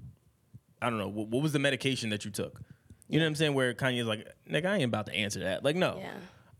I 0.81 0.89
don't 0.89 0.99
know, 0.99 1.09
what, 1.09 1.27
what 1.27 1.43
was 1.43 1.51
the 1.51 1.59
medication 1.59 2.09
that 2.11 2.25
you 2.25 2.31
took? 2.31 2.61
You 3.07 3.19
know 3.19 3.25
what 3.25 3.29
I'm 3.29 3.35
saying? 3.35 3.53
Where 3.55 3.73
Kanye's 3.73 4.05
like, 4.05 4.27
nigga, 4.49 4.67
I 4.67 4.75
ain't 4.75 4.85
about 4.85 5.07
to 5.07 5.13
answer 5.13 5.39
that. 5.39 5.63
Like, 5.63 5.75
no. 5.75 5.97
Yeah. 5.99 6.11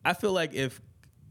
I 0.06 0.14
feel 0.14 0.32
like 0.34 0.54
if 0.54 0.82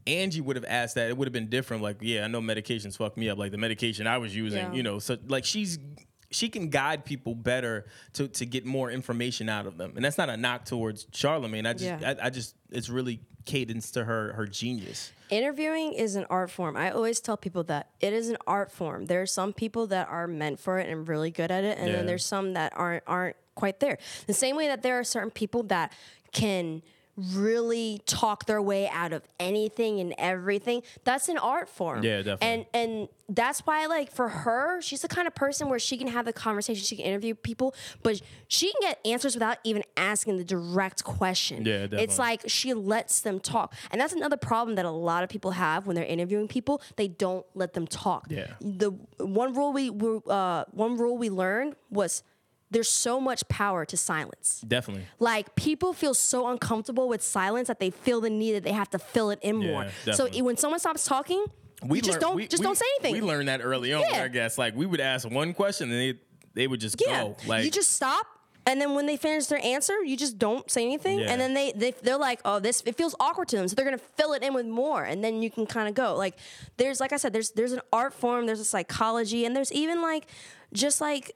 Angie 0.06 0.40
would 0.40 0.56
have 0.56 0.64
asked 0.66 0.94
that, 0.94 1.08
it 1.10 1.16
would 1.16 1.26
have 1.26 1.32
been 1.32 1.48
different. 1.48 1.82
Like, 1.82 1.96
yeah, 2.00 2.24
I 2.24 2.28
know 2.28 2.40
medications 2.40 2.96
fucked 2.96 3.16
me 3.16 3.28
up. 3.28 3.38
Like 3.38 3.50
the 3.52 3.58
medication 3.58 4.06
I 4.06 4.18
was 4.18 4.34
using, 4.34 4.58
Yeah. 4.58 4.72
you 4.72 4.82
know, 4.82 4.98
so 4.98 5.16
like 5.26 5.44
she's 5.44 5.78
she 6.30 6.50
can 6.50 6.68
guide 6.68 7.04
people 7.06 7.34
better 7.34 7.86
to 8.14 8.28
to 8.28 8.44
get 8.46 8.64
more 8.66 8.90
information 8.90 9.48
out 9.48 9.66
of 9.66 9.78
them. 9.78 9.92
And 9.96 10.04
that's 10.04 10.18
not 10.18 10.28
a 10.28 10.36
knock 10.36 10.64
towards 10.66 11.06
Charlemagne. 11.12 11.66
I 11.66 11.72
just 11.72 11.84
Yeah. 11.84 12.14
I, 12.22 12.26
I 12.26 12.30
just 12.30 12.54
it's 12.70 12.88
really 12.88 13.20
cadence 13.46 13.90
to 13.92 14.04
her 14.04 14.32
her 14.34 14.46
genius. 14.46 15.10
Interviewing 15.30 15.92
is 15.94 16.16
an 16.16 16.26
art 16.30 16.50
form. 16.50 16.76
I 16.76 16.90
always 16.90 17.20
tell 17.20 17.36
people 17.36 17.64
that 17.64 17.90
it 18.00 18.12
is 18.14 18.28
an 18.30 18.36
art 18.46 18.70
form. 18.72 19.06
There 19.06 19.20
are 19.22 19.26
some 19.26 19.52
people 19.54 19.86
that 19.88 20.08
are 20.08 20.26
meant 20.26 20.58
for 20.60 20.78
it 20.78 20.88
and 20.88 21.06
really 21.08 21.30
good 21.30 21.50
at 21.50 21.64
it, 21.64 21.78
and 21.78 21.88
Yeah. 21.88 21.96
then 21.96 22.06
there's 22.06 22.24
some 22.24 22.52
that 22.54 22.72
aren't 22.76 23.04
aren't 23.06 23.36
quite 23.54 23.80
there. 23.80 23.98
The 24.26 24.34
same 24.34 24.54
way 24.56 24.68
that 24.68 24.82
there 24.82 24.98
are 24.98 25.04
certain 25.04 25.30
people 25.30 25.62
that 25.64 25.92
can 26.32 26.82
really 27.18 28.00
talk 28.06 28.46
their 28.46 28.62
way 28.62 28.88
out 28.88 29.12
of 29.12 29.22
anything 29.40 29.98
and 29.98 30.14
everything. 30.18 30.82
That's 31.04 31.28
an 31.28 31.36
art 31.38 31.68
form. 31.68 32.02
Yeah, 32.04 32.18
definitely. 32.18 32.48
And 32.48 32.66
and 32.72 33.08
that's 33.28 33.60
why 33.66 33.86
like 33.86 34.10
for 34.12 34.28
her, 34.28 34.80
she's 34.80 35.02
the 35.02 35.08
kind 35.08 35.26
of 35.26 35.34
person 35.34 35.68
where 35.68 35.78
she 35.78 35.98
can 35.98 36.06
have 36.06 36.24
the 36.24 36.32
conversation, 36.32 36.82
she 36.84 36.96
can 36.96 37.04
interview 37.04 37.34
people, 37.34 37.74
but 38.02 38.22
she 38.46 38.72
can 38.72 38.80
get 38.80 39.00
answers 39.04 39.34
without 39.34 39.58
even 39.64 39.82
asking 39.96 40.38
the 40.38 40.44
direct 40.44 41.04
question. 41.04 41.64
Yeah, 41.64 41.82
definitely. 41.82 42.04
It's 42.04 42.18
like 42.18 42.42
she 42.46 42.72
lets 42.72 43.20
them 43.20 43.40
talk. 43.40 43.74
And 43.90 44.00
that's 44.00 44.12
another 44.12 44.36
problem 44.36 44.76
that 44.76 44.84
a 44.84 44.90
lot 44.90 45.24
of 45.24 45.28
people 45.28 45.50
have 45.52 45.86
when 45.86 45.96
they're 45.96 46.04
interviewing 46.04 46.48
people. 46.48 46.80
They 46.96 47.08
don't 47.08 47.44
let 47.54 47.72
them 47.72 47.86
talk. 47.86 48.26
Yeah. 48.30 48.54
The 48.60 48.92
one 49.18 49.54
rule 49.54 49.72
we 49.72 49.90
uh, 50.28 50.64
one 50.70 50.96
rule 50.96 51.18
we 51.18 51.30
learned 51.30 51.74
was 51.90 52.22
there's 52.70 52.88
so 52.90 53.20
much 53.20 53.46
power 53.48 53.84
to 53.86 53.96
silence. 53.96 54.62
Definitely. 54.66 55.06
Like 55.18 55.54
people 55.54 55.92
feel 55.92 56.12
so 56.14 56.48
uncomfortable 56.48 57.08
with 57.08 57.22
silence 57.22 57.68
that 57.68 57.80
they 57.80 57.90
feel 57.90 58.20
the 58.20 58.30
need 58.30 58.52
that 58.52 58.62
they 58.64 58.72
have 58.72 58.90
to 58.90 58.98
fill 58.98 59.30
it 59.30 59.38
in 59.42 59.60
Yeah, 59.62 59.70
more. 60.04 60.14
So 60.14 60.28
when 60.42 60.56
someone 60.56 60.78
stops 60.80 61.04
talking, 61.04 61.44
you 61.82 61.96
just 62.02 62.08
learned- 62.10 62.20
don't 62.20 62.36
we- 62.36 62.46
just 62.48 62.60
we- 62.60 62.64
don't 62.66 62.76
say 62.76 62.84
anything. 63.00 63.14
We 63.14 63.20
learned 63.26 63.48
that 63.48 63.60
early 63.62 63.92
on 63.94 64.00
with 64.02 64.10
Yeah. 64.12 64.20
our 64.20 64.28
guests. 64.28 64.58
Like 64.58 64.74
we 64.76 64.84
would 64.86 65.00
ask 65.00 65.28
one 65.30 65.54
question 65.54 65.90
and 65.90 65.98
they 65.98 66.18
they 66.54 66.66
would 66.66 66.80
just 66.80 67.00
Yeah. 67.00 67.22
go. 67.22 67.36
Like 67.46 67.64
you 67.64 67.70
just 67.70 67.92
stop. 67.92 68.26
And 68.66 68.78
then 68.78 68.94
when 68.94 69.06
they 69.06 69.16
finish 69.16 69.46
their 69.46 69.64
answer, 69.64 70.02
you 70.04 70.14
just 70.14 70.38
don't 70.38 70.70
say 70.70 70.82
anything. 70.84 71.20
Yeah. 71.20 71.30
And 71.30 71.40
then 71.40 71.54
they, 71.54 71.72
they 71.72 71.92
they're 72.02 72.18
like, 72.18 72.40
oh, 72.44 72.58
this 72.58 72.82
it 72.84 72.96
feels 72.96 73.14
awkward 73.18 73.48
to 73.48 73.56
them. 73.56 73.66
So 73.68 73.74
they're 73.76 73.84
gonna 73.84 73.96
fill 73.96 74.34
it 74.34 74.42
in 74.42 74.52
with 74.52 74.66
more. 74.66 75.04
And 75.04 75.24
then 75.24 75.40
you 75.40 75.50
can 75.50 75.64
kind 75.66 75.88
of 75.88 75.94
go. 75.94 76.14
Like 76.16 76.36
there's 76.76 77.00
like 77.00 77.12
I 77.14 77.16
said, 77.16 77.32
there's 77.32 77.52
there's 77.52 77.72
an 77.72 77.80
art 77.94 78.12
form, 78.12 78.44
there's 78.46 78.60
a 78.60 78.64
psychology, 78.66 79.46
and 79.46 79.56
there's 79.56 79.72
even 79.72 80.02
like 80.02 80.26
just 80.74 81.00
like 81.00 81.32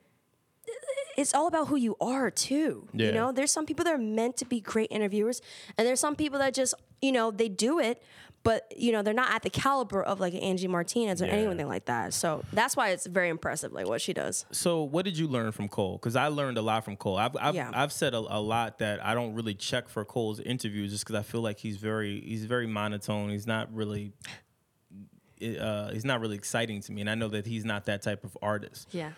it's 1.16 1.34
all 1.34 1.46
about 1.46 1.68
who 1.68 1.76
you 1.76 1.96
are 2.00 2.30
too. 2.30 2.88
Yeah. 2.92 3.06
You 3.06 3.12
know, 3.12 3.32
there's 3.32 3.52
some 3.52 3.66
people 3.66 3.84
that 3.84 3.94
are 3.94 3.98
meant 3.98 4.36
to 4.38 4.44
be 4.44 4.60
great 4.60 4.88
interviewers, 4.90 5.40
and 5.76 5.86
there's 5.86 6.00
some 6.00 6.16
people 6.16 6.38
that 6.38 6.54
just, 6.54 6.74
you 7.00 7.12
know, 7.12 7.30
they 7.30 7.48
do 7.48 7.78
it, 7.78 8.02
but 8.44 8.72
you 8.76 8.90
know, 8.92 9.02
they're 9.02 9.12
not 9.14 9.32
at 9.32 9.42
the 9.42 9.50
caliber 9.50 10.02
of 10.02 10.18
like 10.20 10.34
Angie 10.34 10.66
Martinez 10.68 11.20
or 11.22 11.26
Yeah. 11.26 11.32
anything 11.32 11.68
like 11.68 11.84
that. 11.84 12.12
So 12.14 12.44
that's 12.52 12.76
why 12.76 12.90
it's 12.90 13.06
very 13.06 13.28
impressive, 13.28 13.72
like 13.72 13.86
what 13.86 14.00
she 14.00 14.12
does. 14.12 14.46
So, 14.52 14.82
what 14.82 15.04
did 15.04 15.16
you 15.18 15.28
learn 15.28 15.52
from 15.52 15.68
Cole? 15.68 15.98
Because 15.98 16.16
I 16.16 16.28
learned 16.28 16.58
a 16.58 16.62
lot 16.62 16.84
from 16.84 16.96
Cole. 16.96 17.16
I've 17.18 17.36
I've, 17.38 17.54
Yeah. 17.54 17.70
I've 17.74 17.92
said 17.92 18.14
a, 18.14 18.18
a 18.18 18.40
lot 18.40 18.78
that 18.78 19.04
I 19.04 19.14
don't 19.14 19.34
really 19.34 19.54
check 19.54 19.88
for 19.88 20.04
Cole's 20.04 20.40
interviews, 20.40 20.90
just 20.92 21.04
because 21.04 21.16
I 21.20 21.22
feel 21.22 21.40
like 21.42 21.58
he's 21.58 21.76
very 21.76 22.20
he's 22.22 22.44
very 22.46 22.66
monotone. 22.66 23.30
He's 23.30 23.46
not 23.46 23.72
really 23.74 24.12
uh, 25.60 25.90
he's 25.90 26.04
not 26.04 26.20
really 26.20 26.36
exciting 26.36 26.80
to 26.82 26.92
me, 26.92 27.00
and 27.00 27.10
I 27.10 27.14
know 27.16 27.28
that 27.28 27.46
he's 27.46 27.64
not 27.64 27.86
that 27.86 28.02
type 28.02 28.24
of 28.24 28.36
artist. 28.40 28.88
Yeah. 28.92 29.10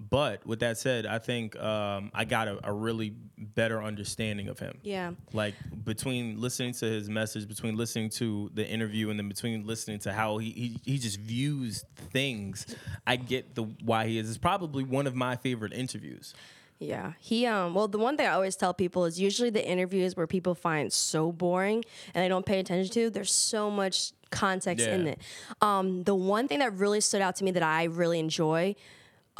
But 0.00 0.46
with 0.46 0.60
that 0.60 0.78
said, 0.78 1.06
I 1.06 1.18
think 1.18 1.58
um, 1.58 2.10
I 2.14 2.24
got 2.24 2.48
a, 2.48 2.58
a 2.68 2.72
really 2.72 3.14
better 3.38 3.82
understanding 3.82 4.48
of 4.48 4.58
him. 4.58 4.78
Yeah. 4.82 5.12
Like 5.32 5.54
between 5.84 6.40
listening 6.40 6.72
to 6.74 6.86
his 6.86 7.08
message, 7.08 7.48
between 7.48 7.76
listening 7.76 8.10
to 8.10 8.50
the 8.54 8.66
interview, 8.66 9.10
and 9.10 9.18
then 9.18 9.28
between 9.28 9.66
listening 9.66 9.98
to 10.00 10.12
how 10.12 10.38
he 10.38 10.50
he, 10.50 10.80
he 10.84 10.98
just 10.98 11.18
views 11.18 11.84
things, 12.10 12.66
I 13.06 13.16
get 13.16 13.54
the 13.54 13.62
why 13.62 14.06
he 14.06 14.18
is. 14.18 14.28
It's 14.28 14.38
probably 14.38 14.84
one 14.84 15.06
of 15.06 15.14
my 15.14 15.36
favorite 15.36 15.72
interviews. 15.72 16.34
Yeah. 16.78 17.12
He 17.20 17.46
um 17.46 17.74
well 17.74 17.86
the 17.86 17.98
one 17.98 18.16
thing 18.16 18.26
I 18.26 18.32
always 18.32 18.56
tell 18.56 18.74
people 18.74 19.04
is 19.04 19.20
usually 19.20 19.50
the 19.50 19.64
interviews 19.64 20.16
where 20.16 20.26
people 20.26 20.54
find 20.56 20.92
so 20.92 21.30
boring 21.30 21.84
and 22.12 22.24
they 22.24 22.28
don't 22.28 22.44
pay 22.44 22.58
attention 22.58 22.92
to, 22.94 23.08
there's 23.08 23.32
so 23.32 23.70
much 23.70 24.12
context 24.30 24.84
in 24.86 25.06
Yeah. 25.06 25.12
it. 25.12 25.18
Um 25.60 26.02
the 26.02 26.14
one 26.14 26.48
thing 26.48 26.58
that 26.58 26.72
really 26.74 27.00
stood 27.00 27.22
out 27.22 27.36
to 27.36 27.44
me 27.44 27.52
that 27.52 27.62
I 27.62 27.84
really 27.84 28.18
enjoy 28.18 28.74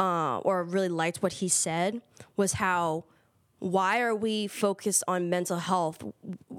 uh, 0.02 0.38
or 0.38 0.64
really 0.64 0.88
liked 0.88 1.22
what 1.22 1.34
he 1.34 1.48
said 1.48 2.00
was 2.36 2.54
how 2.54 3.04
why 3.62 4.00
are 4.00 4.14
we 4.14 4.48
focused 4.48 5.04
on 5.06 5.30
mental 5.30 5.56
health? 5.56 6.02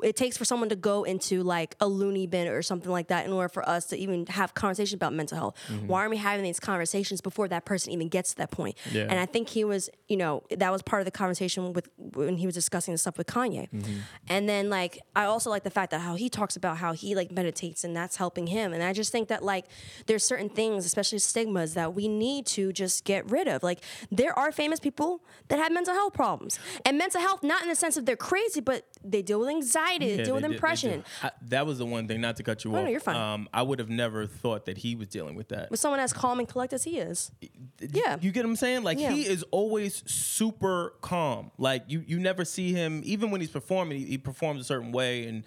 It 0.02 0.16
takes 0.16 0.38
for 0.38 0.46
someone 0.46 0.70
to 0.70 0.78
go 0.78 1.04
into 1.04 1.44
like 1.44 1.76
a 1.82 1.88
loony 1.88 2.28
bin 2.28 2.48
or 2.48 2.62
something 2.62 2.90
like 2.90 3.10
that 3.10 3.26
in 3.26 3.34
order 3.34 3.50
for 3.50 3.68
us 3.68 3.88
to 3.88 3.98
even 3.98 4.26
have 4.28 4.54
conversation 4.54 4.96
about 4.96 5.12
mental 5.12 5.38
health. 5.38 5.58
Mm-hmm. 5.68 5.88
Why 5.88 6.00
aren't 6.00 6.12
we 6.12 6.18
having 6.18 6.46
these 6.46 6.62
conversations 6.62 7.20
before 7.20 7.50
that 7.50 7.66
person 7.66 7.92
even 7.92 8.08
gets 8.08 8.32
to 8.32 8.38
that 8.38 8.52
point? 8.52 8.78
Yeah. 8.90 9.02
And 9.10 9.20
I 9.20 9.26
think 9.26 9.50
he 9.50 9.66
was, 9.66 9.90
you 10.08 10.16
know, 10.16 10.44
that 10.50 10.72
was 10.72 10.82
part 10.82 11.02
of 11.02 11.06
the 11.06 11.12
conversation 11.12 11.74
with 11.74 11.90
when 11.98 12.38
he 12.38 12.46
was 12.46 12.56
discussing 12.56 12.94
the 12.94 12.98
stuff 12.98 13.18
with 13.18 13.28
Kanye. 13.28 13.70
Mm-hmm. 13.70 13.98
And 14.30 14.48
then 14.48 14.70
like 14.70 15.02
I 15.14 15.26
also 15.26 15.50
like 15.50 15.64
the 15.64 15.72
fact 15.72 15.92
that 15.92 16.00
how 16.00 16.16
he 16.16 16.30
talks 16.30 16.56
about 16.56 16.78
how 16.78 16.94
he 16.94 17.16
like 17.16 17.34
meditates 17.34 17.84
and 17.84 17.94
that's 17.94 18.16
helping 18.16 18.48
him. 18.48 18.72
And 18.72 18.82
I 18.82 18.94
just 18.94 19.12
think 19.12 19.28
that 19.28 19.44
like 19.44 19.66
there's 20.06 20.24
certain 20.24 20.50
things, 20.50 20.86
especially 20.86 21.20
stigmas, 21.20 21.74
that 21.74 21.94
we 21.94 22.08
need 22.08 22.46
to 22.46 22.72
just 22.72 23.04
get 23.04 23.30
rid 23.30 23.50
of. 23.50 23.62
Like 23.62 23.80
there 24.10 24.38
are 24.40 24.54
famous 24.54 24.80
people 24.80 25.22
that 25.50 25.60
have 25.60 25.74
mental 25.74 25.94
health 25.94 26.14
problems. 26.14 26.60
And 26.86 26.93
mental 26.94 27.20
health, 27.22 27.44
not 27.44 27.62
in 27.64 27.70
the 27.70 27.76
sense 27.76 27.98
of 27.98 28.06
they're 28.06 28.16
crazy, 28.16 28.62
but 28.62 28.86
they 29.04 29.22
deal 29.22 29.40
with 29.40 29.50
anxiety 29.50 30.06
Yeah, 30.08 30.24
deal 30.24 30.34
with 30.36 30.44
they 30.44 30.48
did- 30.48 30.52
they 30.52 30.56
depression. 30.56 31.04
I, 31.22 31.32
that 31.50 31.66
was 31.66 31.78
the 31.80 31.86
one 31.86 32.08
thing. 32.08 32.22
Not 32.22 32.38
to 32.38 32.44
cut 32.44 32.64
you 32.64 32.72
No, 32.72 32.78
off. 32.80 32.84
no, 32.86 32.90
you're 32.90 33.00
fine. 33.00 33.16
Um, 33.16 33.50
I 33.54 33.62
would 33.62 33.80
have 33.80 33.90
never 33.90 34.26
thought 34.28 34.66
that 34.66 34.78
he 34.78 34.96
was 34.96 35.08
dealing 35.08 35.36
with 35.36 35.50
that. 35.50 35.70
With 35.72 35.80
someone 35.80 36.00
as 36.00 36.14
calm 36.14 36.40
and 36.40 36.48
collected 36.48 36.76
as 36.76 36.84
he 36.86 37.00
is. 37.00 37.32
Yeah. 37.80 38.18
You 38.22 38.32
get 38.32 38.44
what 38.46 38.52
I'm 38.52 38.56
saying? 38.56 38.84
Like 38.84 39.00
Yeah. 39.00 39.12
he 39.12 39.24
is 39.24 39.44
always 39.52 40.04
super 40.10 40.94
calm. 41.02 41.52
Like 41.58 41.84
you 41.88 42.04
you 42.08 42.20
never 42.20 42.46
see 42.46 42.72
him 42.72 43.02
even 43.04 43.32
when 43.32 43.42
he's 43.42 43.50
performing, 43.52 44.00
he, 44.00 44.06
he 44.06 44.18
performs 44.18 44.62
a 44.62 44.64
certain 44.64 44.92
way 44.92 45.26
and 45.28 45.44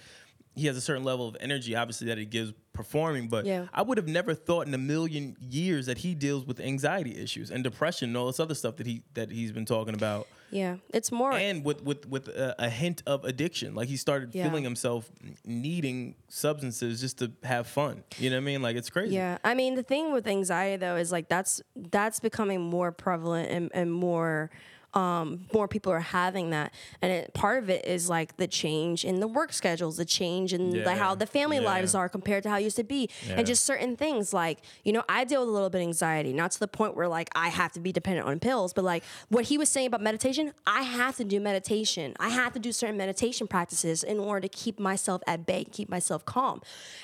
he 0.55 0.67
has 0.67 0.77
a 0.77 0.81
certain 0.81 1.05
level 1.05 1.29
of 1.29 1.37
energy 1.41 1.77
obviously 1.77 2.07
that 2.09 2.17
he 2.19 2.25
gives 2.25 2.53
performing, 2.73 3.29
but 3.29 3.45
Yeah. 3.47 3.67
I 3.73 3.83
would 3.83 3.97
have 3.99 4.09
never 4.09 4.35
thought 4.35 4.67
in 4.67 4.75
a 4.75 4.79
million 4.79 5.37
years 5.41 5.87
that 5.87 5.99
he 5.99 6.15
deals 6.15 6.45
with 6.47 6.61
anxiety 6.61 7.17
issues 7.17 7.51
and 7.51 7.65
depression 7.65 8.11
and 8.11 8.17
all 8.17 8.27
this 8.27 8.41
other 8.41 8.55
stuff 8.55 8.77
that 8.77 8.87
he 8.87 9.03
that 9.15 9.31
he's 9.31 9.53
been 9.53 9.65
talking 9.67 9.95
about. 9.95 10.27
Yeah. 10.51 10.77
It's 10.95 11.11
more 11.11 11.33
And 11.33 11.65
with 11.65 11.83
with 11.83 12.07
with 12.09 12.29
a, 12.29 12.55
a 12.59 12.69
hint 12.71 13.03
of 13.07 13.25
addiction, 13.25 13.75
like 13.75 13.89
he 13.89 13.97
started 13.97 14.35
Yeah. 14.35 14.47
feeling 14.49 14.65
himself 14.65 15.11
needing 15.45 16.15
substances 16.29 17.01
just 17.01 17.19
to 17.19 17.33
have 17.43 17.67
fun. 17.67 18.05
You 18.19 18.31
know 18.31 18.37
what 18.37 18.43
I 18.43 18.45
mean? 18.45 18.63
Like 18.63 18.77
it's 18.77 18.91
crazy. 18.91 19.15
Yeah, 19.15 19.39
I 19.45 19.55
mean 19.55 19.75
the 19.75 19.83
thing 19.83 20.13
with 20.13 20.27
anxiety 20.27 20.77
though 20.77 20.97
is 20.97 21.11
like 21.13 21.29
that's 21.29 21.61
that's 21.75 22.21
becoming 22.21 22.61
more 22.61 22.93
prevalent 22.93 23.51
and, 23.51 23.71
and 23.75 23.93
more 23.93 24.51
um, 24.97 25.47
more 25.53 25.69
people 25.69 25.93
are 25.93 26.01
having 26.01 26.51
that, 26.51 26.73
and 27.03 27.13
it, 27.13 27.35
part 27.35 27.63
of 27.63 27.69
it 27.69 27.85
is 27.85 28.09
like 28.09 28.37
the 28.39 28.47
change 28.47 29.05
in 29.05 29.21
the 29.21 29.29
work 29.29 29.53
schedules, 29.53 29.99
the 29.99 30.05
change 30.07 30.55
in 30.55 30.71
the, 30.71 30.95
how 30.95 31.15
the 31.15 31.27
family 31.27 31.59
yeah. 31.59 31.65
lives 31.75 31.95
are 31.95 32.09
compared 32.09 32.43
to 32.45 32.49
how 32.51 32.57
it 32.57 32.63
used 32.63 32.77
to 32.77 32.85
be, 32.85 33.11
Yeah. 33.29 33.35
and 33.37 33.47
just 33.47 33.65
certain 33.65 33.95
things 33.97 34.33
like 34.33 34.59
you 34.85 34.93
know 34.93 35.05
I 35.09 35.25
deal 35.25 35.41
with 35.41 35.51
a 35.51 35.53
little 35.53 35.69
bit 35.69 35.83
of 35.83 35.87
anxiety, 35.87 36.33
not 36.33 36.51
to 36.53 36.59
the 36.61 36.69
point 36.69 36.97
where 36.97 37.09
like 37.09 37.29
I 37.35 37.49
have 37.49 37.73
to 37.73 37.81
be 37.81 37.93
dependent 37.93 38.27
on 38.27 38.41
pills, 38.41 38.73
but 38.73 38.85
like 38.85 39.05
what 39.29 39.45
he 39.45 39.59
was 39.59 39.69
saying 39.69 39.89
about 39.89 40.01
meditation, 40.01 40.53
I 40.67 40.83
have 40.83 41.17
to 41.17 41.25
do 41.25 41.41
meditation, 41.41 42.15
I 42.19 42.31
have 42.31 42.55
to 42.55 42.59
do 42.59 42.73
certain 42.73 42.97
meditation 42.97 43.47
practices 43.47 44.03
in 44.03 44.19
order 44.19 44.41
to 44.41 44.49
keep 44.49 44.81
myself 44.81 45.21
at 45.27 45.45
bay, 45.45 45.65
keep 45.65 45.91
myself 45.91 46.25
calm, 46.25 46.63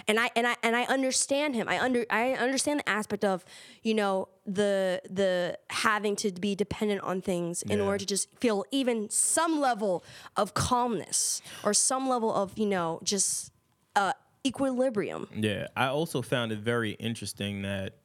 and 0.09 0.19
I 0.19 0.31
and 0.35 0.47
I 0.47 0.57
and 0.63 0.75
I 0.75 0.85
understand 0.85 1.55
him. 1.55 1.69
I 1.69 1.79
under 1.79 2.07
I 2.09 2.33
understand 2.33 2.81
the 2.81 2.89
aspect 2.89 3.23
of 3.25 3.45
you 3.83 3.93
know 3.95 4.29
the 4.45 5.01
the 5.09 5.57
having 5.71 6.17
to 6.17 6.33
be 6.33 6.55
dependent 6.55 7.01
on 7.03 7.21
things 7.23 7.63
in 7.63 7.79
Yeah. 7.79 7.85
order 7.85 7.99
to 7.99 8.07
just 8.07 8.29
feel 8.41 8.65
even 8.73 9.09
some 9.09 9.61
level 9.61 10.03
of 10.37 10.53
calmness 10.55 11.41
or 11.63 11.73
some 11.73 12.09
level 12.09 12.35
of 12.35 12.59
you 12.59 12.67
know 12.67 12.99
just 13.05 13.53
uh, 13.95 14.13
equilibrium. 14.45 15.29
Yeah, 15.35 15.69
I 15.77 15.87
also 15.87 16.23
found 16.23 16.51
it 16.51 16.59
very 16.59 16.93
interesting 16.93 17.63
that 17.63 17.99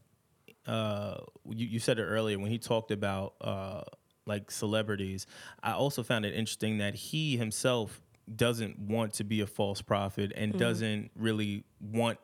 uh, 0.67 1.17
you, 1.49 1.65
you 1.65 1.79
said 1.79 1.97
it 1.97 2.03
earlier 2.03 2.38
when 2.38 2.51
he 2.51 2.57
talked 2.59 2.91
about 2.91 3.33
uh, 3.41 3.81
like 4.25 4.51
celebrities. 4.51 5.25
I 5.63 5.71
also 5.71 6.03
found 6.03 6.25
it 6.25 6.33
interesting 6.35 6.77
that 6.79 6.93
he 6.95 7.38
himself 7.38 8.01
doesn't 8.35 8.77
want 8.77 9.13
to 9.13 9.23
be 9.23 9.39
a 9.41 9.47
false 9.47 9.81
prophet 9.81 10.33
and 10.35 10.51
Mm-hmm. 10.51 10.59
doesn't 10.59 11.11
really 11.15 11.63
want 11.79 12.19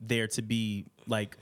there 0.00 0.26
to 0.26 0.42
be 0.42 0.84
like 1.06 1.36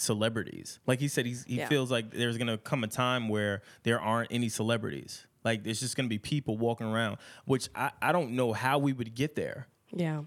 celebrities. 0.00 0.78
Like 0.86 1.00
he 1.00 1.08
said, 1.08 1.26
he's, 1.26 1.44
he 1.44 1.56
Yeah. 1.58 1.68
feels 1.68 1.90
like 1.90 2.10
there's 2.10 2.38
gonna 2.38 2.58
come 2.58 2.84
a 2.84 2.88
time 2.88 3.28
where 3.28 3.62
there 3.82 4.00
aren't 4.00 4.32
any 4.32 4.48
celebrities. 4.48 5.26
Like 5.44 5.64
there's 5.64 5.80
just 5.80 5.96
gonna 5.96 6.08
be 6.08 6.18
people 6.18 6.56
walking 6.58 6.86
around, 6.86 7.18
which 7.44 7.68
I, 7.74 7.90
I 8.02 8.12
don't 8.12 8.32
know 8.32 8.52
how 8.52 8.78
we 8.78 8.92
would 8.92 9.14
get 9.14 9.34
there. 9.36 9.66
Yeah. 9.92 10.22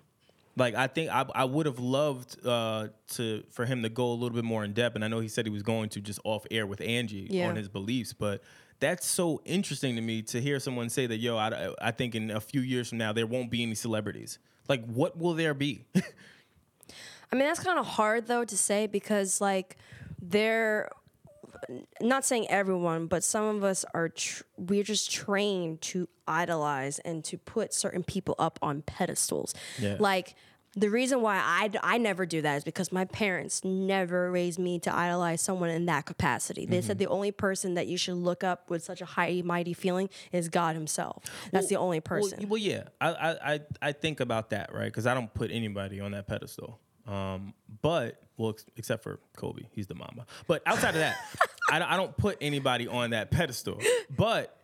Like 0.55 0.75
I 0.75 0.87
think 0.87 1.09
I, 1.09 1.25
I 1.33 1.45
would 1.45 1.65
have 1.65 1.79
loved 1.79 2.45
uh, 2.45 2.89
to 3.13 3.43
for 3.49 3.65
him 3.65 3.81
to 3.83 3.89
go 3.89 4.11
a 4.11 4.13
little 4.13 4.35
bit 4.35 4.43
more 4.43 4.63
in 4.63 4.73
depth, 4.73 4.95
and 4.95 5.03
I 5.03 5.07
know 5.07 5.19
he 5.19 5.27
said 5.27 5.45
he 5.45 5.51
was 5.51 5.63
going 5.63 5.89
to 5.89 6.01
just 6.01 6.19
off 6.23 6.45
air 6.51 6.67
with 6.67 6.79
Angie 6.81 7.27
Yeah. 7.29 7.49
on 7.49 7.55
his 7.55 7.67
beliefs, 7.69 8.13
but 8.13 8.43
that's 8.79 9.07
so 9.07 9.41
interesting 9.45 9.95
to 9.95 10.01
me 10.01 10.21
to 10.23 10.39
hear 10.41 10.59
someone 10.59 10.89
say 10.89 11.07
that. 11.07 11.17
Yo, 11.17 11.37
I, 11.37 11.73
I 11.81 11.91
think 11.91 12.13
in 12.15 12.29
a 12.29 12.39
few 12.41 12.61
years 12.61 12.89
from 12.89 12.97
now 12.99 13.13
there 13.13 13.25
won't 13.25 13.49
be 13.49 13.63
any 13.63 13.73
celebrities. 13.75 14.37
Like, 14.69 14.85
what 14.85 15.17
will 15.17 15.33
there 15.33 15.53
be? 15.55 15.85
I 17.33 17.35
mean, 17.35 17.47
that's 17.47 17.61
kind 17.61 17.79
of 17.79 17.87
hard 17.87 18.27
though 18.27 18.45
to 18.45 18.55
say 18.55 18.85
because 18.85 19.41
like 19.41 19.75
they're 20.21 20.91
not 21.99 22.25
saying 22.25 22.45
everyone, 22.47 23.07
but 23.07 23.23
some 23.23 23.45
of 23.55 23.63
us 23.63 23.83
are 23.95 24.09
tr- 24.09 24.43
we're 24.55 24.83
just 24.83 25.09
trained 25.09 25.81
to 25.81 26.07
idolize 26.27 26.99
and 26.99 27.23
to 27.23 27.39
put 27.39 27.73
certain 27.73 28.03
people 28.03 28.35
up 28.37 28.59
on 28.61 28.83
pedestals. 28.83 29.55
Yeah. 29.79 29.95
Like 29.99 30.35
the 30.75 30.91
reason 30.91 31.21
why 31.21 31.41
I, 31.43 31.69
d- 31.69 31.79
I 31.81 31.97
never 31.97 32.27
do 32.27 32.43
that 32.43 32.57
is 32.57 32.63
because 32.63 32.91
my 32.91 33.05
parents 33.05 33.63
never 33.63 34.29
raised 34.29 34.59
me 34.59 34.77
to 34.81 34.95
idolize 34.95 35.41
someone 35.41 35.71
in 35.71 35.87
that 35.87 36.05
capacity. 36.05 36.67
They 36.67 36.81
said 36.81 36.97
mm-hmm. 36.97 37.05
the 37.05 37.09
only 37.09 37.31
person 37.31 37.73
that 37.73 37.87
you 37.87 37.97
should 37.97 38.17
look 38.17 38.43
up 38.43 38.69
with 38.69 38.83
such 38.83 39.01
a 39.01 39.05
high 39.05 39.41
mighty 39.43 39.73
feeling 39.73 40.07
is 40.31 40.49
God 40.49 40.75
Himself. 40.75 41.23
That's 41.51 41.67
the 41.67 41.77
only 41.77 41.99
person. 41.99 42.47
Well, 42.47 42.61
yeah, 42.61 42.83
I, 43.01 43.09
I 43.09 43.53
I 43.53 43.59
I 43.81 43.91
think 43.91 44.19
about 44.19 44.51
that 44.51 44.71
right 44.71 44.85
because 44.85 45.07
I 45.07 45.15
don't 45.15 45.33
put 45.33 45.49
anybody 45.49 45.99
on 45.99 46.11
that 46.11 46.27
pedestal. 46.27 46.79
Um, 47.07 47.53
but 47.81 48.21
well, 48.37 48.51
ex- 48.51 48.65
except 48.77 49.03
for 49.03 49.19
Kobe, 49.37 49.63
he's 49.71 49.87
the 49.87 49.95
mama. 49.95 50.25
But 50.47 50.61
outside 50.65 50.89
of 50.89 50.95
that, 51.01 51.17
I, 51.71 51.79
don't- 51.79 51.91
I 51.91 51.97
don't 51.97 52.15
put 52.17 52.37
anybody 52.41 52.87
on 52.87 53.09
that 53.11 53.29
pedestal. 53.31 53.79
But 54.15 54.57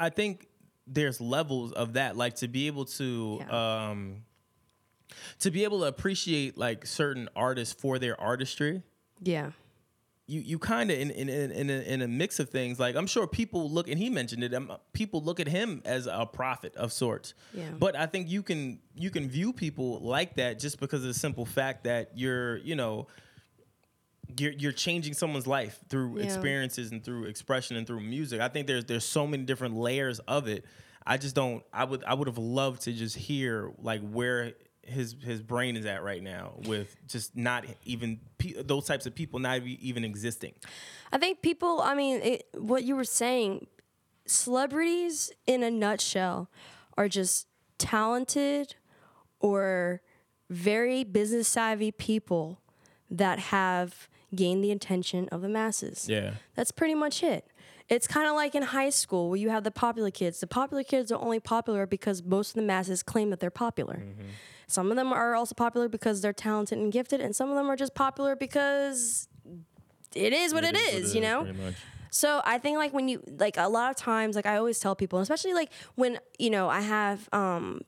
I 0.00 0.08
think 0.10 0.48
there's 0.86 1.20
levels 1.20 1.72
of 1.72 1.92
that, 1.94 2.16
like 2.16 2.36
to 2.36 2.48
be 2.48 2.66
able 2.66 2.86
to 2.86 3.38
Yeah. 3.40 3.88
um, 3.90 4.24
to 5.40 5.50
be 5.50 5.64
able 5.64 5.80
to 5.80 5.86
appreciate 5.86 6.56
like 6.56 6.86
certain 6.86 7.28
artists 7.36 7.78
for 7.78 7.98
their 7.98 8.18
artistry 8.20 8.82
yeah. 9.20 9.50
You 10.26 10.40
you 10.40 10.58
kind 10.58 10.90
of 10.90 10.98
in 10.98 11.10
in 11.10 11.28
in 11.28 11.50
in 11.50 11.68
a, 11.70 11.80
in 11.82 12.02
a 12.02 12.08
mix 12.08 12.38
of 12.40 12.48
things. 12.48 12.78
Like 12.78 12.94
I'm 12.96 13.06
sure 13.06 13.26
people 13.26 13.68
look, 13.70 13.88
and 13.88 13.98
he 13.98 14.08
mentioned 14.08 14.44
it. 14.44 14.54
Um, 14.54 14.72
people 14.92 15.22
look 15.22 15.40
at 15.40 15.48
him 15.48 15.82
as 15.84 16.06
a 16.06 16.24
prophet 16.26 16.74
of 16.76 16.92
sorts. 16.92 17.34
Yeah. 17.52 17.64
But 17.78 17.96
I 17.96 18.06
think 18.06 18.30
you 18.30 18.42
can 18.42 18.78
you 18.94 19.10
can 19.10 19.28
view 19.28 19.52
people 19.52 19.98
like 20.00 20.36
that 20.36 20.58
just 20.58 20.78
because 20.80 21.00
of 21.02 21.08
the 21.08 21.14
simple 21.14 21.44
fact 21.44 21.84
that 21.84 22.12
you're 22.14 22.58
you 22.58 22.76
know 22.76 23.08
you're 24.38 24.52
you're 24.52 24.72
changing 24.72 25.14
someone's 25.14 25.46
life 25.46 25.78
through 25.88 26.18
Yeah. 26.18 26.24
experiences 26.24 26.90
and 26.92 27.04
through 27.04 27.24
expression 27.24 27.76
and 27.76 27.86
through 27.86 28.00
music. 28.00 28.40
I 28.40 28.48
think 28.48 28.66
there's 28.66 28.84
there's 28.84 29.04
so 29.04 29.26
many 29.26 29.42
different 29.44 29.76
layers 29.76 30.18
of 30.20 30.48
it. 30.48 30.64
I 31.04 31.16
just 31.18 31.34
don't. 31.34 31.64
I 31.72 31.84
would 31.84 32.04
I 32.04 32.14
would 32.14 32.28
have 32.28 32.38
loved 32.38 32.82
to 32.82 32.92
just 32.92 33.16
hear 33.16 33.72
like 33.78 34.00
where 34.08 34.52
his 34.84 35.14
his 35.22 35.40
brain 35.40 35.76
is 35.76 35.86
at 35.86 36.02
right 36.02 36.22
now 36.22 36.54
with 36.66 36.96
just 37.06 37.36
not 37.36 37.64
even 37.84 38.20
pe- 38.38 38.62
those 38.62 38.86
types 38.86 39.06
of 39.06 39.14
people 39.14 39.38
not 39.38 39.62
even 39.62 40.04
existing. 40.04 40.54
I 41.12 41.18
think 41.18 41.42
people, 41.42 41.80
I 41.80 41.94
mean, 41.94 42.20
it, 42.20 42.44
what 42.54 42.84
you 42.84 42.96
were 42.96 43.04
saying, 43.04 43.66
celebrities 44.26 45.30
in 45.46 45.62
a 45.62 45.70
nutshell 45.70 46.50
are 46.98 47.08
just 47.08 47.46
talented 47.78 48.74
or 49.40 50.02
very 50.50 51.04
business 51.04 51.48
savvy 51.48 51.90
people 51.92 52.60
that 53.10 53.38
have 53.38 54.08
gained 54.34 54.64
the 54.64 54.70
attention 54.70 55.28
of 55.30 55.42
the 55.42 55.48
masses. 55.48 56.08
Yeah. 56.08 56.34
That's 56.54 56.70
pretty 56.70 56.94
much 56.94 57.22
it. 57.22 57.46
It's 57.88 58.06
kind 58.06 58.26
of 58.26 58.34
like 58.34 58.54
in 58.54 58.62
high 58.62 58.90
school 58.90 59.28
where 59.28 59.38
you 59.38 59.50
have 59.50 59.64
the 59.64 59.70
popular 59.70 60.10
kids. 60.10 60.40
The 60.40 60.46
popular 60.46 60.82
kids 60.82 61.12
are 61.12 61.20
only 61.20 61.40
popular 61.40 61.86
because 61.86 62.22
most 62.22 62.50
of 62.50 62.54
the 62.54 62.62
masses 62.62 63.02
claim 63.02 63.30
that 63.30 63.40
they're 63.40 63.50
popular. 63.50 63.96
Mm-hmm. 63.96 64.28
Some 64.72 64.90
of 64.90 64.96
them 64.96 65.12
are 65.12 65.34
also 65.34 65.54
popular 65.54 65.88
because 65.88 66.22
they're 66.22 66.32
talented 66.32 66.78
and 66.78 66.90
gifted, 66.90 67.20
and 67.20 67.36
some 67.36 67.50
of 67.50 67.56
them 67.56 67.70
are 67.70 67.76
just 67.76 67.94
popular 67.94 68.34
because 68.34 69.28
it 70.14 70.32
is 70.32 70.54
what 70.54 70.64
it 70.64 70.76
is, 70.76 71.14
you 71.14 71.20
know? 71.20 71.44
Pretty. 71.44 71.76
So 72.10 72.42
I 72.44 72.58
think 72.58 72.76
like 72.76 72.92
when 72.92 73.08
you 73.08 73.22
like 73.38 73.56
a 73.56 73.68
lot 73.68 73.90
of 73.90 73.96
times 73.96 74.36
like 74.36 74.44
I 74.44 74.56
always 74.56 74.78
tell 74.78 74.94
people, 74.94 75.18
especially 75.20 75.54
like 75.54 75.70
when 75.94 76.18
you 76.38 76.50
know 76.50 76.68
I 76.68 76.80
have 76.82 77.28
um 77.32 77.82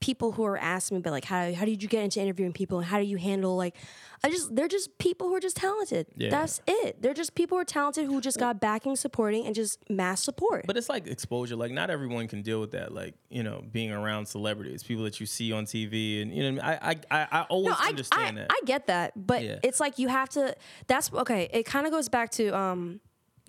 people 0.00 0.32
who 0.32 0.44
are 0.44 0.56
asking 0.58 0.96
me, 0.98 1.02
but 1.02 1.10
like 1.10 1.24
how 1.26 1.52
how 1.52 1.64
did 1.64 1.82
you 1.82 1.88
get 1.88 2.02
into 2.02 2.20
interviewing 2.20 2.52
people 2.52 2.78
and 2.78 2.86
how 2.86 2.98
do 2.98 3.04
you 3.04 3.18
handle 3.18 3.56
like 3.56 3.76
I 4.22 4.28
just 4.30 4.54
they're 4.54 4.68
just 4.68 4.98
people 4.98 5.28
who 5.28 5.34
are 5.34 5.40
just 5.40 5.56
talented. 5.56 6.06
Yeah. 6.16 6.28
That's 6.30 6.60
it. 6.66 7.00
They're 7.00 7.14
just 7.14 7.34
people 7.34 7.56
who 7.56 7.62
are 7.62 7.66
talented 7.66 8.04
who 8.06 8.20
just 8.20 8.38
got 8.38 8.60
backing, 8.60 8.96
supporting, 8.96 9.46
and 9.46 9.54
just 9.54 9.78
mass 9.88 10.22
support. 10.22 10.66
But 10.66 10.76
it's 10.76 10.88
like 10.90 11.06
exposure. 11.06 11.56
Like 11.56 11.72
not 11.72 11.88
everyone 11.90 12.28
can 12.28 12.42
deal 12.42 12.60
with 12.60 12.72
that. 12.72 12.92
Like 12.92 13.14
you 13.30 13.42
know, 13.42 13.62
being 13.72 13.90
around 13.92 14.26
celebrities, 14.26 14.82
people 14.82 15.04
that 15.04 15.20
you 15.20 15.26
see 15.26 15.52
on 15.52 15.64
TV, 15.64 16.20
and 16.22 16.34
you 16.34 16.52
know, 16.52 16.62
I 16.62 16.72
I 16.90 16.96
I, 17.10 17.28
I 17.32 17.42
always 17.48 17.70
no, 17.70 17.76
I, 17.78 17.88
understand 17.88 18.38
I, 18.38 18.42
that. 18.42 18.46
I 18.50 18.60
get 18.66 18.86
that, 18.88 19.12
but 19.16 19.42
Yeah. 19.42 19.58
it's 19.62 19.80
like 19.80 19.98
you 19.98 20.08
have 20.08 20.28
to. 20.30 20.54
That's 20.86 21.12
okay. 21.12 21.48
It 21.52 21.64
kind 21.64 21.86
of 21.86 21.92
goes 21.92 22.08
back 22.10 22.30
to 22.32 22.48
um, 22.56 23.00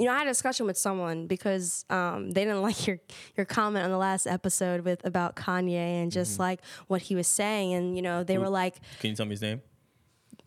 you 0.02 0.08
know, 0.08 0.14
I 0.14 0.18
had 0.18 0.28
a 0.28 0.32
discussion 0.32 0.66
with 0.66 0.78
someone 0.78 1.28
because 1.28 1.86
um, 1.92 2.32
they 2.32 2.44
didn't 2.44 2.62
like 2.70 2.88
your 2.88 3.00
your 3.38 3.46
comment 3.46 3.86
on 3.86 3.92
the 3.92 3.98
last 3.98 4.26
episode 4.26 4.82
with 4.82 5.06
about 5.06 5.36
Kanye 5.36 6.02
and 6.02 6.12
just 6.12 6.34
Mm-hmm. 6.34 6.42
like 6.42 6.60
what 6.88 7.04
he 7.04 7.16
was 7.16 7.28
saying, 7.28 7.74
and 7.74 7.96
you 7.96 8.02
know, 8.02 8.24
they 8.24 8.38
were 8.38 8.50
like, 8.50 8.76
can 9.00 9.12
you 9.12 9.16
tell 9.16 9.26
me 9.26 9.32
his 9.32 9.42
name? 9.42 9.62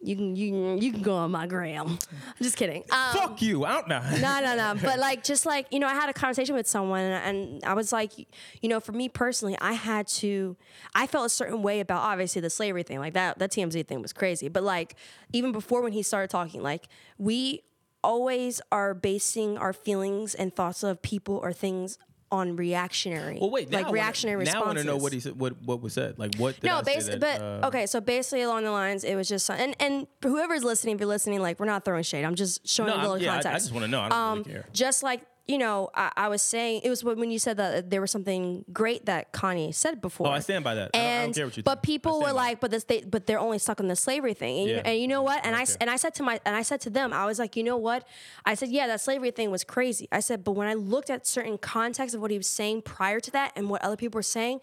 you 0.04 0.16
can 0.16 0.36
you 0.36 0.50
can, 0.50 0.78
you 0.82 0.92
can 0.92 1.02
go 1.02 1.14
on 1.14 1.30
my 1.30 1.46
gram. 1.46 1.86
I'm 1.88 1.98
just 2.42 2.56
kidding. 2.56 2.84
Um, 2.90 3.16
Fuck 3.16 3.42
you! 3.42 3.64
I 3.64 3.72
don't 3.72 3.88
know. 3.88 4.02
no, 4.20 4.40
no, 4.40 4.54
no. 4.54 4.80
But 4.82 4.98
like, 5.08 5.24
just 5.24 5.46
like 5.46 5.66
you 5.70 5.78
know, 5.78 5.86
I 5.86 5.94
had 5.94 6.10
a 6.10 6.12
conversation 6.12 6.54
with 6.54 6.66
someone, 6.66 7.00
and, 7.00 7.36
and 7.36 7.64
I 7.64 7.72
was 7.72 7.90
like, 7.90 8.12
you 8.60 8.68
know, 8.68 8.80
for 8.80 8.92
me 8.92 9.08
personally, 9.08 9.56
I 9.60 9.72
had 9.72 10.06
to, 10.08 10.56
I 10.94 11.06
felt 11.06 11.24
a 11.26 11.30
certain 11.30 11.62
way 11.62 11.80
about 11.80 12.02
obviously 12.02 12.42
the 12.42 12.50
slavery 12.50 12.82
thing, 12.82 12.98
like 12.98 13.14
that. 13.14 13.38
That 13.38 13.50
TMZ 13.50 13.86
thing 13.86 14.02
was 14.02 14.12
crazy. 14.12 14.48
But 14.48 14.62
like, 14.62 14.94
even 15.32 15.52
before 15.52 15.80
when 15.80 15.92
he 15.92 16.02
started 16.02 16.28
talking, 16.28 16.62
like 16.62 16.88
we 17.16 17.62
always 18.04 18.60
are 18.70 18.94
basing 18.94 19.56
our 19.58 19.72
feelings 19.72 20.34
and 20.34 20.54
thoughts 20.54 20.82
of 20.82 21.00
people 21.02 21.36
or 21.42 21.52
things 21.52 21.98
on 22.32 22.56
reactionary. 22.56 23.38
Well, 23.40 23.50
wait. 23.50 23.70
Like 23.70 23.80
I 23.80 23.82
wanna- 23.88 23.92
reactionary 23.94 24.44
Now 24.44 24.52
I 24.52 24.58
want 24.64 24.76
responses. 24.76 24.84
to 24.84 24.90
know 24.90 24.96
what 25.02 25.12
he 25.12 25.20
said. 25.20 25.38
What 25.38 25.52
what 25.62 25.80
was 25.82 25.92
said? 25.92 26.18
Like 26.18 26.34
what? 26.36 26.54
Did 26.60 26.66
no, 26.66 26.82
basically, 26.82 27.18
but 27.20 27.40
uh, 27.40 27.68
okay. 27.68 27.86
So 27.86 28.00
basically, 28.00 28.42
along 28.42 28.64
the 28.64 28.72
lines, 28.72 29.04
it 29.04 29.14
was 29.14 29.28
just 29.28 29.48
and 29.50 29.76
and 29.78 30.06
whoever's 30.22 30.64
listening, 30.64 30.96
if 30.96 31.00
you're 31.00 31.08
listening, 31.08 31.40
like 31.40 31.60
we're 31.60 31.66
not 31.66 31.84
throwing 31.84 32.02
shade. 32.02 32.24
I'm 32.24 32.34
just 32.34 32.66
showing 32.66 32.90
No, 32.90 32.96
a 32.96 33.02
little 33.02 33.18
yeah, 33.18 33.34
I- 33.44 33.50
I 33.50 33.54
just 33.54 33.72
wanna 33.72 33.88
know. 33.88 34.00
I 34.00 34.08
don't 34.08 34.18
really 34.18 34.38
um, 34.40 34.44
care. 34.44 34.64
Just 34.72 35.02
like 35.04 35.20
you 35.46 35.58
know, 35.58 35.90
I, 35.94 36.10
I 36.16 36.28
was 36.28 36.40
saying, 36.40 36.80
it 36.84 36.90
was 36.90 37.04
when 37.04 37.30
you 37.30 37.38
said 37.38 37.58
that 37.58 37.90
there 37.90 38.00
was 38.00 38.10
something 38.10 38.64
great 38.72 39.04
that 39.06 39.32
Kanye 39.32 39.74
said 39.74 40.00
before. 40.00 40.28
Oh, 40.28 40.30
I 40.30 40.38
stand 40.38 40.64
by 40.64 40.74
that. 40.74 40.90
I 40.94 40.98
don't- 40.98 41.04
I 41.06 41.14
don't 41.16 41.24
And 41.26 41.34
care 41.34 41.46
what 41.46 41.56
you 41.56 41.62
but. 41.62 41.82
People 41.82 42.20
were 42.22 42.32
like, 42.32 42.60
but 42.60 42.70
this 42.70 42.84
they 42.84 43.02
but 43.02 43.26
they're 43.26 43.38
only 43.38 43.58
stuck 43.58 43.78
on 43.80 43.88
the 43.88 43.96
slavery 43.96 44.32
thing. 44.34 44.60
And, 44.60 44.68
you, 44.68 44.74
Yeah. 44.76 44.82
and 44.86 44.98
you 44.98 45.06
know 45.08 45.22
what? 45.22 45.44
And 45.44 45.54
I, 45.54 45.60
I 45.60 45.62
s 45.62 45.70
care. 45.72 45.78
and 45.82 45.90
I 45.90 45.96
said 45.96 46.14
to 46.14 46.22
my 46.22 46.40
and 46.46 46.56
I 46.56 46.62
said 46.62 46.80
to 46.82 46.90
them, 46.90 47.12
I 47.12 47.26
was 47.26 47.38
like, 47.38 47.56
you 47.56 47.62
know 47.62 47.76
what? 47.76 48.06
I 48.46 48.54
said, 48.54 48.70
yeah, 48.70 48.86
that 48.86 49.00
slavery 49.02 49.30
thing 49.32 49.50
was 49.50 49.64
crazy. 49.64 50.08
I 50.10 50.20
said, 50.20 50.44
but 50.44 50.52
when 50.52 50.66
I 50.66 50.74
looked 50.74 51.10
at 51.10 51.26
certain 51.26 51.58
context 51.58 52.14
of 52.14 52.20
what 52.22 52.30
he 52.30 52.38
was 52.38 52.46
saying 52.46 52.82
prior 52.82 53.20
to 53.20 53.30
that 53.32 53.52
and 53.56 53.68
what 53.68 53.82
other 53.82 53.96
people 53.96 54.16
were 54.18 54.22
saying. 54.22 54.60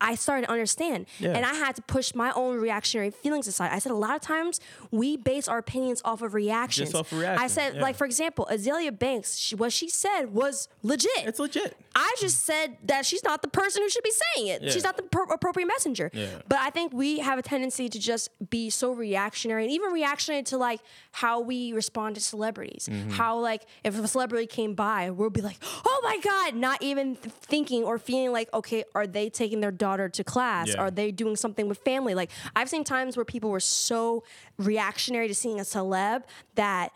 I 0.00 0.14
started 0.14 0.46
to 0.46 0.52
understand. 0.52 1.06
Yeah. 1.18 1.30
And 1.36 1.44
I 1.44 1.54
had 1.54 1.74
to 1.74 1.82
push 1.82 2.14
my 2.14 2.30
own 2.36 2.56
reactionary 2.60 3.10
feelings 3.10 3.48
aside. 3.48 3.70
I 3.72 3.80
said 3.80 3.90
a 3.90 3.96
lot 3.96 4.14
of 4.14 4.20
times 4.22 4.60
we 4.92 5.16
base 5.16 5.48
our 5.48 5.58
opinions 5.58 6.00
off 6.04 6.22
of 6.22 6.34
reactions. 6.34 6.90
Just 6.92 7.00
off 7.00 7.10
of 7.10 7.18
I 7.24 7.48
said, 7.48 7.74
yeah. 7.74 7.82
like 7.82 7.96
for 7.96 8.04
example, 8.04 8.46
Azealia 8.48 8.96
Banks, 8.96 9.36
she, 9.36 9.56
what 9.56 9.72
she 9.72 9.88
said 9.88 10.17
was 10.26 10.68
legit. 10.82 11.10
It's 11.18 11.38
legit. 11.38 11.76
I 11.94 12.14
just 12.20 12.44
said 12.44 12.76
that 12.86 13.04
she's 13.04 13.24
not 13.24 13.42
the 13.42 13.48
person 13.48 13.82
who 13.82 13.88
should 13.88 14.04
be 14.04 14.12
saying 14.12 14.48
it. 14.48 14.62
Yeah. 14.62 14.70
She's 14.70 14.84
not 14.84 14.96
the 14.96 15.02
pro- 15.02 15.24
appropriate 15.24 15.66
messenger. 15.66 16.10
Yeah. 16.12 16.26
But 16.48 16.60
I 16.60 16.70
think 16.70 16.92
we 16.92 17.18
have 17.18 17.38
a 17.38 17.42
tendency 17.42 17.88
to 17.88 17.98
just 17.98 18.30
be 18.50 18.70
so 18.70 18.92
reactionary 18.92 19.64
and 19.64 19.72
even 19.72 19.90
reactionary 19.92 20.44
to 20.44 20.58
like 20.58 20.80
how 21.12 21.40
we 21.40 21.72
respond 21.72 22.14
to 22.14 22.20
celebrities. 22.20 22.88
Mm-hmm. 22.90 23.10
How 23.10 23.38
like 23.38 23.62
if 23.82 23.98
a 23.98 24.06
celebrity 24.06 24.46
came 24.46 24.74
by, 24.74 25.10
we'll 25.10 25.30
be 25.30 25.40
like, 25.40 25.58
"Oh 25.84 26.00
my 26.04 26.18
god," 26.22 26.54
not 26.54 26.82
even 26.82 27.16
th- 27.16 27.34
thinking 27.34 27.82
or 27.84 27.98
feeling 27.98 28.32
like, 28.32 28.52
"Okay, 28.54 28.84
are 28.94 29.06
they 29.06 29.28
taking 29.28 29.60
their 29.60 29.72
daughter 29.72 30.08
to 30.08 30.22
class? 30.24 30.68
Yeah. 30.68 30.76
Are 30.80 30.90
they 30.90 31.10
doing 31.10 31.34
something 31.36 31.68
with 31.68 31.78
family?" 31.78 32.14
Like 32.14 32.30
I've 32.54 32.68
seen 32.68 32.84
times 32.84 33.16
where 33.16 33.24
people 33.24 33.50
were 33.50 33.60
so 33.60 34.22
reactionary 34.56 35.26
to 35.28 35.34
seeing 35.34 35.58
a 35.58 35.64
celeb 35.64 36.22
that 36.54 36.92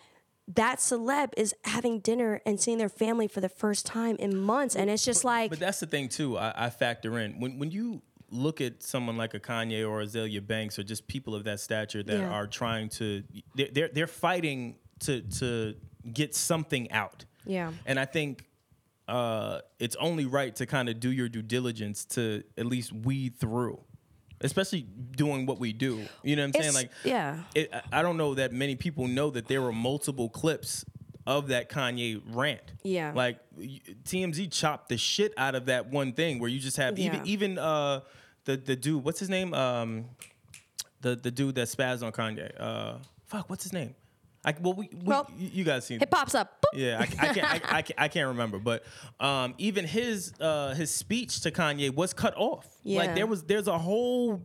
that 0.49 0.79
celeb 0.79 1.29
is 1.37 1.55
having 1.65 2.01
dinner 2.01 2.41
and 2.45 2.61
seeing 2.61 2.79
their 2.79 2.89
family 2.89 3.29
for 3.29 3.41
the 3.41 3.49
first 3.49 3.87
time 3.87 4.17
in 4.17 4.37
months 4.37 4.75
and 4.75 4.91
it's 4.91 5.05
just 5.05 5.25
like 5.25 5.51
But 5.51 5.61
that's 5.61 5.81
the 5.81 5.87
thing 5.87 6.09
too. 6.09 6.37
I, 6.37 6.67
I 6.67 6.71
factor 6.71 7.19
in 7.19 7.39
when 7.41 7.59
when 7.59 7.71
you 7.71 8.03
look 8.31 8.61
at 8.61 8.83
someone 8.83 9.17
like 9.17 9.35
a 9.35 9.41
Kanye 9.41 9.89
or 9.89 10.03
Azealia 10.03 10.45
Banks 10.47 10.79
or 10.79 10.83
just 10.83 11.07
people 11.07 11.35
of 11.35 11.45
that 11.45 11.61
stature 11.61 12.03
that 12.03 12.19
Yeah. 12.19 12.29
are 12.31 12.47
trying 12.47 12.89
to 12.91 13.23
they're, 13.55 13.69
they're 13.73 13.89
they're 13.93 14.07
fighting 14.07 14.77
to 15.01 15.21
to 15.39 15.75
get 16.13 16.35
something 16.35 16.91
out. 16.91 17.25
Yeah. 17.47 17.73
And 17.87 17.99
I 18.01 18.05
think 18.07 18.47
uh, 19.09 19.61
it's 19.79 19.97
only 19.97 20.27
right 20.27 20.55
to 20.57 20.65
kind 20.67 20.89
of 20.89 20.99
do 21.01 21.11
your 21.13 21.29
due 21.29 21.43
diligence 21.43 22.05
to 22.05 22.43
at 22.57 22.67
least 22.67 22.93
weed 22.93 23.37
through, 23.39 23.81
especially 24.43 24.83
doing 25.17 25.47
what 25.47 25.59
we 25.59 25.73
do. 25.73 26.01
You 26.23 26.37
know 26.37 26.47
what 26.47 26.57
I'm 26.57 26.63
saying? 26.63 26.75
Like, 26.75 26.91
yeah. 27.05 27.39
it, 27.55 27.73
I- 27.73 28.01
I 28.01 28.03
don't 28.03 28.17
know 28.17 28.35
that 28.35 28.53
many 28.53 28.77
people 28.77 29.07
know 29.09 29.31
that 29.31 29.49
there 29.49 29.63
were 29.63 29.73
multiple 29.73 30.29
clips 30.29 30.85
of 31.27 31.49
that 31.49 31.69
Kanye 31.71 32.21
rant. 32.35 32.63
Yeah. 32.83 33.13
Like 33.15 33.39
TMZ 34.05 34.51
chopped 34.51 34.89
the 34.89 34.97
shit 34.99 35.33
out 35.37 35.55
of 35.55 35.67
that 35.67 35.87
one 35.89 36.13
thing 36.13 36.39
where 36.41 36.51
you 36.51 36.59
just 36.59 36.77
have 36.79 36.99
Yeah. 36.99 37.07
even 37.15 37.27
even 37.27 37.59
uh 37.59 38.01
the 38.45 38.57
the 38.57 38.75
dude 38.75 39.05
what's 39.05 39.21
his 39.21 39.31
name 39.31 39.55
um 39.55 40.07
the 41.01 41.15
the 41.15 41.31
dude 41.31 41.55
that 41.55 41.69
spazzed 41.69 42.03
on 42.05 42.11
Kanye 42.11 42.51
uh 42.61 42.95
fuck 43.27 43.49
what's 43.49 43.63
his 43.63 43.73
name 43.73 43.95
I 44.45 44.55
well 44.61 44.75
we, 44.75 44.89
we 44.93 44.99
Well, 45.05 45.31
you 45.39 45.63
guys 45.65 45.85
seen 45.87 46.01
it 46.03 46.11
pops 46.11 46.35
up. 46.35 46.63
Boop. 46.63 46.79
yeah, 46.79 46.99
I, 46.99 47.03
I 47.03 47.33
can't. 47.35 47.39
I, 47.45 47.55
I, 47.79 47.83
can't- 47.83 48.01
I 48.01 48.09
can't 48.09 48.29
remember, 48.29 48.59
but 48.59 48.85
um, 49.21 49.55
even 49.59 49.85
his 49.87 50.33
uh, 50.41 50.75
his 50.75 50.91
speech 50.91 51.41
to 51.43 51.51
Kanye 51.51 51.95
was 51.95 52.13
cut 52.13 52.35
off. 52.37 52.67
Yeah. 52.83 52.99
Like 52.99 53.15
there 53.15 53.27
was 53.27 53.45
there's 53.45 53.69
a 53.69 53.79
whole 53.79 54.43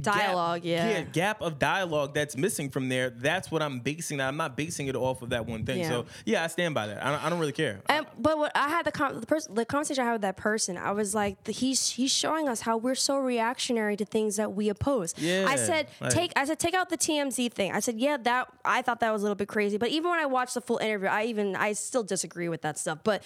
Dialogue, 0.00 0.62
gap, 0.62 0.64
yeah. 0.64 1.02
gap 1.02 1.42
of 1.42 1.58
dialogue 1.58 2.14
that's 2.14 2.36
missing 2.36 2.70
from 2.70 2.88
there. 2.88 3.10
That's 3.10 3.50
what 3.50 3.60
I'm 3.60 3.80
basing. 3.80 4.18
that. 4.18 4.28
I'm 4.28 4.36
not 4.36 4.56
basing 4.56 4.86
it 4.86 4.94
off 4.94 5.20
of 5.20 5.30
that 5.30 5.46
one 5.46 5.66
thing. 5.66 5.80
Yeah. 5.80 5.88
So 5.88 6.06
yeah, 6.24 6.44
I 6.44 6.46
stand 6.46 6.74
by 6.74 6.86
that. 6.86 7.04
I 7.04 7.10
don't, 7.10 7.24
I 7.24 7.28
don't 7.28 7.40
really 7.40 7.52
care. 7.52 7.80
And, 7.88 8.06
but 8.16 8.38
what 8.38 8.52
I 8.54 8.68
had 8.68 8.86
the 8.86 8.92
con- 8.92 9.20
the, 9.20 9.26
pers- 9.26 9.48
the 9.50 9.64
conversation 9.64 10.02
I 10.02 10.06
had 10.06 10.12
with 10.12 10.22
that 10.22 10.36
person, 10.36 10.76
I 10.76 10.92
was 10.92 11.12
like, 11.12 11.42
the, 11.42 11.52
he's 11.52 11.90
he's 11.90 12.12
showing 12.12 12.48
us 12.48 12.60
how 12.60 12.76
we're 12.76 12.94
so 12.94 13.18
reactionary 13.18 13.96
to 13.96 14.04
things 14.04 14.36
that 14.36 14.52
we 14.52 14.68
oppose. 14.68 15.12
Yeah, 15.18 15.46
I 15.48 15.56
said 15.56 15.88
like- 16.00 16.12
take 16.12 16.32
I 16.36 16.44
said 16.44 16.60
take 16.60 16.74
out 16.74 16.88
the 16.88 16.98
TMZ 16.98 17.52
thing. 17.52 17.72
I 17.72 17.80
said 17.80 17.98
yeah, 17.98 18.16
that 18.16 18.48
I 18.64 18.82
thought 18.82 19.00
that 19.00 19.12
was 19.12 19.22
a 19.22 19.24
little 19.24 19.36
bit 19.36 19.48
crazy. 19.48 19.76
But 19.76 19.88
even 19.88 20.08
when 20.08 20.20
I 20.20 20.26
watched 20.26 20.54
the 20.54 20.60
full 20.60 20.78
interview, 20.78 21.08
I 21.08 21.24
even 21.24 21.56
I 21.56 21.72
still 21.72 22.04
disagree 22.04 22.48
with 22.48 22.62
that 22.62 22.78
stuff. 22.78 23.00
But 23.02 23.24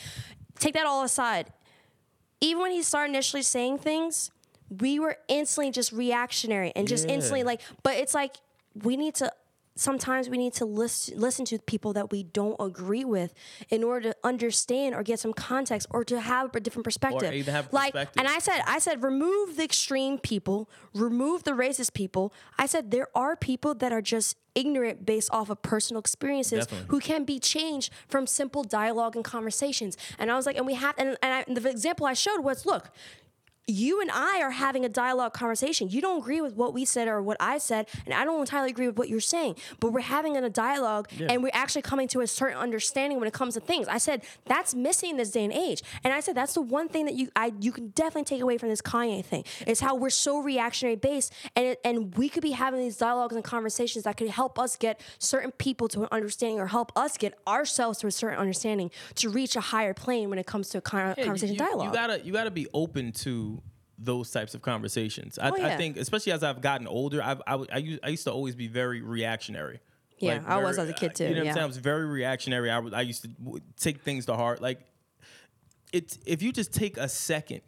take 0.59 0.73
that 0.75 0.87
all 0.87 1.05
aside. 1.05 1.53
Even 2.41 2.63
when 2.63 2.73
he 2.73 2.83
started 2.83 3.11
initially 3.11 3.43
saying 3.43 3.79
things, 3.79 4.31
we 4.81 4.99
were 4.99 5.17
instantly 5.29 5.71
just 5.71 5.93
reactionary 5.93 6.73
and 6.75 6.89
just 6.89 7.07
Yeah. 7.09 7.15
instantly 7.15 7.43
like. 7.45 7.61
But 7.83 7.97
it's 7.97 8.15
like 8.15 8.37
we 8.83 8.97
need 8.97 9.15
to 9.17 9.33
sometimes 9.75 10.29
we 10.29 10.37
need 10.37 10.53
to 10.53 10.67
listen 10.67 11.19
listen 11.19 11.47
to 11.47 11.59
people 11.59 11.95
that 11.95 12.11
we 12.11 12.23
don't 12.23 12.57
agree 12.61 13.05
with 13.07 13.33
in 13.71 13.83
order 13.83 14.13
to 14.13 14.17
understand 14.23 14.95
or 14.95 15.03
get 15.03 15.19
some 15.19 15.33
context 15.33 15.87
or 15.91 16.05
to 16.05 16.21
have 16.21 16.55
a 16.55 16.61
different 16.61 16.85
perspective. 16.85 17.23
like 17.73 17.95
and 18.19 18.29
I 18.29 18.39
said 18.39 18.61
I 18.67 18.79
said 18.79 19.03
remove 19.03 19.57
the 19.57 19.65
extreme 19.65 20.19
people, 20.19 20.69
remove 20.95 21.45
the 21.45 21.53
racist 21.53 21.95
people. 21.95 22.35
I 22.59 22.67
said 22.67 22.91
there 22.91 23.09
are 23.15 23.35
people 23.35 23.75
that 23.77 23.93
are 23.93 24.03
just 24.03 24.37
ignorant 24.55 25.07
based 25.07 25.31
off 25.33 25.49
of 25.49 25.63
personal 25.63 26.01
experiences 26.01 26.67
Definitely. 26.67 26.89
who 26.91 27.01
can 27.01 27.25
be 27.25 27.39
changed 27.39 27.91
from 28.07 28.27
simple 28.27 28.65
dialogue 28.65 29.17
and 29.17 29.25
conversations. 29.25 29.97
And 30.19 30.31
I 30.31 30.37
was 30.37 30.45
like 30.45 30.57
and 30.59 30.67
we 30.67 30.75
have 30.75 30.95
and, 30.99 31.17
and, 31.23 31.33
I, 31.35 31.45
and 31.49 31.57
the 31.57 31.71
example 31.71 32.05
I 32.05 32.13
showed 32.13 32.41
was 32.41 32.67
look 32.67 32.91
you 33.67 34.01
and 34.01 34.11
I 34.11 34.41
are 34.43 34.51
having 34.51 34.85
a 34.85 34.89
dialogue 34.89 35.33
conversation. 35.33 35.89
You 35.89 36.01
don't 36.01 36.19
agree 36.19 36.41
with 36.41 36.55
what 36.55 36.75
we 36.75 36.85
said 36.85 37.07
or 37.07 37.23
what 37.23 37.37
I 37.39 37.59
said, 37.59 37.89
and 38.05 38.15
I 38.15 38.25
don't 38.25 38.41
entirely 38.41 38.71
agree 38.71 38.87
with 38.89 38.99
what 38.99 39.09
you're 39.09 39.21
saying. 39.21 39.57
But 39.79 39.93
we're 39.93 40.01
having 40.01 40.37
a 40.37 40.51
dialogue, 40.51 41.09
and 41.29 41.43
we're 41.43 41.51
actually 41.55 41.83
coming 41.83 42.09
to 42.09 42.21
a 42.21 42.27
certain 42.27 42.59
understanding 42.59 43.19
when 43.21 43.29
it 43.29 43.35
comes 43.35 43.55
to 43.55 43.61
things. 43.61 43.87
I 43.87 43.99
said 43.99 44.23
that's 44.47 44.75
missing 44.75 45.11
in 45.11 45.17
this 45.17 45.31
day 45.31 45.45
and 45.45 45.53
age, 45.53 45.83
and 46.03 46.13
I 46.13 46.21
said 46.21 46.35
that's 46.35 46.55
the 46.55 46.61
one 46.61 46.89
thing 46.89 47.05
that 47.07 47.15
you 47.15 47.29
I 47.37 47.53
you 47.61 47.71
can 47.71 47.89
definitely 47.91 48.25
take 48.25 48.43
away 48.43 48.59
from 48.59 48.69
this 48.69 48.83
Kanye 48.83 49.25
thing 49.25 49.45
is 49.67 49.79
how 49.81 49.95
we're 49.95 50.11
so 50.11 50.41
reactionary 50.41 50.97
based, 50.97 51.33
and 51.55 51.67
it, 51.67 51.81
and 51.85 52.15
we 52.17 52.29
could 52.29 52.43
be 52.43 52.51
having 52.51 52.81
these 52.81 52.97
dialogues 52.97 53.37
and 53.37 53.45
conversations 53.45 54.05
that 54.05 54.17
could 54.17 54.29
help 54.29 54.59
us 54.59 54.77
get 54.77 55.01
certain 55.19 55.53
people 55.53 55.87
to 55.89 56.03
an 56.03 56.09
understanding 56.11 56.59
or 56.59 56.67
help 56.67 56.91
us 56.97 57.17
get 57.17 57.39
ourselves 57.47 57.99
to 58.01 58.09
a 58.09 58.11
certain 58.11 58.39
understanding 58.39 58.91
to 59.15 59.31
reach 59.31 59.55
a 59.55 59.61
higher 59.61 59.95
plane 59.95 60.31
when 60.31 60.39
it 60.39 60.47
comes 60.47 60.69
to 60.71 60.79
a 60.79 60.81
con- 60.81 61.15
Yeah, 61.17 61.25
conversation 61.25 61.55
you, 61.55 61.59
dialogue. 61.61 61.87
You 61.87 61.93
gotta 61.93 62.21
you 62.25 62.33
gotta 62.33 62.51
be 62.51 62.67
open 62.75 63.13
to 63.13 63.62
those 63.99 64.31
types 64.31 64.55
of 64.55 64.63
conversations. 64.63 65.39
I, 65.39 65.51
Oh, 65.51 65.55
I 65.63 65.77
think, 65.77 65.97
especially 65.97 66.33
as 66.33 66.43
I've 66.43 66.61
gotten 66.61 66.87
older, 66.87 67.23
I've, 67.23 67.41
I, 67.47 67.65
I, 67.73 67.77
used, 67.79 68.01
I 68.03 68.09
used 68.09 68.25
to 68.25 68.33
always 68.33 68.55
be 68.55 68.67
very 68.69 69.01
reactionary. 69.01 69.81
Yeah, 70.19 70.35
Like, 70.35 70.49
I 70.49 70.57
was 70.63 70.79
as 70.79 70.89
a 70.89 70.93
kid, 70.93 71.15
too, 71.15 71.25
You 71.25 71.31
know 71.31 71.41
what. 71.41 71.49
I'm 71.49 71.55
saying? 71.55 71.65
I 71.65 71.67
was 71.67 71.77
very 71.79 72.07
reactionary. 72.07 72.71
I, 72.71 72.79
I 72.81 73.01
used 73.03 73.23
to 73.25 73.31
take 73.79 74.03
things 74.03 74.27
to 74.27 74.35
heart. 74.37 74.61
Like, 74.63 74.81
it's 75.93 76.19
if 76.27 76.43
you 76.43 76.53
just 76.53 76.73
take 76.73 76.97
a 76.97 77.09
second, 77.09 77.63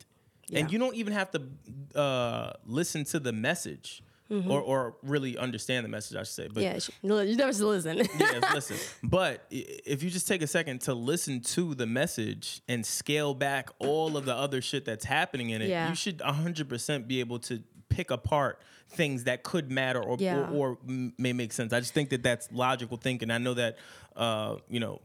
Yeah. 0.49 0.61
and 0.61 0.72
you 0.72 0.79
don't 0.79 0.95
even 0.97 1.12
have 1.12 1.31
to 1.33 1.99
uh, 1.99 2.53
listen 2.64 3.05
to 3.07 3.20
the 3.20 3.33
message 3.33 4.03
or, 4.31 4.61
or 4.61 4.97
really 5.03 5.37
understand 5.39 5.85
the 5.85 5.89
message, 5.89 6.16
I 6.16 6.20
should 6.20 6.29
say. 6.29 6.49
But 6.49 6.62
Mm-hmm. 6.64 7.07
yeah, 7.11 7.22
you 7.22 7.37
never 7.37 7.53
listen. 7.64 7.99
yes, 8.18 8.45
listen. 8.55 8.77
But 9.03 9.45
if 9.51 10.03
you 10.03 10.11
just 10.11 10.27
take 10.27 10.43
a 10.43 10.47
second 10.47 10.81
to 10.83 10.95
listen 10.95 11.41
to 11.43 11.75
the 11.75 11.87
message 11.87 12.61
and 12.68 12.85
scale 12.85 13.35
back 13.35 13.70
all 13.79 14.16
of 14.16 14.25
the 14.25 14.35
other 14.35 14.61
shit 14.62 14.85
that's 14.85 15.05
happening 15.05 15.51
in 15.51 15.62
it, 15.62 15.68
Yeah. 15.68 15.89
you 15.89 15.95
should 15.95 16.18
100% 16.18 17.07
be 17.07 17.20
able 17.20 17.39
to 17.41 17.62
pick 17.91 18.11
apart 18.11 18.61
things 18.89 19.25
that 19.25 19.43
could 19.43 19.70
matter 19.70 20.03
or, 20.03 20.16
Yeah. 20.18 20.49
or, 20.51 20.70
or 20.70 20.79
may 21.18 21.33
make 21.33 21.53
sense. 21.53 21.72
I 21.72 21.81
just 21.81 21.95
think 21.95 22.11
that 22.11 22.22
that's 22.22 22.51
logical 22.51 22.97
thinking. 22.97 23.31
I 23.31 23.39
know 23.39 23.55
that, 23.55 23.77
uh, 24.16 24.57
you 24.68 24.81
know, 24.81 25.01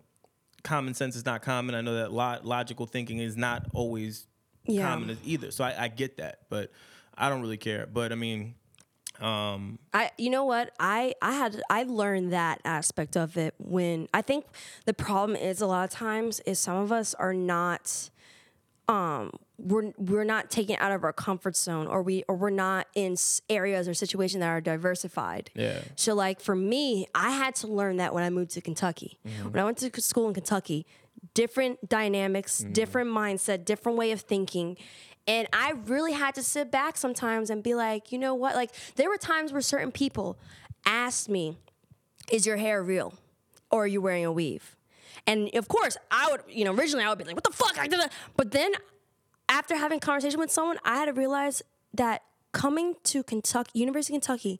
common 0.64 0.94
sense 0.94 1.16
is 1.16 1.26
not 1.26 1.42
common. 1.42 1.76
I 1.76 1.82
know 1.82 1.96
that 1.96 2.12
lo- 2.12 2.40
logical 2.44 2.86
thinking 2.86 3.20
is 3.20 3.36
not 3.38 3.68
always 3.74 4.28
Yeah. 4.66 4.88
common 4.90 5.18
either. 5.26 5.52
So 5.52 5.64
I, 5.64 5.84
I 5.84 5.88
get 5.88 6.18
that, 6.18 6.42
but 6.50 6.72
I 7.18 7.30
don't 7.30 7.42
really 7.42 7.58
care. 7.58 7.86
But 7.86 8.12
I 8.12 8.16
mean, 8.16 8.56
um, 9.22 9.80
I 9.94 10.12
you 10.18 10.30
know 10.30 10.46
what 10.46 10.74
I 10.80 11.14
I 11.22 11.34
had 11.34 11.62
I 11.70 11.84
learned 11.84 12.32
that 12.34 12.62
aspect 12.64 13.18
of 13.18 13.38
it 13.38 13.54
when 13.58 14.08
I 14.14 14.22
think 14.22 14.46
the 14.86 14.94
problem 14.94 15.36
is 15.36 15.62
a 15.62 15.68
lot 15.68 15.84
of 15.84 15.90
times 15.90 16.40
is 16.42 16.60
some 16.60 16.78
of 16.78 16.92
us 16.92 17.14
are 17.16 17.34
not 17.34 18.10
um 18.88 19.32
we're 19.58 19.92
we're 19.98 20.24
not 20.24 20.50
taken 20.50 20.78
out 20.80 20.92
of 20.92 21.04
our 21.04 21.14
comfort 21.14 21.56
zone 21.56 21.86
or 21.86 22.02
we 22.02 22.24
or 22.28 22.36
we're 22.36 22.50
not 22.50 22.88
in 22.96 23.16
areas 23.50 23.88
or 23.88 23.94
situations 23.94 24.40
that 24.40 24.48
are 24.48 24.62
diversified. 24.62 25.52
Yeah. 25.54 25.82
So 25.96 26.14
like 26.16 26.40
for 26.40 26.56
me, 26.56 27.08
I 27.14 27.32
had 27.32 27.56
to 27.56 27.68
learn 27.68 27.98
that 27.98 28.14
when 28.14 28.24
I 28.24 28.30
moved 28.30 28.52
to 28.52 28.62
Kentucky. 28.62 29.20
Mm-hmm. 29.28 29.52
When 29.52 29.60
I 29.60 29.64
went 29.66 29.78
to 29.80 30.02
school 30.02 30.28
in 30.30 30.34
Kentucky, 30.34 30.86
different 31.34 31.90
dynamics, 31.90 32.62
Mm-hmm. 32.62 32.72
different 32.74 33.10
mindset, 33.12 33.66
different 33.66 33.98
way 33.98 34.12
of 34.12 34.22
thinking. 34.22 34.78
And 35.30 35.48
I 35.54 35.74
really 35.86 36.14
had 36.14 36.34
to 36.36 36.44
sit 36.44 36.72
back 36.72 36.98
sometimes 36.98 37.52
and 37.52 37.62
be 37.62 37.76
like, 37.76 38.12
you 38.12 38.18
know 38.18 38.34
what? 38.34 38.56
Like 38.56 38.72
there 38.96 39.10
were 39.10 39.18
times 39.18 39.54
where 39.54 39.62
certain 39.62 39.92
people 39.92 40.40
asked 40.88 41.30
me, 41.30 41.56
"Is 42.32 42.48
your 42.48 42.58
hair 42.58 42.82
real 42.82 43.14
or 43.70 43.84
are 43.84 43.88
you 43.88 44.02
wearing 44.02 44.26
a 44.26 44.32
weave?" 44.32 44.76
And 45.28 45.54
of 45.54 45.68
course, 45.68 45.98
I 46.10 46.30
would, 46.32 46.42
you 46.50 46.66
know, 46.66 46.74
originally 46.74 47.06
I 47.06 47.10
would 47.10 47.20
be 47.20 47.26
like, 47.26 47.36
what 47.36 47.44
the 47.44 47.52
fuck? 47.52 47.78
I 47.78 47.86
did 47.86 48.00
that. 48.00 48.12
But 48.36 48.50
then 48.50 48.72
after 49.48 49.76
having 49.76 49.98
a 49.98 50.00
conversation 50.00 50.40
with 50.40 50.50
someone, 50.50 50.80
I 50.84 50.96
had 50.96 51.06
to 51.06 51.14
realize 51.14 51.62
that 51.94 52.24
coming 52.52 52.96
to 53.04 53.22
Kentucky, 53.22 53.78
University 53.78 54.16
of 54.16 54.24
Kentucky, 54.24 54.60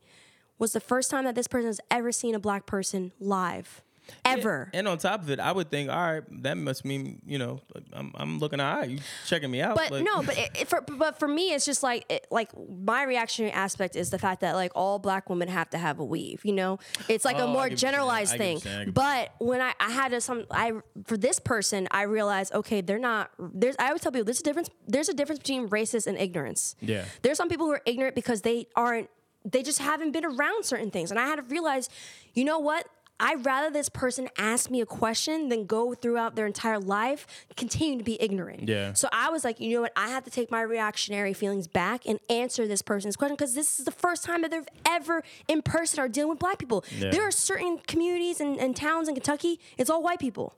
was 0.60 0.74
the 0.74 0.80
first 0.80 1.10
time 1.10 1.24
that 1.24 1.34
this 1.34 1.48
person 1.48 1.68
has 1.68 1.82
ever 1.90 2.12
seen 2.12 2.36
a 2.36 2.40
black 2.40 2.68
person 2.68 3.12
live. 3.20 3.82
Ever. 4.26 4.70
And 4.74 4.88
on 4.88 4.98
top 4.98 5.22
of 5.22 5.30
it, 5.30 5.40
I 5.40 5.52
would 5.52 5.70
think, 5.70 5.90
all 5.90 5.96
right, 6.14 6.24
that 6.44 6.58
must 6.58 6.86
mean 6.86 7.22
you 7.26 7.38
know, 7.38 7.62
I'm, 7.94 8.12
I'm 8.16 8.40
looking 8.40 8.60
right. 8.60 8.90
You 8.90 9.00
checking 9.28 9.50
me 9.52 9.62
out? 9.62 9.76
But 9.76 10.04
no, 10.04 10.22
but 10.24 10.38
it, 10.38 10.50
it- 10.62 10.68
for 10.68 10.82
but 10.82 11.20
for 11.20 11.28
me, 11.28 11.54
it's 11.54 11.66
just 11.66 11.84
like 11.84 12.06
it, 12.10 12.28
like 12.32 12.50
my 12.70 13.04
reactionary 13.04 13.52
aspect 13.54 13.96
is 13.96 14.10
the 14.10 14.20
fact 14.20 14.42
that 14.42 14.56
like 14.56 14.72
all 14.76 15.00
black 15.00 15.30
women 15.30 15.48
have 15.48 15.70
to 15.72 15.78
have 15.78 16.00
a 16.00 16.06
weave. 16.06 16.44
You 16.44 16.54
know, 16.54 16.80
it's 17.08 17.26
like 17.26 17.38
Oh, 17.38 17.46
a 17.46 17.48
more 17.48 17.56
what 17.58 17.72
you're 17.72 17.78
saying. 17.78 17.92
generalized 17.94 18.34
I 18.34 18.38
get 18.38 18.40
what 18.40 18.46
thing. 18.46 18.54
you're 18.54 18.62
saying. 18.62 18.80
I 18.82 18.86
get 18.86 18.96
what 18.96 19.30
But 19.40 19.46
when 19.46 19.62
I, 19.62 19.74
I 19.80 19.90
had 19.92 20.10
to 20.12 20.22
some 20.22 20.46
I 20.52 20.74
for 21.06 21.18
this 21.18 21.40
person, 21.40 21.88
I 21.92 22.04
realized 22.04 22.54
okay, 22.54 22.82
they're 22.82 23.00
not. 23.00 23.32
There's 23.40 23.76
I 23.80 23.88
always 23.88 24.02
tell 24.02 24.12
people 24.12 24.26
there's 24.26 24.40
a 24.40 24.44
difference. 24.44 24.70
There's 24.88 25.10
a 25.10 25.14
difference 25.14 25.40
between 25.40 25.70
racist 25.70 26.08
and 26.08 26.18
ignorance. 26.18 26.76
Yeah. 26.82 27.06
there's 27.22 27.38
some 27.38 27.50
people 27.50 27.66
who 27.68 27.74
are 27.74 27.82
ignorant 27.86 28.16
because 28.16 28.42
they 28.42 28.68
aren't. 28.76 29.10
They 29.46 29.64
just 29.64 29.80
haven't 29.80 30.12
been 30.12 30.26
around 30.26 30.66
certain 30.66 30.92
things, 30.92 31.12
and 31.12 31.20
I 31.20 31.26
had 31.26 31.38
to 31.38 31.42
realize, 31.44 31.90
you 32.34 32.44
know 32.44 32.60
what? 32.60 32.86
I'd 33.20 33.46
rather 33.46 33.70
this 33.70 33.90
person 33.90 34.30
ask 34.38 34.70
me 34.70 34.82
a 34.82 34.86
question 34.86 35.50
than 35.50 35.66
go 35.66 35.94
throughout 35.94 36.36
their 36.36 36.46
entire 36.46 36.80
life 36.80 37.28
continue 37.58 37.98
to 37.98 38.04
be 38.04 38.22
ignorant. 38.22 38.68
Yeah. 38.68 38.94
So 38.94 39.10
I 39.12 39.30
was 39.30 39.44
like, 39.44 39.60
you 39.60 39.76
know 39.76 39.82
what? 39.82 39.92
I 39.96 40.10
have 40.10 40.24
to 40.24 40.32
take 40.32 40.50
my 40.50 40.62
reactionary 40.62 41.34
feelings 41.34 41.68
back 41.68 42.06
and 42.06 42.20
answer 42.30 42.68
this 42.68 42.82
person's 42.82 43.16
question 43.16 43.36
because 43.36 43.56
this 43.56 43.80
is 43.80 43.86
the 43.86 43.92
first 43.92 44.24
time 44.24 44.42
that 44.42 44.52
they've 44.52 44.68
ever 44.88 45.24
in 45.48 45.62
person 45.62 46.00
are 46.00 46.08
dealing 46.08 46.30
with 46.30 46.40
black 46.40 46.58
people. 46.58 46.84
Yeah. 46.98 47.12
There 47.12 47.28
are 47.28 47.32
certain 47.32 47.80
communities 47.80 48.40
and, 48.40 48.58
and 48.58 48.76
towns 48.76 49.08
in 49.08 49.16
Kentucky, 49.16 49.60
it's 49.78 49.90
all 49.90 50.02
white 50.02 50.20
people. 50.20 50.56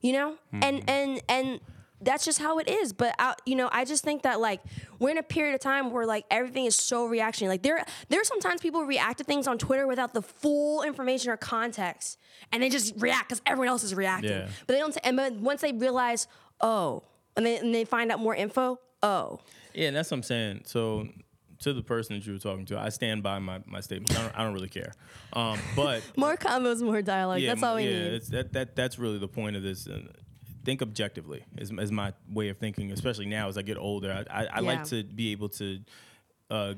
You 0.00 0.12
know? 0.14 0.34
Hmm. 0.50 0.62
And 0.62 0.90
and 0.90 1.22
and 1.28 1.60
that's 2.00 2.24
just 2.24 2.38
how 2.38 2.58
it 2.58 2.68
is. 2.68 2.92
But 2.92 3.14
I, 3.18 3.34
you 3.46 3.56
know, 3.56 3.68
I 3.72 3.84
just 3.84 4.04
think 4.04 4.22
that 4.22 4.40
like 4.40 4.60
we're 4.98 5.10
in 5.10 5.18
a 5.18 5.22
period 5.22 5.54
of 5.54 5.60
time 5.60 5.90
where 5.90 6.06
like 6.06 6.24
everything 6.30 6.66
is 6.66 6.76
so 6.76 7.06
reactionary. 7.06 7.54
Like 7.54 7.62
there, 7.62 7.84
there 8.08 8.20
are 8.20 8.24
sometimes 8.24 8.60
people 8.60 8.84
react 8.84 9.18
to 9.18 9.24
things 9.24 9.46
on 9.46 9.58
Twitter 9.58 9.86
without 9.86 10.14
the 10.14 10.22
full 10.22 10.82
information 10.82 11.30
or 11.30 11.36
context, 11.36 12.18
and 12.52 12.62
they 12.62 12.68
just 12.68 12.94
react 12.98 13.28
because 13.28 13.42
everyone 13.46 13.68
else 13.68 13.84
is 13.84 13.94
reacting. 13.94 14.30
Yeah. 14.30 14.48
But 14.66 14.74
they 14.74 14.78
don't. 14.78 14.96
And 15.04 15.16
but 15.16 15.34
once 15.34 15.60
they 15.60 15.72
realize, 15.72 16.26
oh, 16.60 17.02
and 17.36 17.44
they 17.44 17.58
and 17.58 17.74
they 17.74 17.84
find 17.84 18.10
out 18.10 18.20
more 18.20 18.34
info, 18.34 18.78
oh, 19.02 19.40
Yeah, 19.74 19.88
and 19.88 19.96
that's 19.96 20.10
what 20.10 20.18
I'm 20.18 20.22
saying. 20.22 20.62
So 20.66 21.08
to 21.60 21.72
the 21.74 21.82
person 21.82 22.16
that 22.16 22.26
you 22.26 22.32
were 22.32 22.38
talking 22.38 22.64
to, 22.66 22.78
I 22.78 22.88
stand 22.88 23.22
by 23.22 23.38
my, 23.38 23.60
my 23.66 23.80
statement. 23.80 24.18
I 24.18 24.22
don't, 24.22 24.38
I 24.38 24.44
don't 24.44 24.54
really 24.54 24.68
care. 24.68 24.92
Um, 25.32 25.58
but 25.76 26.02
more 26.16 26.36
combos, 26.36 26.80
more 26.82 27.02
dialogue. 27.02 27.40
yeah, 27.40 27.50
that's 27.50 27.62
all 27.62 27.76
we 27.76 27.84
yeah, 27.84 28.10
need. 28.10 28.22
That, 28.22 28.52
that 28.54 28.76
that's 28.76 28.98
really 28.98 29.18
the 29.18 29.28
point 29.28 29.56
of 29.56 29.62
this. 29.62 29.86
Think 30.64 30.82
objectively 30.82 31.44
is, 31.56 31.70
is 31.70 31.90
my 31.90 32.12
way 32.30 32.48
of 32.50 32.58
thinking, 32.58 32.92
especially 32.92 33.26
now 33.26 33.48
as 33.48 33.56
I 33.56 33.62
get 33.62 33.78
older. 33.78 34.12
I, 34.30 34.42
I, 34.42 34.46
I 34.46 34.60
Yeah. 34.60 34.66
like 34.66 34.84
to 34.84 35.02
be 35.04 35.32
able 35.32 35.48
to 35.50 35.80
uh, 36.50 36.74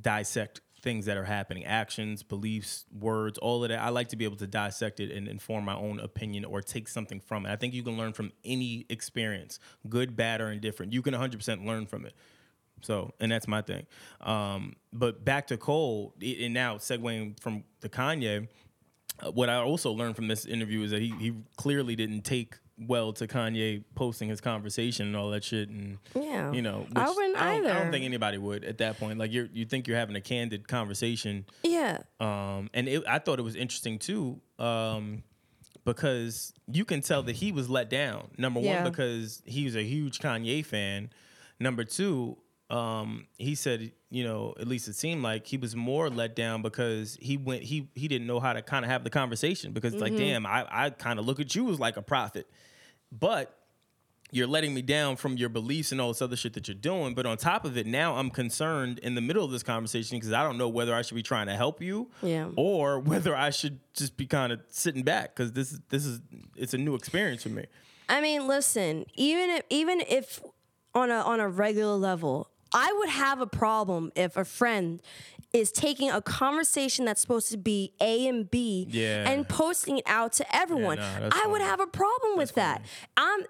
dissect 0.00 0.60
things 0.82 1.06
that 1.06 1.16
are 1.16 1.24
happening, 1.24 1.64
actions, 1.64 2.22
beliefs, 2.22 2.84
words, 2.96 3.38
all 3.38 3.64
of 3.64 3.70
that. 3.70 3.80
I 3.80 3.88
like 3.88 4.08
to 4.10 4.16
be 4.16 4.24
able 4.24 4.36
to 4.36 4.46
dissect 4.46 5.00
it 5.00 5.10
and 5.10 5.26
inform 5.26 5.64
my 5.64 5.74
own 5.74 5.98
opinion 5.98 6.44
or 6.44 6.60
take 6.62 6.86
something 6.86 7.18
from 7.18 7.44
it. 7.46 7.50
I 7.50 7.56
think 7.56 7.74
you 7.74 7.82
can 7.82 7.96
learn 7.96 8.12
from 8.12 8.30
any 8.44 8.86
experience, 8.88 9.58
good, 9.88 10.14
bad, 10.16 10.40
or 10.40 10.52
indifferent. 10.52 10.92
You 10.92 11.02
can 11.02 11.14
100% 11.14 11.66
learn 11.66 11.86
from 11.86 12.04
it. 12.06 12.14
So, 12.82 13.14
and 13.18 13.32
that's 13.32 13.48
my 13.48 13.62
thing. 13.62 13.86
Um, 14.20 14.76
but 14.92 15.24
back 15.24 15.48
to 15.48 15.56
Cole, 15.56 16.14
and 16.22 16.54
now 16.54 16.76
segueing 16.76 17.40
from 17.40 17.64
the 17.80 17.88
Kanye, 17.88 18.46
uh, 19.20 19.30
what 19.32 19.48
I 19.48 19.56
also 19.56 19.90
learned 19.90 20.14
from 20.14 20.28
this 20.28 20.44
interview 20.44 20.82
is 20.82 20.90
that 20.92 21.00
he, 21.00 21.10
he 21.18 21.32
clearly 21.56 21.96
didn't 21.96 22.22
take 22.22 22.58
well 22.78 23.12
to 23.14 23.26
Kanye 23.26 23.82
posting 23.94 24.28
his 24.28 24.40
conversation 24.40 25.06
and 25.06 25.16
all 25.16 25.30
that 25.30 25.42
shit. 25.44 25.68
And, 25.70 25.98
Yeah. 26.14 26.52
you 26.52 26.60
know, 26.62 26.86
I 26.94 27.08
wouldn't 27.08 27.36
I 27.36 27.56
don't, 27.58 27.66
I 27.66 27.78
don't 27.82 27.90
think 27.90 28.04
anybody 28.04 28.36
would 28.38 28.64
at 28.64 28.78
that 28.78 28.98
point. 28.98 29.18
Like, 29.18 29.32
you're, 29.32 29.48
you 29.52 29.64
think 29.64 29.88
you're 29.88 29.96
having 29.96 30.14
a 30.16 30.20
candid 30.20 30.68
conversation. 30.68 31.46
yeah. 31.62 31.98
Um, 32.20 32.68
and 32.74 32.86
it, 32.88 33.02
I 33.08 33.18
thought 33.18 33.38
it 33.38 33.42
was 33.42 33.56
interesting 33.56 33.98
too, 33.98 34.40
um, 34.58 35.22
because 35.84 36.52
you 36.70 36.84
can 36.84 37.00
tell 37.00 37.22
that 37.22 37.36
he 37.36 37.52
was 37.52 37.70
let 37.70 37.88
down. 37.90 38.28
Number 38.36 38.60
Yeah. 38.60 38.82
one, 38.82 38.90
because 38.90 39.42
he 39.46 39.64
was 39.64 39.76
a 39.76 39.82
huge 39.84 40.18
Kanye 40.18 40.64
fan. 40.64 41.10
Number 41.60 41.84
two, 41.84 42.36
um, 42.70 43.26
he 43.38 43.54
said, 43.54 43.92
you 44.10 44.24
know, 44.24 44.54
at 44.58 44.66
least 44.66 44.88
it 44.88 44.94
seemed 44.94 45.22
like 45.22 45.46
he 45.46 45.56
was 45.56 45.76
more 45.76 46.10
let 46.10 46.34
down 46.34 46.62
because 46.62 47.16
he 47.20 47.36
went, 47.36 47.62
he 47.62 47.88
he 47.94 48.08
didn't 48.08 48.26
know 48.26 48.40
how 48.40 48.52
to 48.52 48.62
kind 48.62 48.84
of 48.84 48.90
have 48.90 49.04
the 49.04 49.10
conversation 49.10 49.72
because 49.72 49.92
it's 49.94 50.02
like, 50.02 50.16
damn, 50.16 50.44
I 50.46 50.66
I 50.70 50.90
kind 50.90 51.18
of 51.18 51.26
look 51.26 51.38
at 51.40 51.54
you 51.54 51.70
as 51.70 51.78
like 51.78 51.96
a 51.96 52.02
prophet, 52.02 52.48
but 53.12 53.52
you're 54.32 54.48
letting 54.48 54.74
me 54.74 54.82
down 54.82 55.14
from 55.14 55.36
your 55.36 55.48
beliefs 55.48 55.92
and 55.92 56.00
all 56.00 56.08
this 56.08 56.20
other 56.20 56.34
shit 56.34 56.52
that 56.54 56.66
you're 56.66 56.74
doing. 56.74 57.14
But 57.14 57.26
on 57.26 57.36
top 57.36 57.64
of 57.64 57.76
it, 57.76 57.86
now 57.86 58.16
I'm 58.16 58.30
concerned 58.30 58.98
in 58.98 59.14
the 59.14 59.20
middle 59.20 59.44
of 59.44 59.52
this 59.52 59.62
conversation 59.62 60.16
because 60.18 60.32
I 60.32 60.42
don't 60.42 60.58
know 60.58 60.68
whether 60.68 60.92
I 60.92 61.02
should 61.02 61.14
be 61.14 61.22
trying 61.22 61.46
to 61.46 61.54
help 61.54 61.80
you, 61.80 62.10
Yeah. 62.22 62.48
or 62.56 62.98
whether 62.98 63.36
I 63.36 63.50
should 63.50 63.78
just 63.94 64.16
be 64.16 64.26
kind 64.26 64.52
of 64.52 64.60
sitting 64.68 65.04
back 65.04 65.36
because 65.36 65.52
this 65.52 65.70
is 65.72 65.80
this 65.90 66.04
is 66.04 66.20
it's 66.56 66.74
a 66.74 66.78
new 66.78 66.96
experience 66.96 67.44
for 67.44 67.50
me. 67.50 67.66
I 68.08 68.20
mean, 68.20 68.48
listen, 68.48 69.06
even 69.14 69.50
if 69.50 69.62
even 69.70 70.00
if 70.00 70.40
on 70.92 71.10
a 71.12 71.20
on 71.20 71.38
a 71.38 71.48
regular 71.48 71.94
level, 71.94 72.50
I 72.72 72.92
would 72.98 73.08
have 73.08 73.40
a 73.40 73.46
problem 73.46 74.12
if 74.14 74.36
a 74.36 74.44
friend 74.44 75.00
is 75.52 75.70
taking 75.72 76.10
a 76.10 76.20
conversation 76.20 77.04
that's 77.04 77.20
supposed 77.20 77.50
to 77.50 77.56
be 77.56 77.92
A 78.00 78.26
and 78.28 78.50
B 78.50 78.86
Yeah. 78.90 79.28
and 79.30 79.48
posting 79.48 79.98
it 79.98 80.04
out 80.06 80.32
to 80.34 80.54
everyone. 80.54 80.98
nah, 80.98 81.20
that's 81.20 81.36
I 81.42 81.46
would 81.46 81.60
have 81.62 81.80
a 81.80 81.86
problem 81.86 82.36
with 82.36 82.54
that. 82.54 82.82
I'm 83.16 83.40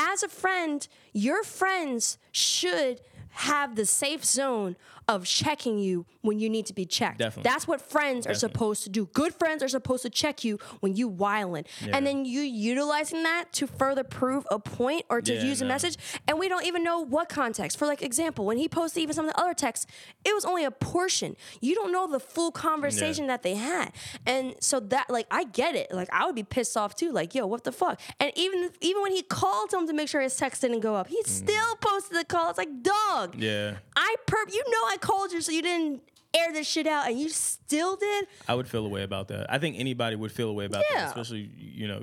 as 0.00 0.22
a 0.22 0.28
friend, 0.28 0.86
your 1.12 1.44
friends 1.44 2.18
should 2.32 3.00
have 3.34 3.76
the 3.76 3.86
safe 3.86 4.24
zone 4.24 4.76
of 5.06 5.26
checking 5.26 5.78
you 5.78 6.06
when 6.22 6.38
you 6.38 6.48
need 6.48 6.64
to 6.66 6.72
be 6.72 6.86
checked. 6.86 7.18
Definitely. 7.18 7.50
That's 7.50 7.68
what 7.68 7.82
friends 7.82 8.26
are 8.26 8.34
supposed 8.34 8.84
to 8.84 8.88
do. 8.88 9.06
Good 9.12 9.34
friends 9.34 9.62
are 9.62 9.68
supposed 9.68 10.02
to 10.04 10.10
check 10.10 10.44
you 10.44 10.58
when 10.80 10.96
you 10.96 11.10
wildin'. 11.10 11.66
Yeah. 11.84 11.96
And 11.96 12.06
then 12.06 12.24
you 12.24 12.40
utilizing 12.40 13.22
that 13.24 13.52
to 13.54 13.66
further 13.66 14.02
prove 14.02 14.46
a 14.50 14.58
point 14.58 15.04
or 15.10 15.20
to 15.20 15.34
Yeah, 15.34 15.44
use 15.44 15.60
a 15.60 15.66
message. 15.66 15.98
And 16.26 16.38
we 16.38 16.48
don't 16.48 16.64
even 16.64 16.82
know 16.82 17.00
what 17.00 17.28
context. 17.28 17.78
For 17.78 17.86
like 17.86 18.02
example, 18.02 18.46
when 18.46 18.56
he 18.56 18.68
posted 18.68 19.02
even 19.02 19.14
some 19.14 19.26
of 19.28 19.34
the 19.34 19.40
other 19.40 19.52
texts, 19.52 19.86
it 20.24 20.34
was 20.34 20.46
only 20.46 20.64
a 20.64 20.70
portion. 20.70 21.36
You 21.60 21.74
don't 21.74 21.92
know 21.92 22.06
the 22.06 22.20
full 22.20 22.50
conversation 22.50 23.26
that 23.26 23.42
they 23.42 23.56
had. 23.56 23.92
And 24.24 24.54
so 24.60 24.80
that 24.80 25.10
like 25.10 25.26
I 25.30 25.44
get 25.44 25.74
it. 25.74 25.92
Like 25.92 26.08
I 26.12 26.24
would 26.24 26.34
be 26.34 26.44
pissed 26.44 26.76
off 26.76 26.94
too. 26.94 27.12
Like, 27.12 27.34
yo, 27.34 27.46
what 27.46 27.64
the 27.64 27.72
fuck? 27.72 28.00
And 28.18 28.32
even 28.36 28.70
even 28.80 29.02
when 29.02 29.12
he 29.12 29.22
called 29.22 29.72
him 29.72 29.86
to 29.86 29.92
make 29.92 30.08
sure 30.08 30.22
his 30.22 30.36
text 30.36 30.62
didn't 30.62 30.80
go 30.80 30.94
up, 30.94 31.08
he 31.08 31.16
mm-hmm. 31.16 31.30
still 31.30 31.76
posted 31.76 32.18
the 32.18 32.24
call. 32.24 32.48
It's 32.48 32.58
like, 32.58 32.82
dog. 32.82 33.23
Yeah, 33.36 33.76
I 33.96 34.16
perp 34.26 34.52
you 34.52 34.62
know 34.70 34.78
I 34.88 34.96
called 35.00 35.32
you 35.32 35.40
so 35.40 35.52
you 35.52 35.62
didn't 35.62 36.02
air 36.34 36.52
this 36.52 36.66
shit 36.66 36.86
out 36.86 37.06
and 37.08 37.18
you 37.18 37.28
still 37.28 37.96
did? 37.96 38.26
I 38.48 38.54
would 38.54 38.66
feel 38.68 38.84
a 38.84 38.88
way 38.88 39.02
about 39.04 39.28
that. 39.28 39.46
I 39.52 39.58
think 39.58 39.76
anybody 39.78 40.16
would 40.16 40.32
feel 40.32 40.48
a 40.48 40.52
way 40.52 40.64
about 40.64 40.82
Yeah. 40.90 41.00
that, 41.00 41.08
especially 41.08 41.48
you 41.56 41.86
know, 41.88 42.02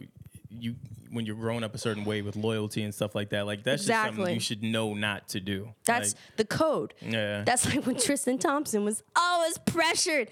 you 0.49 0.75
when 1.11 1.25
you're 1.25 1.35
growing 1.35 1.63
up 1.63 1.75
a 1.75 1.77
certain 1.77 2.05
way 2.05 2.21
with 2.21 2.35
loyalty 2.35 2.83
and 2.83 2.93
stuff 2.95 3.13
like 3.15 3.29
that. 3.29 3.45
Like 3.45 3.63
that's 3.63 3.85
just 3.85 4.01
something 4.15 4.33
you 4.33 4.39
should 4.39 4.63
know 4.63 4.93
not 4.93 5.27
to 5.29 5.39
do. 5.39 5.69
That's 5.85 6.13
Like, 6.15 6.37
the 6.37 6.45
code. 6.45 6.93
Yeah. 7.01 7.43
That's 7.43 7.65
like 7.73 7.85
when 7.85 7.97
Tristan 7.97 8.37
Thompson 8.37 8.85
was 8.85 9.03
always 9.15 9.57
pressured, 9.59 10.29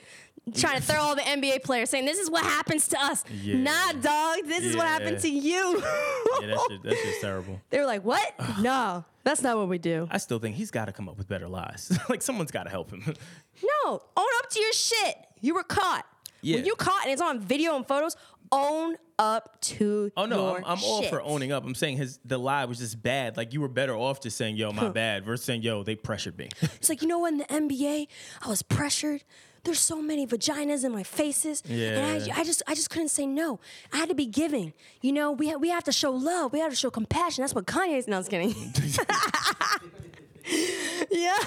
trying 0.56 0.78
to 0.78 0.82
throw 0.82 0.98
all 1.00 1.16
the 1.16 1.22
NBA 1.22 1.64
players, 1.64 1.90
saying, 1.90 2.06
"This 2.06 2.18
is 2.18 2.30
what 2.32 2.44
happens 2.44 2.88
to 2.90 3.00
us." 3.04 3.24
Yeah. 3.44 3.58
Nah, 3.58 3.92
dog. 3.94 4.46
This 4.46 4.64
is 4.64 4.76
what 4.76 4.86
happened 4.88 5.20
to 5.20 5.30
you. 5.30 5.82
yeah, 6.42 6.48
that 6.48 6.66
shit, 6.70 6.84
that's 6.84 7.02
just 7.04 7.22
terrible. 7.22 7.60
they 7.70 7.80
were 7.80 7.86
like, 7.86 8.04
"What? 8.04 8.34
no, 8.62 9.04
that's 9.24 9.42
not 9.42 9.58
what 9.58 9.68
we 9.68 9.78
do." 9.78 10.08
I 10.10 10.18
still 10.18 10.40
think 10.40 10.56
he's 10.56 10.72
got 10.72 10.86
to 10.86 10.92
come 10.94 11.08
up 11.10 11.18
with 11.18 11.28
better 11.28 11.48
lies. 11.48 11.92
like 12.10 12.22
someone's 12.22 12.52
got 12.52 12.64
to 12.64 12.70
help 12.70 12.90
him. 12.92 13.04
No, 13.86 14.02
own 14.16 14.26
up 14.42 14.50
to 14.52 14.60
your 14.62 14.72
shit. 14.72 15.18
You 15.42 15.54
were 15.54 15.64
caught. 15.64 16.06
Yeah. 16.42 16.58
When 16.58 16.66
you 16.66 16.76
caught 16.76 17.04
and 17.04 17.12
it's 17.12 17.22
on 17.22 17.40
video 17.40 17.76
and 17.76 17.86
photos, 17.88 18.16
own 18.52 18.96
up 19.20 19.60
to 19.62 20.12
Oh 20.16 20.26
no, 20.26 20.56
I'm, 20.56 20.64
I'm 20.66 20.84
all 20.84 21.04
for 21.04 21.22
owning 21.22 21.52
up. 21.52 21.66
I'm 21.66 21.76
saying 21.76 21.98
his 21.98 22.20
the 22.26 22.38
lie 22.38 22.66
was 22.66 22.80
just 22.80 23.02
bad. 23.02 23.36
Like 23.38 23.54
you 23.54 23.62
were 23.62 23.68
better 23.68 23.96
off 23.96 24.22
just 24.22 24.38
saying, 24.38 24.56
"Yo, 24.56 24.72
my 24.72 24.90
bad," 24.90 25.26
versus 25.26 25.46
saying, 25.46 25.62
"Yo, 25.62 25.84
they 25.84 25.96
pressured 25.96 26.38
me." 26.38 26.50
It's 26.62 26.90
like, 26.90 27.02
you 27.02 27.08
know 27.08 27.20
what, 27.20 27.34
in 27.34 27.40
the 27.40 27.46
NBA, 27.46 28.08
I 28.42 28.48
was 28.48 28.62
pressured. 28.64 29.24
There's 29.66 29.80
so 29.82 30.02
many 30.02 30.26
vaginas 30.26 30.86
in 30.86 30.94
my 30.94 31.04
faces. 31.04 31.62
And 31.68 31.78
Yeah. 31.78 32.34
I, 32.34 32.40
I 32.40 32.44
just 32.46 32.64
I 32.66 32.76
just 32.76 32.90
couldn't 32.90 33.10
say 33.10 33.26
no. 33.28 33.60
I 33.92 33.98
had 33.98 34.08
to 34.10 34.16
be 34.16 34.26
giving. 34.26 34.74
You 35.02 35.12
know, 35.12 35.34
we 35.34 35.50
ha- 35.50 35.58
we 35.58 35.70
have 35.70 35.84
to 35.84 35.92
show 35.92 36.12
love. 36.12 36.54
We 36.54 36.60
have 36.60 36.70
to 36.70 36.78
show 36.78 36.90
compassion. 36.90 37.42
That's 37.42 37.54
what 37.54 37.66
Kanye's 37.66 38.08
no, 38.08 38.16
I 38.16 38.20
was 38.20 38.30
kidding. 38.30 38.56
yeah. 41.12 41.38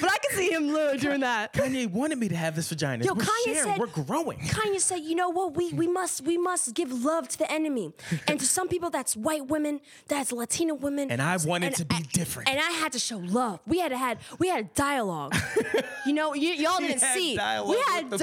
but 0.00 0.10
I 0.10 0.18
can 0.18 0.36
see 0.36 0.50
him 0.50 0.68
literally 0.68 0.98
doing 0.98 1.20
that. 1.20 1.52
Kanye 1.52 1.90
wanted 1.90 2.18
me 2.18 2.28
to 2.28 2.36
have 2.36 2.54
this 2.54 2.68
vagina. 2.68 3.04
Yo, 3.04 3.14
we're 3.14 3.22
Kanye 3.22 3.44
sharing. 3.44 3.62
said- 3.62 3.78
we're 3.78 3.86
growing. 3.86 4.38
Kanye 4.38 4.80
said, 4.80 4.96
"You 4.98 5.14
know 5.14 5.28
what? 5.28 5.54
We 5.56 5.72
we 5.72 5.86
mm-hmm. 5.86 5.94
must 5.94 6.22
we 6.24 6.38
must 6.38 6.74
give 6.74 6.92
love 6.92 7.28
to 7.28 7.38
the 7.38 7.50
enemy, 7.50 7.92
and 8.28 8.38
to 8.38 8.46
some 8.46 8.68
people 8.68 8.90
that's 8.90 9.16
white 9.16 9.46
women, 9.46 9.80
that's 10.08 10.32
Latina 10.32 10.74
women, 10.74 11.10
And 11.10 11.20
I 11.20 11.36
wanted 11.38 11.68
and- 11.68 11.76
to 11.76 11.84
be 11.84 11.96
and- 11.96 12.08
different. 12.10 12.48
And 12.48 12.58
I 12.58 12.70
had 12.72 12.92
to 12.92 12.98
show 12.98 13.18
love. 13.18 13.60
We 13.66 13.78
had 13.78 13.88
to 13.88 13.98
had 13.98 14.18
we 14.38 14.48
had 14.48 14.72
dialogue. 14.74 15.34
you 16.06 16.12
know, 16.12 16.34
you, 16.34 16.50
y'all 16.50 16.78
didn't 16.78 17.00
see. 17.00 17.32
we 17.32 17.38
had 17.38 18.10
dialogue. 18.10 18.20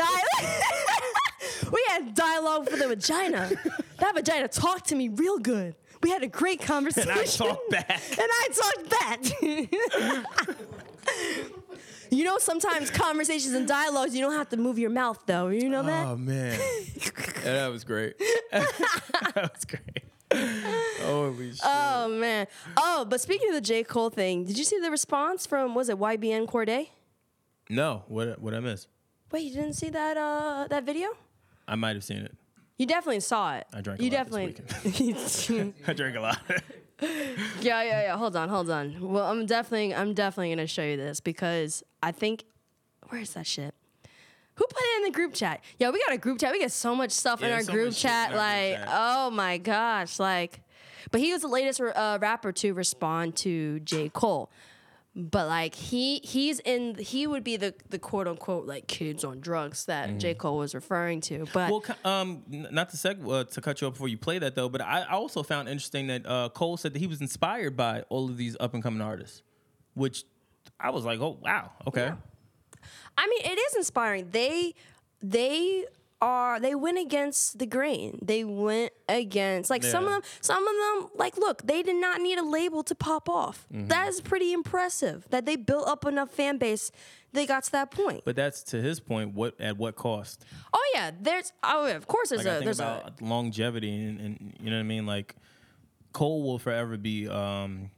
we 1.72 1.84
had 1.90 2.14
dialogue 2.14 2.70
for 2.70 2.78
the 2.78 2.88
vagina. 2.88 3.52
that 4.00 4.16
vagina 4.16 4.48
talked 4.48 4.88
to 4.90 4.96
me 4.96 5.10
real 5.10 5.38
good. 5.40 5.76
We 6.04 6.10
had 6.10 6.22
a 6.24 6.28
great 6.28 6.62
conversation. 6.72 7.10
And 7.12 7.20
I 7.20 7.26
talked 7.26 7.70
back. 7.72 8.01
and 8.12 8.30
I 8.30 8.47
talked 8.62 8.89
back. 8.89 9.20
you 12.12 12.24
know, 12.24 12.38
sometimes 12.38 12.91
conversations 12.91 13.54
and 13.54 13.68
dialogues, 13.68 14.14
you 14.16 14.22
don't 14.22 14.34
have 14.34 14.49
to 14.49 14.58
move 14.58 14.78
your 14.78 14.89
mouth, 14.89 15.20
though. 15.26 15.47
You 15.47 15.70
know 15.70 15.84
that? 15.84 16.08
Oh 16.08 16.16
man, 16.18 16.60
yeah, 16.95 17.41
that 17.43 17.68
was 17.72 17.84
great. 17.84 18.16
that 18.51 19.49
was 19.56 19.66
great. 19.66 20.04
Holy 21.04 21.51
shit! 21.51 21.62
Oh 21.64 22.08
man. 22.10 22.47
Oh, 22.78 23.06
but 23.08 23.22
speaking 23.22 23.49
of 23.49 23.56
the 23.56 23.62
J. 23.62 23.84
Cole 23.84 24.10
thing, 24.10 24.45
did 24.45 24.58
you 24.58 24.64
see 24.64 24.80
the 24.80 24.89
response 24.91 25.45
from 25.45 25.76
was 25.76 25.89
it 25.89 25.97
YBN 25.97 26.47
Cordae? 26.47 26.88
no, 27.70 28.04
what 28.08 28.39
what 28.41 28.54
I 28.54 28.60
miss? 28.60 28.88
Wait, 29.32 29.41
you 29.43 29.54
didn't 29.54 29.74
see 29.74 29.89
that 29.89 30.18
uh 30.18 30.68
that 30.70 30.84
video? 30.86 31.10
I 31.68 31.76
might 31.76 31.95
have 31.95 32.04
seen 32.04 32.18
it. 32.18 32.36
You 32.84 32.88
definitely 32.88 33.22
saw 33.22 33.56
it. 33.56 33.66
I 33.74 33.80
drank 33.80 34.02
a 34.02 34.04
You 34.04 34.10
definitely. 34.10 34.56
I 35.88 35.94
drank 35.94 36.18
a 36.18 36.20
lot. 36.20 36.38
yeah, 37.02 37.22
yeah, 37.62 37.82
yeah. 37.82 38.18
Hold 38.18 38.36
on, 38.36 38.50
hold 38.50 38.70
on. 38.70 38.98
Well, 39.00 39.24
I'm 39.24 39.46
definitely, 39.46 39.96
I'm 39.96 40.14
definitely 40.14 40.54
gonna 40.54 40.68
show 40.68 40.84
you 40.84 40.98
this 40.98 41.22
because 41.22 41.82
I 42.02 42.12
think, 42.12 42.44
where's 43.08 43.36
that 43.36 43.48
shit? 43.48 43.74
Who 44.56 44.66
put 44.66 44.82
it 44.82 44.98
in 44.98 45.04
the 45.04 45.12
group 45.12 45.34
chat? 45.34 45.64
Yeah, 45.80 45.92
we 45.92 46.04
got 46.06 46.14
a 46.14 46.18
group 46.18 46.42
chat. 46.42 46.52
We 46.52 46.60
get 46.60 46.74
so 46.74 46.94
much 46.94 47.12
stuff 47.12 47.42
in 47.42 47.54
our 47.54 47.62
so 47.62 47.72
group 47.72 47.86
much 47.86 47.96
shit 47.96 48.12
in 48.12 48.12
chat. 48.12 48.32
our 48.34 48.34
group 48.34 48.80
like, 48.80 48.86
chat. 48.86 48.90
oh 48.92 49.32
my 49.32 49.58
gosh, 49.60 50.20
like. 50.20 50.60
But 51.10 51.22
he 51.22 51.32
was 51.32 51.42
the 51.42 51.48
latest 51.48 51.80
uh, 51.80 52.18
rapper 52.22 52.52
to 52.52 52.74
respond 52.74 53.38
to 53.38 53.80
J. 53.80 54.10
Cole. 54.10 54.52
But 55.16 55.47
like 55.47 55.76
he 55.76 56.20
he's 56.24 56.59
in 56.61 56.95
he 56.95 57.28
would 57.28 57.43
be 57.43 57.55
the 57.55 57.76
the 57.89 57.99
quote 57.99 58.28
unquote 58.28 58.66
like 58.66 58.88
kids 58.88 59.24
on 59.24 59.41
drugs 59.41 59.86
that 59.86 60.18
J. 60.18 60.34
Cole 60.34 60.57
was 60.57 60.74
referring 60.74 61.22
to. 61.22 61.45
But 61.53 61.70
Mm-hmm. 61.72 61.93
well, 62.03 62.14
um, 62.22 62.43
not 62.49 62.89
to 62.89 62.97
seg- 62.97 63.32
uh, 63.32 63.43
to 63.43 63.61
cut 63.61 63.80
you 63.80 63.88
off 63.88 63.93
before 63.93 64.07
you 64.07 64.18
play 64.18 64.39
that 64.39 64.55
though, 64.55 64.70
but 64.70 64.82
I, 64.82 65.01
I 65.01 65.11
also 65.14 65.43
found 65.43 65.70
interesting 65.70 66.07
that 66.07 66.26
uh, 66.26 66.49
Cole 66.49 66.78
said 66.78 66.93
that 66.93 66.99
he 66.99 67.05
was 67.05 67.22
inspired 67.22 67.78
by 67.78 68.01
all 68.09 68.28
of 68.28 68.38
these 68.38 68.57
up 68.59 68.74
and 68.74 68.82
coming 68.82 69.01
artists, 69.01 69.43
which 69.93 70.24
I 70.80 70.89
was 70.89 71.05
like, 71.05 71.20
oh 71.20 71.38
wow, 71.43 71.72
okay. 71.86 72.11
I 73.16 73.28
mean, 73.28 73.41
it 73.51 73.59
is 73.59 73.76
inspiring. 73.76 74.30
They 74.32 74.74
they 75.22 75.86
are 76.24 76.58
they 76.60 76.74
went 76.74 76.98
against 76.98 77.60
the 77.60 77.66
grain. 77.66 78.18
They 78.22 78.46
went 78.46 78.94
against 79.10 79.70
like 79.70 79.84
some 79.84 80.06
of 80.06 80.12
them. 80.12 80.22
Some 80.40 80.66
of 80.66 80.74
them 80.74 81.10
like 81.16 81.38
look, 81.38 81.68
they 81.68 81.84
did 81.84 81.98
not 81.98 82.22
need 82.22 82.38
a 82.38 82.46
label 82.46 82.82
to 82.84 82.96
pop 82.96 83.28
off. 83.28 83.68
Mm-hmm. 83.74 83.88
That 83.90 84.08
is 84.08 84.22
pretty 84.22 84.54
impressive. 84.54 85.28
That 85.32 85.46
they 85.46 85.58
built 85.58 85.88
up 85.88 86.06
enough 86.06 86.32
fan 86.32 86.58
base. 86.58 86.92
They 87.34 87.46
got 87.46 87.64
to 87.66 87.72
that 87.74 87.92
point. 87.92 88.22
But 88.24 88.38
that's 88.38 88.64
to 88.72 88.82
his 88.82 89.02
point. 89.02 89.34
What 89.34 89.60
at 89.60 89.78
what 89.78 89.96
cost? 89.96 90.46
oh 90.74 90.92
yeah, 90.96 91.12
there's 91.20 91.52
oh 91.62 91.88
yeah, 91.88 91.96
of 91.96 92.08
course 92.08 92.30
there's 92.30 92.46
Like 92.46 92.62
a 92.62 92.64
there's 92.64 92.80
a 92.80 93.12
longevity, 93.20 93.94
and, 93.94 94.20
and 94.20 94.58
you 94.62 94.70
know 94.70 94.78
what 94.78 94.82
I 94.82 94.84
mean. 94.84 95.06
Like 95.06 95.36
Cole 96.14 96.44
will 96.44 96.60
forever 96.60 96.96
be. 96.96 97.28
Um, 97.28 97.92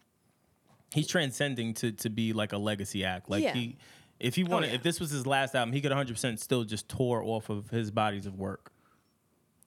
he's 0.93 1.07
transcending 1.07 1.75
to 1.75 1.91
to 1.91 2.09
be 2.09 2.33
like 2.33 2.53
a 2.53 2.57
legacy 2.57 3.05
act. 3.05 3.29
Like 3.29 3.43
Yeah. 3.43 3.53
he, 3.53 3.77
if 4.19 4.35
he 4.35 4.43
oh, 4.43 4.47
wanted, 4.49 4.67
yeah. 4.69 4.75
if 4.75 4.83
this 4.83 4.99
was 4.99 5.09
his 5.11 5.25
last 5.27 5.55
album, 5.55 5.73
he 5.73 5.81
could 5.81 5.91
100 5.91 6.13
percent 6.13 6.39
still 6.39 6.63
just 6.63 6.87
tour 6.89 7.21
off 7.23 7.49
of 7.49 7.69
his 7.69 7.91
bodies 7.91 8.25
of 8.25 8.37
work. 8.37 8.71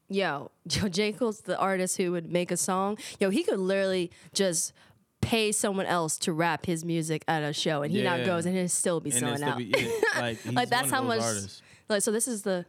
yo, 0.09 0.51
yo, 0.71 0.89
J. 0.89 1.13
Cole's 1.13 1.41
the 1.43 1.59
artist 1.59 1.97
who 1.97 2.13
would 2.13 2.31
make 2.31 2.51
a 2.51 2.57
song. 2.57 2.99
Yo, 3.21 3.31
he 3.31 3.43
could 3.43 3.59
literally 3.59 4.11
just 4.33 4.73
pay 5.21 5.51
someone 5.53 5.85
else 5.87 6.17
to 6.19 6.33
rap 6.33 6.65
his 6.67 6.85
music 6.85 7.25
at 7.29 7.43
a 7.43 7.53
show, 7.53 7.83
and 7.83 7.93
he 7.93 8.03
not 8.03 8.21
Yeah. 8.21 8.27
goes 8.27 8.47
and 8.47 8.57
he'll 8.57 8.69
still 8.69 9.01
be 9.01 9.11
And 9.11 9.19
selling 9.19 9.37
still 9.39 9.49
out. 9.51 9.59
be- 9.59 9.65
yeah, 9.77 9.91
like, 10.21 10.41
he's 10.41 10.53
like 10.55 10.69
that's 10.71 10.85
one 10.85 10.93
how 10.93 11.01
of 11.01 11.07
much. 11.09 11.21
artists. 11.21 11.63
Like 11.89 12.03
so, 12.03 12.13
this 12.13 12.29
is 12.29 12.43
the 12.43 12.65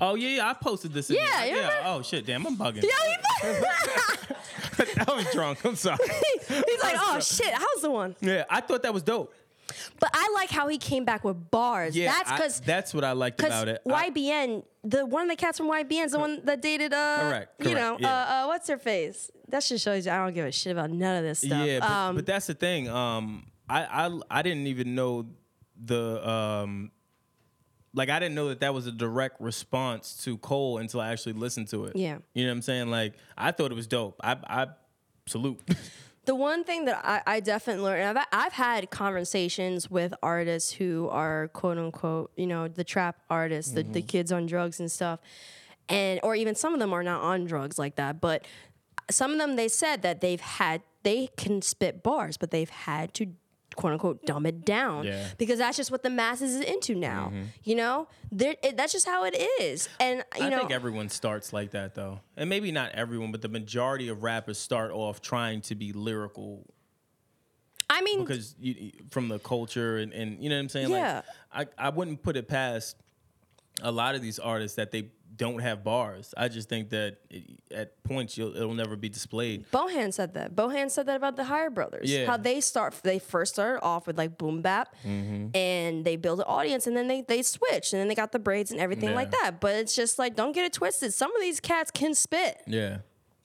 Oh 0.00 0.14
yeah, 0.16 0.28
yeah, 0.36 0.48
I 0.48 0.54
posted 0.54 0.92
this. 0.92 1.10
again. 1.10 1.24
Yeah. 1.46 1.82
Oh 1.84 2.02
shit, 2.02 2.26
damn, 2.26 2.44
I'm 2.46 2.56
bugging. 2.56 2.82
yeah. 2.82 4.36
I 5.08 5.14
was 5.14 5.26
drunk. 5.32 5.64
I'm 5.64 5.76
sorry. 5.76 5.98
he's 6.48 6.82
like, 6.82 6.96
oh 6.98 7.18
shit, 7.20 7.52
how's 7.52 7.82
the 7.82 7.90
one? 7.90 8.16
Yeah, 8.20 8.44
I 8.48 8.60
thought 8.60 8.82
that 8.82 8.94
was 8.94 9.02
dope. 9.02 9.32
But 10.00 10.10
I 10.12 10.30
like 10.34 10.50
how 10.50 10.68
he 10.68 10.78
came 10.78 11.04
back 11.04 11.24
with 11.24 11.50
bars. 11.50 11.96
Yeah, 11.96 12.12
that's 12.12 12.32
because 12.32 12.60
that's 12.60 12.92
what 12.92 13.04
I 13.04 13.12
liked 13.12 13.42
about 13.42 13.68
it. 13.68 13.82
I- 13.90 14.10
YBN, 14.10 14.64
the 14.84 15.06
one 15.06 15.22
of 15.24 15.28
the 15.28 15.36
cats 15.36 15.58
from 15.58 15.68
YBN 15.68 16.06
is 16.06 16.12
the 16.12 16.18
one 16.18 16.40
that 16.44 16.60
dated 16.60 16.92
uh, 16.92 17.18
Correct, 17.20 17.66
you 17.66 17.74
know, 17.74 17.96
yeah. 17.98 18.08
uh, 18.08 18.44
uh, 18.44 18.46
what's 18.46 18.68
her 18.68 18.78
face? 18.78 19.30
That 19.48 19.62
just 19.64 19.84
shows 19.84 20.06
you 20.06 20.12
I 20.12 20.16
don't 20.24 20.34
give 20.34 20.46
a 20.46 20.52
shit 20.52 20.72
about 20.72 20.90
none 20.90 21.16
of 21.16 21.22
this 21.24 21.40
stuff. 21.40 21.66
Yeah, 21.66 21.80
but, 21.80 21.90
um, 21.90 22.16
but 22.16 22.26
that's 22.26 22.46
the 22.46 22.54
thing. 22.54 22.88
Um, 22.88 23.46
I, 23.68 24.06
I 24.06 24.20
I 24.30 24.42
didn't 24.42 24.66
even 24.66 24.94
know 24.94 25.26
the 25.82 26.28
um, 26.28 26.90
like 27.94 28.08
I 28.08 28.18
didn't 28.18 28.34
know 28.34 28.48
that 28.48 28.60
that 28.60 28.72
was 28.74 28.86
a 28.86 28.92
direct 28.92 29.40
response 29.40 30.22
to 30.24 30.38
Cole 30.38 30.78
until 30.78 31.00
I 31.00 31.10
actually 31.12 31.34
listened 31.34 31.68
to 31.68 31.84
it. 31.86 31.96
Yeah. 31.96 32.18
you 32.34 32.44
know 32.44 32.50
what 32.50 32.56
I'm 32.56 32.62
saying? 32.62 32.90
Like 32.90 33.14
I 33.36 33.50
thought 33.52 33.70
it 33.70 33.74
was 33.74 33.86
dope. 33.86 34.20
I 34.22 34.36
I 34.46 34.66
salute. 35.26 35.60
The 36.24 36.36
one 36.36 36.62
thing 36.62 36.84
that 36.84 37.00
I, 37.04 37.20
I 37.26 37.40
definitely 37.40 37.82
learned, 37.82 38.16
I've, 38.16 38.26
I've 38.32 38.52
had 38.52 38.92
conversations 38.92 39.90
with 39.90 40.14
artists 40.22 40.70
who 40.70 41.08
are 41.10 41.48
quote 41.48 41.78
unquote, 41.78 42.30
you 42.36 42.46
know, 42.46 42.68
the 42.68 42.84
trap 42.84 43.16
artists, 43.28 43.72
the, 43.72 43.82
Mm-hmm. 43.82 43.92
the 43.92 44.02
kids 44.02 44.30
on 44.30 44.46
drugs 44.46 44.78
and 44.78 44.88
stuff, 44.88 45.18
and 45.88 46.20
or 46.22 46.36
even 46.36 46.54
some 46.54 46.74
of 46.74 46.78
them 46.78 46.92
are 46.92 47.02
not 47.02 47.22
on 47.22 47.44
drugs 47.44 47.76
like 47.76 47.96
that, 47.96 48.20
but 48.20 48.46
some 49.10 49.32
of 49.32 49.38
them 49.38 49.56
they 49.56 49.66
said 49.66 50.02
that 50.02 50.20
they've 50.20 50.40
had 50.40 50.82
they 51.02 51.28
can 51.36 51.60
spit 51.60 52.04
bars, 52.04 52.36
but 52.36 52.52
they've 52.52 52.70
had 52.70 53.12
to 53.14 53.26
quote 53.76 53.92
unquote 53.92 54.24
dumb 54.26 54.46
it 54.46 54.64
down 54.64 55.04
Yeah. 55.04 55.26
because 55.38 55.58
that's 55.58 55.76
just 55.76 55.90
what 55.90 56.02
the 56.02 56.10
masses 56.10 56.54
is 56.54 56.60
into 56.62 56.94
now. 56.94 57.32
You 57.64 57.74
know, 57.76 58.08
it, 58.36 58.76
that's 58.76 58.92
just 58.92 59.06
how 59.06 59.24
it 59.24 59.34
is, 59.60 59.88
and 60.00 60.18
you 60.36 60.42
Mm-hmm. 60.42 60.54
I 60.54 60.58
think 60.58 60.70
everyone 60.70 61.08
starts 61.08 61.52
like 61.52 61.70
that 61.72 61.94
though, 61.94 62.20
and 62.36 62.48
maybe 62.50 62.72
not 62.72 62.92
everyone, 62.92 63.32
but 63.32 63.42
the 63.42 63.48
majority 63.48 64.08
of 64.08 64.22
rappers 64.22 64.58
start 64.58 64.90
off 64.90 65.20
trying 65.20 65.60
to 65.62 65.74
be 65.74 65.92
lyrical 65.92 66.64
I 67.90 68.00
mean, 68.00 68.20
because 68.24 68.54
you- 68.58 68.92
from 69.10 69.28
the 69.28 69.38
culture 69.38 69.98
and, 69.98 70.12
and 70.14 70.42
you 70.42 70.48
know 70.48 70.56
what 70.56 70.60
I'm 70.62 70.68
saying. 70.70 70.90
Yeah. 70.90 71.22
Like 71.54 71.68
I 71.78 71.86
I 71.86 71.88
wouldn't 71.90 72.22
put 72.22 72.36
it 72.36 72.48
past 72.48 72.96
a 73.82 73.90
lot 73.92 74.14
of 74.14 74.22
these 74.22 74.38
artists 74.38 74.76
that 74.76 74.90
they 74.92 75.10
don't 75.42 75.60
have 75.60 75.82
bars. 75.84 76.34
I 76.36 76.48
just 76.48 76.68
think 76.68 76.90
that 76.90 77.18
it, 77.30 77.44
at 77.70 78.02
points 78.04 78.36
you'll, 78.38 78.54
it'll 78.56 78.74
never 78.74 78.96
be 78.96 79.08
displayed. 79.08 79.70
Bohan 79.70 80.12
said 80.12 80.34
that. 80.34 80.54
Bohan 80.54 80.90
said 80.90 81.06
that 81.06 81.16
about 81.16 81.36
the 81.36 81.44
Higher 81.44 81.70
Brothers. 81.70 82.10
Yeah. 82.10 82.26
How 82.26 82.36
they 82.36 82.60
start, 82.60 82.94
they 83.02 83.18
first 83.18 83.54
started 83.54 83.80
off 83.82 84.06
with 84.06 84.16
like 84.18 84.38
boom 84.38 84.62
bap, 84.62 84.94
Mm-hmm. 85.06 85.54
and 85.56 86.04
they 86.04 86.16
build 86.16 86.38
an 86.40 86.46
audience, 86.46 86.86
and 86.86 86.96
then 86.96 87.08
they 87.08 87.22
they 87.22 87.42
switched, 87.42 87.92
and 87.92 88.00
then 88.00 88.08
they 88.08 88.14
got 88.14 88.32
the 88.32 88.38
braids 88.38 88.70
and 88.70 88.80
everything 88.80 89.10
Yeah. 89.10 89.14
like 89.16 89.30
that. 89.32 89.60
But 89.60 89.74
it's 89.76 89.94
just 89.96 90.18
like, 90.18 90.36
don't 90.36 90.52
get 90.52 90.64
it 90.64 90.72
twisted. 90.72 91.12
Some 91.14 91.34
of 91.34 91.40
these 91.42 91.60
cats 91.60 91.90
can 91.90 92.14
spit. 92.14 92.62
Yeah. 92.66 92.98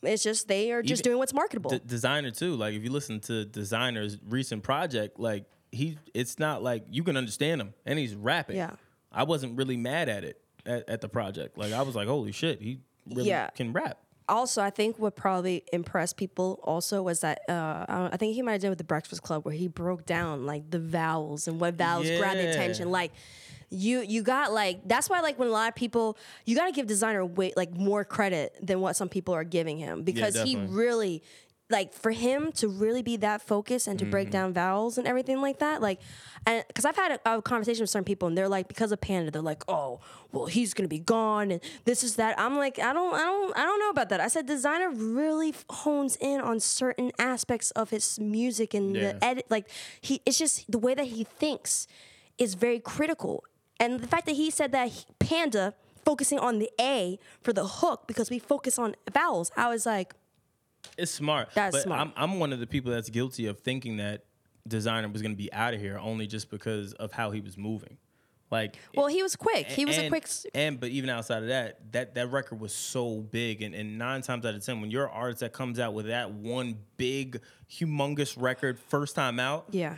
It's 0.03 0.21
just 0.23 0.47
they 0.47 0.71
are 0.71 0.81
just 0.83 1.01
Even- 1.01 1.09
doing 1.11 1.17
what's 1.19 1.33
marketable. 1.33 1.71
D- 1.71 1.79
Desiigner 1.79 2.35
too. 2.37 2.55
Like 2.55 2.75
if 2.75 2.83
you 2.83 2.91
listen 2.91 3.19
to 3.21 3.45
Desiigner's 3.45 4.17
recent 4.29 4.61
project, 4.63 5.19
like 5.19 5.45
he, 5.71 5.97
it's 6.13 6.37
not 6.39 6.61
like 6.63 6.85
you 6.91 7.03
can 7.03 7.17
understand 7.17 7.59
him, 7.61 7.73
and 7.85 7.97
he's 7.99 8.15
rapping. 8.15 8.55
Yeah. 8.57 8.75
I 9.11 9.23
wasn't 9.23 9.57
really 9.57 9.77
mad 9.77 10.07
at 10.09 10.23
it 10.23 10.39
at, 10.67 10.87
at 10.89 11.01
the 11.01 11.09
project. 11.09 11.57
Like 11.57 11.73
I 11.73 11.81
was 11.81 11.95
like, 11.95 12.07
holy 12.07 12.31
shit, 12.31 12.61
he 12.61 12.79
really 13.13 13.29
Yeah. 13.29 13.49
can 13.51 13.73
rap. 13.73 13.97
also, 14.29 14.61
I 14.61 14.69
think 14.69 14.99
what 14.99 15.15
probably 15.15 15.63
impressed 15.71 16.17
people 16.17 16.59
also 16.63 17.01
was 17.01 17.21
that 17.21 17.39
uh, 17.49 18.09
I 18.11 18.17
think 18.17 18.35
he 18.35 18.41
might 18.41 18.51
have 18.53 18.61
done 18.61 18.71
with 18.71 18.77
the 18.77 18.83
Breakfast 18.83 19.21
Club 19.23 19.45
where 19.45 19.53
he 19.53 19.69
broke 19.69 20.05
down 20.05 20.45
like 20.45 20.69
the 20.69 20.79
vowels 20.79 21.47
and 21.47 21.61
what 21.61 21.75
vowels 21.75 22.07
grab 22.17 22.35
the 22.35 22.49
attention. 22.49 22.91
Like 22.91 23.13
you 23.69 24.01
you 24.01 24.23
got 24.23 24.51
like 24.53 24.85
that's 24.87 25.09
why 25.09 25.19
like 25.21 25.37
when 25.39 25.47
a 25.49 25.51
lot 25.51 25.67
of 25.69 25.75
people 25.75 26.17
you 26.45 26.55
got 26.55 26.65
to 26.67 26.71
give 26.71 26.87
Desiigner 26.87 27.29
way 27.35 27.51
like 27.57 27.73
more 27.73 28.03
credit 28.05 28.55
than 28.61 28.79
what 28.81 28.95
some 28.95 29.09
people 29.09 29.33
are 29.33 29.43
giving 29.43 29.77
him 29.77 30.03
because 30.03 30.41
he 30.41 30.55
really 30.57 31.21
like 31.69 31.93
for 31.93 32.11
him 32.11 32.51
to 32.53 32.67
really 32.69 33.01
be 33.01 33.17
that 33.17 33.41
focused 33.41 33.87
and 33.87 33.99
to 33.99 34.05
Mm-hmm. 34.05 34.11
break 34.11 34.31
down 34.31 34.53
vowels 34.53 34.97
and 34.97 35.05
everything 35.05 35.41
like 35.41 35.59
that 35.59 35.81
like 35.81 35.99
and 36.45 36.63
because 36.67 36.85
i've 36.85 36.95
had 36.95 37.19
a, 37.25 37.35
a 37.37 37.41
conversation 37.41 37.81
with 37.83 37.89
certain 37.89 38.05
people 38.05 38.27
and 38.29 38.37
they're 38.37 38.47
like 38.47 38.67
because 38.69 38.93
of 38.93 39.01
panda 39.01 39.29
they're 39.31 39.41
like 39.41 39.63
oh 39.67 39.99
well 40.31 40.45
he's 40.45 40.73
gonna 40.73 40.87
be 40.87 40.99
gone 40.99 41.51
and 41.51 41.59
this 41.83 42.03
is 42.03 42.15
that 42.15 42.39
i'm 42.39 42.55
like 42.55 42.79
i 42.79 42.93
don't 42.93 43.13
i 43.13 43.19
don't 43.25 43.57
i 43.57 43.63
don't 43.63 43.79
know 43.79 43.89
about 43.89 44.07
that 44.07 44.21
i 44.21 44.29
said 44.29 44.47
Desiigner 44.47 44.91
really 44.97 45.53
hones 45.69 46.15
in 46.21 46.39
on 46.39 46.59
certain 46.61 47.11
aspects 47.19 47.71
of 47.71 47.89
his 47.89 48.17
music 48.17 48.73
and 48.73 48.95
Yeah. 48.95 49.11
the 49.13 49.23
edit 49.25 49.45
like 49.49 49.67
he 49.99 50.21
it's 50.25 50.37
just 50.37 50.71
the 50.71 50.77
way 50.79 50.93
that 50.95 51.07
he 51.07 51.25
thinks 51.25 51.85
is 52.37 52.53
very 52.53 52.79
critical 52.79 53.43
and 53.79 53.99
the 53.99 54.07
fact 54.07 54.25
that 54.27 54.35
he 54.35 54.49
said 54.49 54.71
that 54.71 54.87
he- 54.89 55.05
panda 55.19 55.73
focusing 56.05 56.39
on 56.39 56.59
the 56.59 56.69
a 56.79 57.19
for 57.41 57.51
the 57.51 57.65
hook 57.67 58.07
because 58.07 58.29
we 58.29 58.39
focus 58.39 58.79
on 58.79 58.95
vowels 59.11 59.51
i 59.57 59.67
was 59.67 59.85
like 59.85 60.13
It's 60.97 61.11
smart. 61.11 61.49
That's 61.53 61.75
but 61.75 61.83
smart. 61.83 62.01
I'm 62.01 62.13
I'm 62.15 62.39
one 62.39 62.53
of 62.53 62.59
the 62.59 62.67
people 62.67 62.91
that's 62.91 63.09
guilty 63.09 63.47
of 63.47 63.59
thinking 63.59 63.97
that 63.97 64.25
Desiigner 64.67 65.11
was 65.11 65.21
gonna 65.21 65.35
be 65.35 65.51
out 65.53 65.73
of 65.73 65.79
here 65.79 65.97
only 65.97 66.27
just 66.27 66.49
because 66.49 66.93
of 66.93 67.11
how 67.11 67.31
he 67.31 67.41
was 67.41 67.57
moving. 67.57 67.97
Like 68.49 68.77
well 68.95 69.07
he 69.07 69.21
was 69.21 69.35
quick 69.35 69.67
he 69.67 69.83
was 69.83 69.97
a 69.97 70.07
quick 70.07 70.25
and 70.53 70.79
but 70.79 70.89
even 70.89 71.09
outside 71.09 71.43
of 71.43 71.49
that, 71.49 71.91
that 71.91 72.15
that 72.15 72.31
record 72.31 72.61
was 72.61 72.73
so 72.73 73.19
big, 73.19 73.61
and, 73.61 73.75
and 73.75 73.97
nine 73.97 74.21
times 74.21 74.45
out 74.45 74.55
of 74.55 74.65
ten, 74.65 74.79
when 74.79 74.89
you're 74.89 75.05
an 75.05 75.11
artist 75.13 75.41
that 75.41 75.51
comes 75.51 75.79
out 75.79 75.93
with 75.93 76.07
that 76.07 76.31
one 76.31 76.77
big, 76.95 77.41
humongous 77.69 78.41
record 78.41 78.79
first 78.79 79.15
time 79.15 79.39
out, 79.39 79.65
yeah 79.71 79.97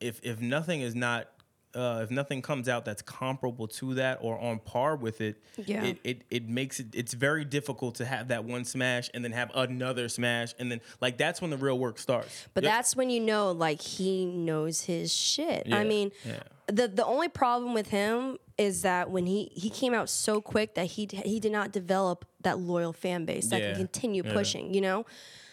if 0.00 0.20
if 0.22 0.40
nothing 0.40 0.80
is 0.80 0.94
not 0.94 1.28
uh, 1.74 2.00
if 2.02 2.10
nothing 2.10 2.42
comes 2.42 2.68
out 2.68 2.84
that's 2.84 3.02
comparable 3.02 3.68
to 3.68 3.94
that 3.94 4.18
or 4.20 4.38
on 4.40 4.58
par 4.58 4.96
with 4.96 5.20
it, 5.20 5.36
Yeah. 5.56 5.84
it, 5.84 5.98
it 6.04 6.22
it 6.30 6.48
makes 6.48 6.80
it 6.80 6.88
it's 6.94 7.14
very 7.14 7.44
difficult 7.44 7.94
to 7.96 8.04
have 8.04 8.28
that 8.28 8.44
one 8.44 8.64
smash 8.64 9.08
and 9.14 9.22
then 9.24 9.32
have 9.32 9.50
another 9.54 10.08
smash 10.08 10.52
and 10.58 10.70
then 10.70 10.80
like 11.00 11.16
that's 11.16 11.40
when 11.40 11.50
the 11.50 11.56
real 11.56 11.78
work 11.78 11.98
starts. 11.98 12.48
But 12.54 12.64
Yep. 12.64 12.72
that's 12.72 12.96
when 12.96 13.08
you 13.10 13.20
know, 13.20 13.52
like, 13.52 13.80
he 13.80 14.26
knows 14.26 14.80
his 14.82 15.12
shit. 15.14 15.72
I 15.72 15.84
mean, 15.84 16.10
yeah. 16.24 16.42
the 16.66 16.88
the 16.88 17.04
only 17.04 17.28
problem 17.28 17.72
with 17.74 17.88
him 17.88 18.38
is 18.58 18.82
that 18.82 19.10
when 19.10 19.26
he 19.26 19.50
he 19.54 19.70
came 19.70 19.94
out 19.94 20.08
so 20.10 20.40
quick 20.40 20.74
that 20.74 20.86
he 20.86 21.08
he 21.24 21.38
did 21.40 21.52
not 21.52 21.72
develop 21.72 22.24
that 22.42 22.58
loyal 22.58 22.92
fan 22.92 23.24
base 23.24 23.46
that 23.48 23.60
Yeah, 23.60 23.68
can 23.72 23.76
continue 23.76 24.22
yeah. 24.24 24.32
pushing. 24.32 24.74
You 24.74 24.80
know, 24.80 25.06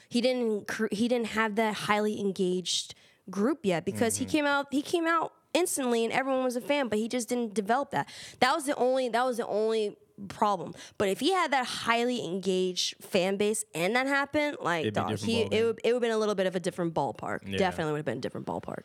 he 0.09 0.21
didn't 0.21 0.69
he 0.91 1.07
didn't 1.07 1.27
have 1.27 1.55
that 1.55 1.73
highly 1.75 2.19
engaged 2.19 2.95
group 3.29 3.59
yet 3.65 3.85
because 3.85 4.15
Mm-hmm. 4.15 4.25
he 4.25 4.31
came 4.31 4.45
out 4.45 4.67
he 4.71 4.81
came 4.81 5.05
out 5.05 5.33
instantly 5.53 6.03
and 6.03 6.13
everyone 6.13 6.43
was 6.43 6.55
a 6.55 6.61
fan, 6.61 6.87
but 6.87 6.99
he 6.99 7.07
just 7.07 7.29
didn't 7.29 7.53
develop 7.53 7.91
that. 7.91 8.09
That 8.39 8.53
was 8.55 8.65
the 8.65 8.75
only 8.75 9.09
that 9.09 9.25
was 9.25 9.37
the 9.37 9.47
only 9.47 9.97
problem. 10.27 10.73
But 10.97 11.09
if 11.09 11.19
he 11.19 11.31
had 11.31 11.51
that 11.51 11.65
highly 11.65 12.25
engaged 12.25 12.95
fan 13.03 13.37
base 13.37 13.63
and 13.75 13.95
that 13.95 14.07
happened, 14.07 14.57
like 14.61 14.93
dog, 14.93 15.17
he 15.19 15.41
it 15.41 15.63
would 15.65 15.79
it 15.83 15.93
would 15.93 15.93
have 15.93 16.01
been 16.01 16.11
a 16.11 16.17
little 16.17 16.35
bit 16.35 16.47
of 16.47 16.55
a 16.55 16.59
different 16.59 16.93
ballpark. 16.93 17.39
Yeah. 17.45 17.57
Definitely 17.57 17.93
would 17.93 17.99
have 17.99 18.05
been 18.05 18.17
a 18.17 18.21
different 18.21 18.47
ballpark. 18.47 18.83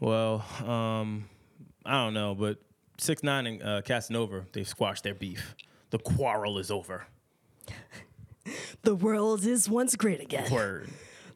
Well, 0.00 0.44
um, 0.66 1.28
I 1.84 1.92
don't 2.04 2.14
know, 2.14 2.34
but 2.34 2.58
six 2.98 3.22
nine 3.22 3.46
and 3.46 3.62
uh, 3.62 3.82
Casanova 3.82 4.46
they 4.52 4.64
squashed 4.64 5.04
their 5.04 5.14
beef. 5.14 5.54
The 5.90 5.98
quarrel 5.98 6.58
is 6.58 6.70
over. 6.70 7.06
The 8.82 8.96
world 8.96 9.44
is 9.44 9.70
once 9.70 9.94
great 9.94 10.20
again. 10.20 10.50
Word. 10.50 10.90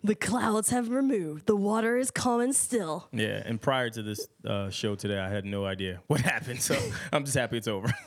The 0.06 0.14
clouds 0.14 0.70
have 0.70 0.88
removed. 0.88 1.46
The 1.46 1.56
water 1.56 1.96
is 1.98 2.12
calm 2.12 2.40
and 2.40 2.54
still. 2.54 3.08
Yeah, 3.12 3.42
and 3.44 3.60
prior 3.60 3.90
to 3.90 4.02
this 4.04 4.28
uh, 4.46 4.70
show 4.70 4.94
today, 4.94 5.18
I 5.18 5.28
had 5.28 5.44
no 5.44 5.64
idea 5.66 6.00
what 6.06 6.20
happened. 6.20 6.62
So 6.62 6.76
I'm 7.12 7.24
just 7.24 7.36
happy 7.36 7.56
it's 7.58 7.66
over. 7.68 7.92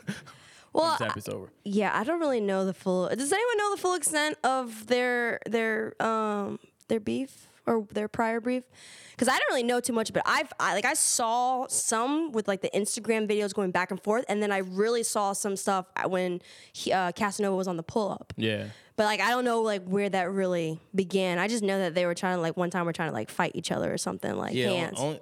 Well, 0.71 0.85
I'm 0.85 0.91
just 0.91 1.01
happy 1.01 1.17
it's 1.17 1.29
over. 1.29 1.49
yeah, 1.63 1.89
I 1.99 2.03
don't 2.03 2.19
really 2.19 2.39
know 2.39 2.63
the 2.63 2.75
full. 2.75 3.09
Does 3.09 3.33
anyone 3.33 3.57
know 3.57 3.71
the 3.75 3.81
full 3.81 3.95
extent 3.95 4.37
of 4.43 4.85
their 4.85 5.39
their 5.47 5.99
um 5.99 6.59
their 6.89 6.99
beef 6.99 7.47
or 7.65 7.87
their 7.91 8.07
prior 8.07 8.39
beef? 8.39 8.63
Because 9.11 9.27
I 9.27 9.31
don't 9.31 9.49
really 9.49 9.63
know 9.63 9.79
too 9.79 9.93
much, 9.93 10.13
but 10.13 10.21
I've 10.27 10.53
I, 10.59 10.75
like 10.75 10.85
I 10.85 10.93
saw 10.93 11.65
some 11.67 12.31
with 12.33 12.47
like 12.47 12.61
the 12.61 12.69
Instagram 12.69 13.27
videos 13.27 13.51
going 13.51 13.71
back 13.71 13.89
and 13.89 13.99
forth, 13.99 14.25
and 14.29 14.43
then 14.43 14.51
I 14.51 14.59
really 14.59 15.01
saw 15.01 15.33
some 15.33 15.55
stuff 15.55 15.87
when 16.07 16.39
he, 16.71 16.93
uh, 16.93 17.13
Casanova 17.13 17.55
was 17.55 17.67
on 17.67 17.75
the 17.75 17.83
pull 17.83 18.11
up. 18.11 18.31
Yeah. 18.37 18.67
But 18.99 19.05
like 19.05 19.21
I 19.21 19.29
don't 19.29 19.45
know 19.45 19.61
like 19.61 19.85
where 19.85 20.09
that 20.09 20.29
really 20.29 20.77
began. 20.93 21.39
I 21.39 21.47
just 21.47 21.63
know 21.63 21.79
that 21.79 21.95
they 21.95 22.05
were 22.05 22.13
trying 22.13 22.35
to 22.35 22.41
like 22.41 22.57
one 22.57 22.69
time 22.69 22.85
we're 22.85 22.91
trying 22.91 23.07
to 23.07 23.13
like 23.13 23.29
fight 23.29 23.53
each 23.55 23.71
other 23.71 23.93
or 23.93 23.97
something 23.97 24.35
like 24.35 24.53
Yeah. 24.53 24.71
hands. 24.71 24.99
Only, 24.99 25.21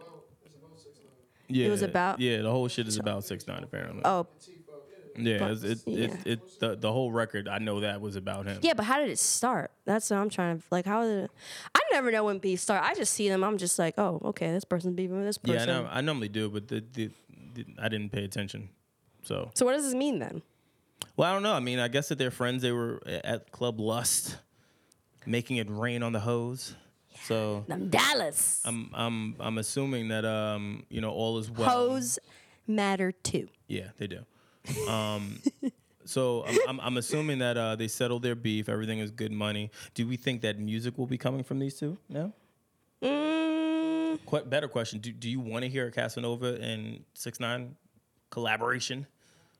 yeah. 1.47 1.69
was 1.69 1.83
about- 1.83 2.19
Yeah, 2.19 2.41
the 2.41 2.49
whole 2.49 2.67
shit 2.69 2.87
is 2.87 2.97
about 2.97 3.23
six 3.23 3.45
nine 3.45 3.61
apparently. 3.63 4.01
oh 4.03 4.25
yeah, 5.15 5.37
but- 5.37 5.51
it's, 5.51 5.63
it, 5.63 5.79
yeah. 5.85 6.05
It, 6.05 6.25
it, 6.25 6.59
the, 6.59 6.75
the 6.75 6.91
whole 6.91 7.11
record, 7.11 7.47
I 7.47 7.59
know 7.59 7.81
that 7.81 8.01
was 8.01 8.15
about 8.15 8.47
him. 8.47 8.57
Yeah, 8.63 8.73
but 8.73 8.85
how 8.85 8.97
did 8.97 9.11
it 9.11 9.19
start? 9.19 9.69
That's 9.85 10.09
what 10.09 10.17
I'm 10.17 10.31
trying 10.31 10.57
to 10.57 10.63
like. 10.71 10.85
How 10.87 11.03
did 11.03 11.25
it? 11.25 11.31
I 11.75 11.79
never 11.91 12.11
know 12.11 12.23
when 12.23 12.39
beef 12.39 12.59
start. 12.59 12.83
I 12.83 12.95
just 12.95 13.13
see 13.13 13.29
them. 13.29 13.43
I'm 13.43 13.59
just 13.59 13.77
like, 13.77 13.93
oh, 13.99 14.19
okay, 14.25 14.51
this 14.53 14.65
person's 14.65 14.95
beefing 14.95 15.17
with 15.17 15.25
this 15.27 15.37
Yeah, 15.43 15.53
I, 15.53 15.57
person. 15.57 15.69
know, 15.83 15.89
I 15.91 16.01
normally 16.01 16.29
do, 16.29 16.49
but 16.49 16.67
the, 16.67 16.83
the, 16.93 17.11
the, 17.53 17.65
I 17.77 17.89
didn't 17.89 18.11
pay 18.11 18.23
attention. 18.23 18.69
So, 19.21 19.51
So 19.53 19.67
what 19.67 19.73
does 19.73 19.83
this 19.85 19.93
mean 19.93 20.17
then? 20.17 20.41
Well, 21.17 21.29
I 21.29 21.33
don't 21.33 21.43
know. 21.43 21.53
I 21.53 21.59
mean, 21.59 21.79
I 21.79 21.89
guess 21.89 22.07
that 22.09 22.17
they're 22.17 22.31
friends. 22.31 22.61
They 22.61 22.71
were 22.71 23.01
at 23.05 23.51
Club 23.51 23.79
Lust, 23.81 24.37
making 25.25 25.57
it 25.57 25.67
rain 25.69 26.01
on 26.03 26.13
the 26.13 26.19
hose. 26.21 26.73
So 27.23 27.65
Them 27.67 27.89
Dallas 27.89 28.61
I'm 28.63 28.91
I'm 28.93 29.35
I'm 29.39 29.57
assuming 29.57 30.09
that 30.09 30.23
um 30.23 30.85
you 30.89 31.01
know 31.01 31.09
all 31.09 31.39
is 31.39 31.49
well. 31.51 31.67
hoes 31.69 32.19
matter 32.67 33.11
too. 33.11 33.47
Yeah, 33.67 33.87
they 33.97 34.05
do. 34.07 34.23
Um, 34.87 35.39
so 36.05 36.45
I'm, 36.45 36.57
I'm, 36.67 36.79
I'm 36.81 36.97
assuming 36.97 37.39
that 37.39 37.57
uh, 37.57 37.75
they 37.75 37.87
settled 37.87 38.21
their 38.21 38.35
beef. 38.35 38.69
Everything 38.69 38.99
is 38.99 39.09
good 39.11 39.31
money. 39.31 39.71
Do 39.95 40.05
we 40.07 40.15
think 40.15 40.41
that 40.41 40.59
music 40.59 40.97
will 40.97 41.07
be 41.07 41.17
coming 41.17 41.43
from 41.43 41.57
these 41.59 41.75
two? 41.79 41.97
No. 42.07 42.33
Mm, 43.01 44.19
Qu- 44.25 44.43
better 44.45 44.67
question. 44.67 44.99
Do, 44.99 45.11
do 45.11 45.29
you 45.29 45.39
want 45.39 45.63
to 45.63 45.69
hear 45.69 45.87
a 45.87 45.91
Casanova 45.91 46.55
and 46.61 47.03
Six 47.13 47.39
Nine 47.39 47.75
collaboration? 48.29 49.07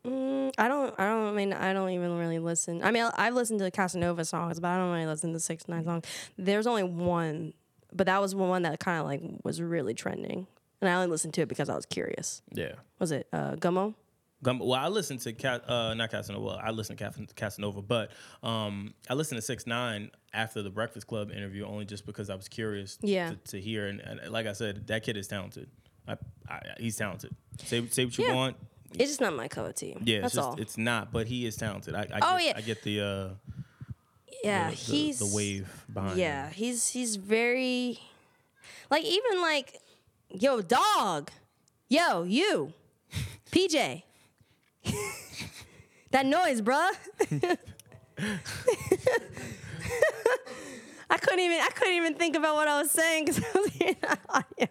I 0.07 0.67
don't. 0.67 0.93
I 0.99 1.05
don't. 1.07 1.27
I 1.27 1.31
mean, 1.31 1.53
I 1.53 1.73
don't 1.73 1.89
even 1.91 2.17
really 2.17 2.39
listen. 2.39 2.83
I 2.83 2.91
mean, 2.91 3.07
I've 3.15 3.33
listened 3.33 3.59
to 3.59 3.69
Casanova 3.71 4.25
songs, 4.25 4.59
but 4.59 4.69
I 4.69 4.77
don't 4.77 4.91
really 4.91 5.05
listen 5.05 5.33
to 5.33 5.39
Six 5.39 5.67
Nine 5.67 5.83
songs. 5.85 6.05
There's 6.37 6.65
only 6.67 6.83
one, 6.83 7.53
but 7.93 8.05
that 8.07 8.21
was 8.21 8.33
one 8.33 8.61
that 8.63 8.79
kind 8.79 8.99
of 8.99 9.05
like 9.05 9.21
was 9.43 9.61
really 9.61 9.93
trending, 9.93 10.47
and 10.81 10.89
I 10.89 10.93
only 10.93 11.07
listened 11.07 11.33
to 11.35 11.41
it 11.41 11.47
because 11.49 11.69
I 11.69 11.75
was 11.75 11.85
curious. 11.85 12.41
Yeah. 12.53 12.73
Was 12.99 13.11
it 13.11 13.27
uh, 13.33 13.55
Gummo? 13.55 13.93
Gum- 14.43 14.59
well, 14.59 14.73
I 14.79 14.87
listened 14.87 15.19
to 15.21 15.33
Ca- 15.33 15.61
uh, 15.67 15.93
not 15.95 16.11
Casanova. 16.11 16.45
Well, 16.45 16.59
I 16.63 16.69
listened 16.71 16.99
to 16.99 17.05
Cas- 17.05 17.33
Casanova, 17.35 17.81
but 17.81 18.11
um, 18.43 18.93
I 19.09 19.15
listened 19.15 19.37
to 19.39 19.41
Six 19.41 19.65
Nine 19.65 20.11
after 20.33 20.61
the 20.61 20.69
Breakfast 20.69 21.07
Club 21.07 21.31
interview 21.31 21.65
only 21.65 21.85
just 21.85 22.05
because 22.05 22.29
I 22.29 22.35
was 22.35 22.47
curious 22.47 22.99
Yeah. 23.01 23.29
to, 23.31 23.35
to 23.51 23.59
hear. 23.61 23.87
And, 23.87 23.99
and 23.99 24.31
like 24.31 24.45
I 24.45 24.53
said, 24.53 24.85
that 24.87 25.01
kid 25.03 25.17
is 25.17 25.27
talented. 25.27 25.69
I, 26.07 26.17
I, 26.47 26.61
he's 26.79 26.95
talented. 26.95 27.35
Say 27.65 27.85
say 27.87 28.05
what 28.05 28.15
you 28.17 28.25
Yeah. 28.27 28.33
want. 28.35 28.57
It's 28.93 29.09
just 29.11 29.21
not 29.21 29.35
my 29.35 29.47
cup 29.47 29.67
of 29.67 29.75
tea. 29.75 29.95
Yeah, 30.03 30.21
that's 30.21 30.33
it's 30.33 30.35
just 30.35 30.47
all. 30.47 30.59
it's 30.59 30.77
not, 30.77 31.11
but 31.11 31.27
he 31.27 31.45
is 31.45 31.55
talented. 31.55 31.93
I, 31.95 32.07
I 32.13 32.19
Oh, 32.21 32.37
get, 32.37 32.45
yeah. 32.45 32.53
I 32.57 32.61
get 32.61 32.83
the 32.83 33.01
uh 33.01 33.29
yeah, 34.43 34.69
the, 34.69 34.75
the- 34.75 34.81
he's 34.81 35.19
the 35.19 35.35
wave 35.35 35.85
behind. 35.93 36.17
Yeah, 36.17 36.45
him. 36.47 36.53
he's 36.53 36.87
he's 36.89 37.15
very 37.17 37.99
like 38.89 39.03
even 39.03 39.41
like 39.41 39.79
yo 40.29 40.61
dog, 40.61 41.31
yo 41.89 42.23
you, 42.23 42.73
PJ. 43.51 44.03
that 46.11 46.25
noise, 46.25 46.61
bruh. 46.61 46.91
I 51.09 51.17
couldn't 51.17 51.39
even 51.39 51.59
I 51.59 51.69
couldn't 51.69 51.93
even 51.95 52.13
think 52.15 52.35
about 52.35 52.55
what 52.55 52.67
I 52.67 52.81
was 52.81 52.91
saying 52.91 53.25
because 53.25 53.43
I 53.43 53.59
was 53.59 53.69
hearing 53.71 53.95
that 54.01 54.19
audio. 54.29 54.67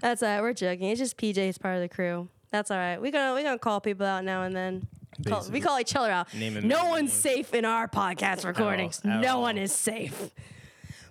That's 0.00 0.22
all 0.22 0.28
right. 0.28 0.40
We're 0.40 0.52
joking. 0.52 0.88
It's 0.90 0.98
just 1.00 1.16
PJ 1.16 1.34
PJ's 1.36 1.58
part 1.58 1.76
of 1.76 1.82
the 1.82 1.88
crew. 1.88 2.28
That's 2.54 2.70
all 2.70 2.76
right. 2.76 3.02
We're 3.02 3.10
gonna 3.10 3.32
we're 3.32 3.42
gonna 3.42 3.58
call 3.58 3.80
people 3.80 4.06
out 4.06 4.22
now 4.22 4.44
and 4.44 4.54
then. 4.54 4.86
Call, 5.26 5.44
we 5.50 5.60
call 5.60 5.80
each 5.80 5.96
other 5.96 6.08
out. 6.08 6.32
No 6.32 6.84
one's 6.86 7.12
safe 7.12 7.52
in 7.52 7.64
our 7.64 7.88
podcast 7.88 8.44
recordings. 8.44 9.00
at 9.04 9.20
no 9.20 9.34
all. 9.36 9.42
one 9.42 9.58
is 9.58 9.72
safe. 9.72 10.30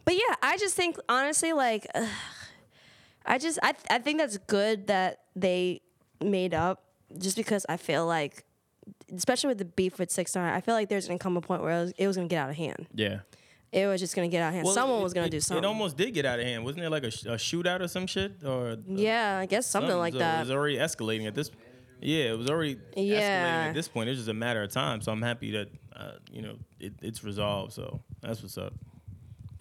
But 0.06 0.14
yeah, 0.14 0.36
I 0.42 0.58
just 0.58 0.74
think 0.74 0.96
honestly, 1.10 1.52
like, 1.52 1.86
ugh, 1.94 2.08
I 3.26 3.40
just 3.40 3.60
I 3.62 3.74
I 3.90 4.00
think 4.00 4.20
that's 4.20 4.38
good 4.38 4.88
that 4.88 5.24
they 5.36 5.82
made 6.24 6.54
up, 6.54 6.82
just 7.18 7.36
because 7.36 7.66
I 7.68 7.76
feel 7.76 8.06
like, 8.08 8.46
especially 9.14 9.50
with 9.50 9.58
the 9.58 9.66
beef 9.66 10.00
with 10.00 10.12
Six 10.12 10.36
Nine, 10.36 10.54
I 10.54 10.62
feel 10.62 10.76
like 10.76 10.88
there's 10.88 11.08
gonna 11.08 11.20
come 11.20 11.36
a 11.36 11.42
point 11.42 11.62
where 11.62 11.78
it 11.78 11.82
was, 11.82 11.94
it 11.98 12.08
was 12.08 12.16
gonna 12.16 12.30
get 12.30 12.38
out 12.40 12.50
of 12.52 12.56
hand. 12.56 12.88
Yeah. 12.94 13.20
It 13.74 13.88
was 13.88 14.00
just 14.00 14.16
gonna 14.16 14.28
get 14.28 14.42
out 14.44 14.50
of 14.50 14.54
hand. 14.54 14.66
Well, 14.66 14.74
Someone 14.76 15.00
it- 15.00 15.04
was 15.04 15.14
gonna 15.14 15.28
it- 15.28 15.32
do 15.32 15.40
something. 15.40 15.64
It 15.64 15.68
almost 15.68 15.98
did 15.98 16.12
get 16.12 16.26
out 16.26 16.40
of 16.40 16.46
hand. 16.46 16.64
Wasn't 16.64 16.80
there 16.80 16.90
like 16.92 17.04
a, 17.04 17.12
sh- 17.12 17.26
a 17.26 17.30
shootout 17.36 17.82
or 17.82 17.88
some 17.88 18.06
shit? 18.08 18.44
Or 18.46 18.78
yeah, 18.88 19.40
I 19.40 19.46
guess 19.48 19.66
something 19.68 19.98
like 19.98 20.14
that. 20.14 20.38
It 20.38 20.40
was 20.42 20.52
already 20.52 20.78
escalating 20.78 21.26
at 21.28 21.34
this. 21.36 21.50
Yeah, 22.00 22.26
it 22.34 22.38
was 22.38 22.50
already 22.50 22.76
escalating 22.96 23.20
at 23.70 23.74
this 23.74 23.88
point. 23.88 24.10
It's 24.10 24.20
just 24.20 24.30
a 24.30 24.34
matter 24.34 24.62
of 24.62 24.72
time. 24.72 25.02
So 25.02 25.12
I'm 25.12 25.22
happy 25.22 25.52
that 25.52 25.70
uh, 25.96 26.12
you 26.32 26.42
know 26.44 26.56
it, 26.80 26.94
it's 27.02 27.24
resolved. 27.24 27.74
So 27.74 28.00
that's 28.22 28.42
what's 28.44 28.58
up. 28.58 28.74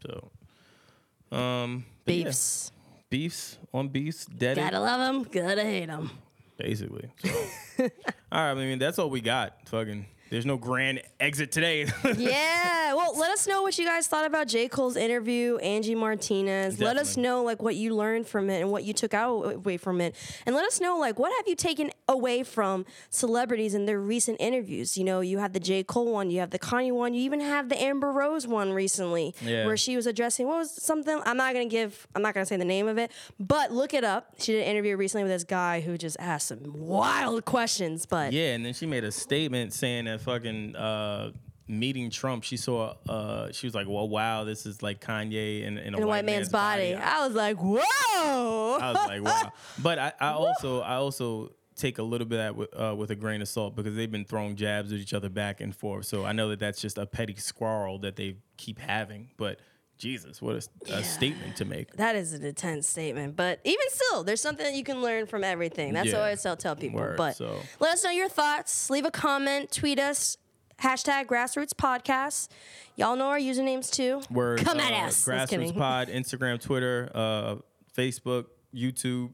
So, 0.07 1.37
um, 1.37 1.85
but 2.05 2.15
yeah, 2.15 2.25
Beefs. 2.25 2.73
beefs 3.09 3.59
on 3.73 3.89
beefs, 3.89 4.27
dead. 4.27 4.57
Gotta 4.57 4.81
love 4.81 5.01
them, 5.01 5.23
gotta 5.33 5.63
hate 5.63 5.87
them. 5.87 6.11
basically. 6.59 7.09
So, 7.25 7.29
all 7.79 7.89
right, 8.33 8.51
I 8.51 8.55
mean 8.55 8.79
that's 8.79 8.99
all 8.99 9.09
we 9.09 9.21
got. 9.21 9.69
Fucking, 9.69 10.05
there's 10.33 10.47
no 10.47 10.57
grand 10.57 11.03
exit 11.20 11.53
today. 11.53 11.85
yeah. 12.16 12.95
Well, 12.95 13.18
let 13.18 13.30
us 13.30 13.47
know 13.47 13.61
what 13.61 13.78
you 13.78 13.85
guys 13.85 14.07
thought 14.07 14.24
about 14.24 14.49
J. 14.49 14.66
Cole's 14.66 14.97
interview, 14.97 15.59
Angie 15.59 15.95
Martinez. 15.95 16.80
Let 16.80 16.97
us 16.97 17.18
know 17.18 17.43
like 17.43 17.61
what 17.61 17.76
you 17.76 17.95
learned 17.95 18.26
from 18.26 18.49
it 18.49 18.62
and 18.62 18.70
what 18.70 18.85
you 18.85 18.95
took 18.95 19.12
out 19.12 19.43
away 19.57 19.76
from 19.76 20.01
it. 20.01 20.14
And 20.47 20.55
let 20.57 20.64
us 20.64 20.80
know 20.80 20.97
like 20.99 21.18
what 21.18 21.33
have 21.37 21.47
you 21.47 21.55
taken 21.55 21.91
away 22.09 22.45
from 22.45 22.87
celebrities 23.11 23.74
in 23.74 23.85
their 23.85 24.01
recent 24.01 24.41
interviews. 24.41 24.97
You 24.97 25.05
know, 25.05 25.20
you 25.20 25.37
had 25.37 25.53
the 25.53 25.61
J. 25.61 25.85
Cole 25.85 26.11
one, 26.12 26.30
you 26.30 26.41
have 26.41 26.51
the 26.51 26.59
Kanye 26.59 26.93
one, 26.93 27.12
you 27.12 27.20
even 27.22 27.41
have 27.41 27.68
the 27.68 27.80
Amber 27.80 28.11
Rose 28.11 28.47
one 28.47 28.72
recently 28.72 29.35
Yeah. 29.43 29.66
where 29.66 29.76
she 29.76 29.97
was 29.97 30.07
addressing 30.07 30.47
what 30.47 30.57
was 30.57 30.70
something 30.83 31.20
I'm 31.26 31.37
not 31.37 31.53
gonna 31.53 31.66
give 31.66 32.07
I'm 32.14 32.22
not 32.22 32.33
gonna 32.33 32.47
say 32.47 32.57
the 32.57 32.64
name 32.64 32.89
of 32.89 32.97
it, 32.97 33.11
but 33.39 33.70
look 33.70 33.93
it 33.93 34.03
up. 34.05 34.35
She 34.39 34.53
did 34.53 34.62
an 34.62 34.68
interview 34.68 34.97
recently 34.97 35.24
with 35.24 35.33
this 35.33 35.45
guy 35.45 35.83
who 35.83 35.99
just 35.99 36.16
asked 36.18 36.49
some 36.49 36.61
wild 36.64 37.45
questions, 37.45 38.07
but 38.07 38.33
Yeah, 38.33 38.55
and 38.55 38.64
then 38.64 38.72
she 38.72 38.87
made 38.87 39.05
a 39.05 39.12
statement 39.12 39.74
saying 39.74 40.07
that 40.07 40.22
fucking 40.23 40.77
uh, 40.77 41.33
meeting 41.68 42.11
Trump, 42.11 42.45
she 42.45 42.57
saw, 42.57 42.95
uh, 43.09 43.51
she 43.53 43.66
was 43.66 43.75
like, 43.75 43.89
well, 43.89 44.09
wow, 44.09 44.45
this 44.45 44.66
is 44.66 44.83
like 44.83 45.01
Kanye 45.01 45.62
in, 45.62 45.79
in, 45.79 45.95
a, 45.95 45.97
in 45.99 46.03
a 46.03 46.07
white 46.07 46.25
man's, 46.25 46.49
body. 46.49 46.95
I 46.95 47.27
was 47.27 47.35
like, 47.35 47.57
whoa. 47.59 48.79
I 48.81 48.93
was 48.93 49.09
like, 49.09 49.23
wow. 49.23 49.53
But 49.83 49.99
I, 49.99 50.12
I 50.20 50.29
also, 50.33 50.81
I 50.81 50.95
also 50.97 51.53
take 51.75 51.99
a 51.99 52.03
little 52.03 52.27
bit 52.27 52.39
of 52.39 52.45
that 52.45 52.57
with, 52.57 52.81
uh, 52.81 52.95
with 52.95 53.11
a 53.11 53.16
grain 53.16 53.43
of 53.43 53.49
salt 53.49 53.75
because 53.75 53.97
they've 53.97 54.11
been 54.11 54.25
throwing 54.25 54.57
jabs 54.57 54.93
at 54.93 54.99
each 54.99 55.14
other 55.14 55.29
back 55.29 55.61
and 55.61 55.75
forth. 55.75 56.07
So 56.07 56.25
I 56.25 56.33
know 56.33 56.49
that 56.51 56.59
that's 56.59 56.81
just 56.81 56.99
a 56.99 57.07
petty 57.07 57.35
squirrel 57.37 57.99
that 58.01 58.16
they 58.16 58.37
keep 58.57 58.79
having. 58.79 59.31
But 59.37 59.61
Jesus, 60.03 60.43
what 60.43 60.57
a, 60.57 60.63
Yeah. 60.87 60.99
a 60.99 61.05
statement 61.05 61.57
to 61.57 61.65
make. 61.65 61.93
That 61.93 62.17
is 62.17 62.33
an 62.33 62.45
intense 62.45 62.89
statement, 62.89 63.37
but 63.37 63.61
even 63.63 63.87
still, 63.89 64.25
there's 64.25 64.41
something 64.41 64.67
that 64.67 64.75
you 64.75 64.83
can 64.83 65.01
learn 65.01 65.27
from 65.27 65.45
everything. 65.45 65.93
That's 65.93 66.09
Yeah. 66.09 66.15
what 66.15 66.21
I 66.21 66.25
always 66.25 66.43
tell, 66.43 66.57
tell 66.57 66.75
people. 66.75 66.99
Word, 66.99 67.17
but 67.17 67.37
so- 67.37 67.61
let 67.79 67.93
us 67.93 68.03
know 68.03 68.11
your 68.11 68.29
thoughts. 68.29 68.91
Leave 68.91 69.05
a 69.05 69.13
comment. 69.13 69.71
Tweet 69.71 70.01
us. 70.01 70.39
Hashtag 70.81 71.27
Grassroots 71.27 71.73
Podcast. 71.73 72.49
Y'all 72.97 73.15
know 73.15 73.29
our 73.29 73.39
usernames 73.39 73.89
too. 73.89 74.21
Word, 74.29 74.65
Come 74.65 74.81
at 74.81 74.93
uh, 74.93 75.07
us. 75.07 75.25
Just 75.25 75.29
Grassroots. 75.29 75.77
Pod, 75.77 76.09
Instagram, 76.09 76.61
Twitter, 76.61 77.09
uh, 77.15 77.57
Facebook, 77.97 78.47
YouTube, 78.75 79.31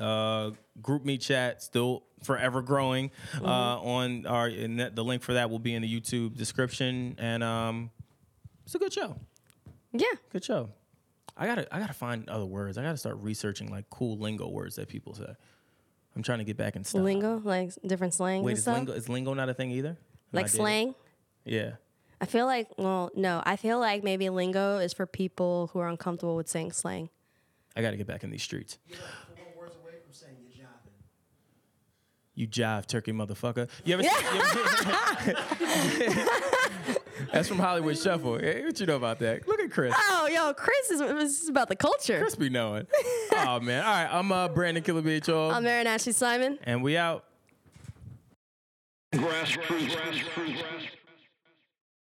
uh, 0.00 0.52
GroupMe 0.80 1.20
chat, 1.20 1.62
still 1.62 2.04
forever 2.22 2.62
growing. 2.62 3.10
Mm-hmm. 3.34 3.44
Uh, 3.44 3.76
on 3.80 4.24
our 4.24 4.50
that, 4.50 4.96
the 4.96 5.04
link 5.04 5.22
for 5.22 5.34
that 5.34 5.50
will 5.50 5.58
be 5.58 5.74
in 5.74 5.82
the 5.82 6.00
YouTube 6.00 6.36
description, 6.38 7.16
and 7.18 7.42
um, 7.42 7.90
it's 8.64 8.74
a 8.74 8.78
good 8.78 8.94
show. 8.94 9.16
Yeah. 9.92 10.06
Good 10.30 10.44
show. 10.44 10.70
I 11.36 11.46
gotta 11.46 11.74
I 11.74 11.78
gotta 11.80 11.92
find 11.92 12.28
other 12.28 12.44
words. 12.44 12.76
I 12.78 12.82
gotta 12.82 12.96
start 12.96 13.16
researching 13.20 13.70
like 13.70 13.88
cool 13.90 14.18
lingo 14.18 14.48
words 14.48 14.76
that 14.76 14.88
people 14.88 15.14
say. 15.14 15.34
I'm 16.14 16.22
trying 16.22 16.38
to 16.38 16.44
get 16.44 16.56
back 16.58 16.76
in 16.76 16.84
style. 16.84 17.02
Lingo, 17.02 17.40
like 17.42 17.72
different 17.86 18.12
slang. 18.12 18.42
Wait, 18.42 18.52
and 18.52 18.58
is 18.58 18.62
stuff. 18.64 18.76
lingo 18.76 18.92
is 18.92 19.08
lingo 19.08 19.32
not 19.34 19.48
a 19.48 19.54
thing 19.54 19.70
either? 19.70 19.90
Am 19.90 19.96
I 20.34 20.36
like 20.36 20.46
dating? 20.46 20.60
slang. 20.60 20.94
Yeah. 21.44 21.70
I 22.20 22.26
feel 22.26 22.46
like, 22.46 22.68
well, 22.78 23.10
no, 23.16 23.42
I 23.44 23.56
feel 23.56 23.80
like 23.80 24.04
maybe 24.04 24.28
lingo 24.28 24.78
is 24.78 24.92
for 24.92 25.06
people 25.06 25.70
who 25.72 25.80
are 25.80 25.88
uncomfortable 25.88 26.36
with 26.36 26.48
saying 26.48 26.72
slang. 26.72 27.08
I 27.74 27.82
gotta 27.82 27.96
get 27.96 28.06
back 28.06 28.22
in 28.24 28.30
these 28.30 28.42
streets. 28.42 28.78
Words 29.58 29.74
away 29.82 29.94
from 30.04 30.12
saying 30.12 30.36
you're. 30.54 30.66
You 32.34 32.46
jive 32.46 32.86
turkey 32.86 33.12
motherfucker. 33.12 33.68
You 33.84 33.94
ever, 33.94 34.02
see, 34.04 34.10
you 34.34 34.40
ever 36.12 36.20
That's 37.32 37.48
from 37.48 37.58
Hollywood 37.58 37.96
Shuffle. 37.98 38.38
Hey, 38.38 38.62
what 38.64 38.78
you 38.78 38.86
know 38.86 38.96
about 38.96 39.18
that? 39.20 39.48
Look 39.48 39.58
at 39.60 39.70
Chris. 39.70 39.94
Oh, 39.96 40.28
yo, 40.32 40.52
Chris 40.52 40.90
is, 40.90 41.00
is 41.00 41.48
about 41.48 41.68
the 41.68 41.76
culture. 41.76 42.18
Chris 42.20 42.34
be 42.34 42.48
knowing. 42.50 42.86
Oh 43.34 43.58
man. 43.60 43.82
All 43.82 43.90
right, 43.90 44.08
I'm 44.10 44.30
uh, 44.30 44.48
Brandon 44.48 44.82
Killer 44.82 45.00
BHO. 45.02 45.50
I'm 45.50 45.66
Aaron 45.66 45.86
Ashley 45.86 46.12
Simon. 46.12 46.58
and 46.64 46.82
we 46.82 46.96
out. 46.96 47.24
Grassroots. 49.14 49.88
Grassroots. 49.90 50.88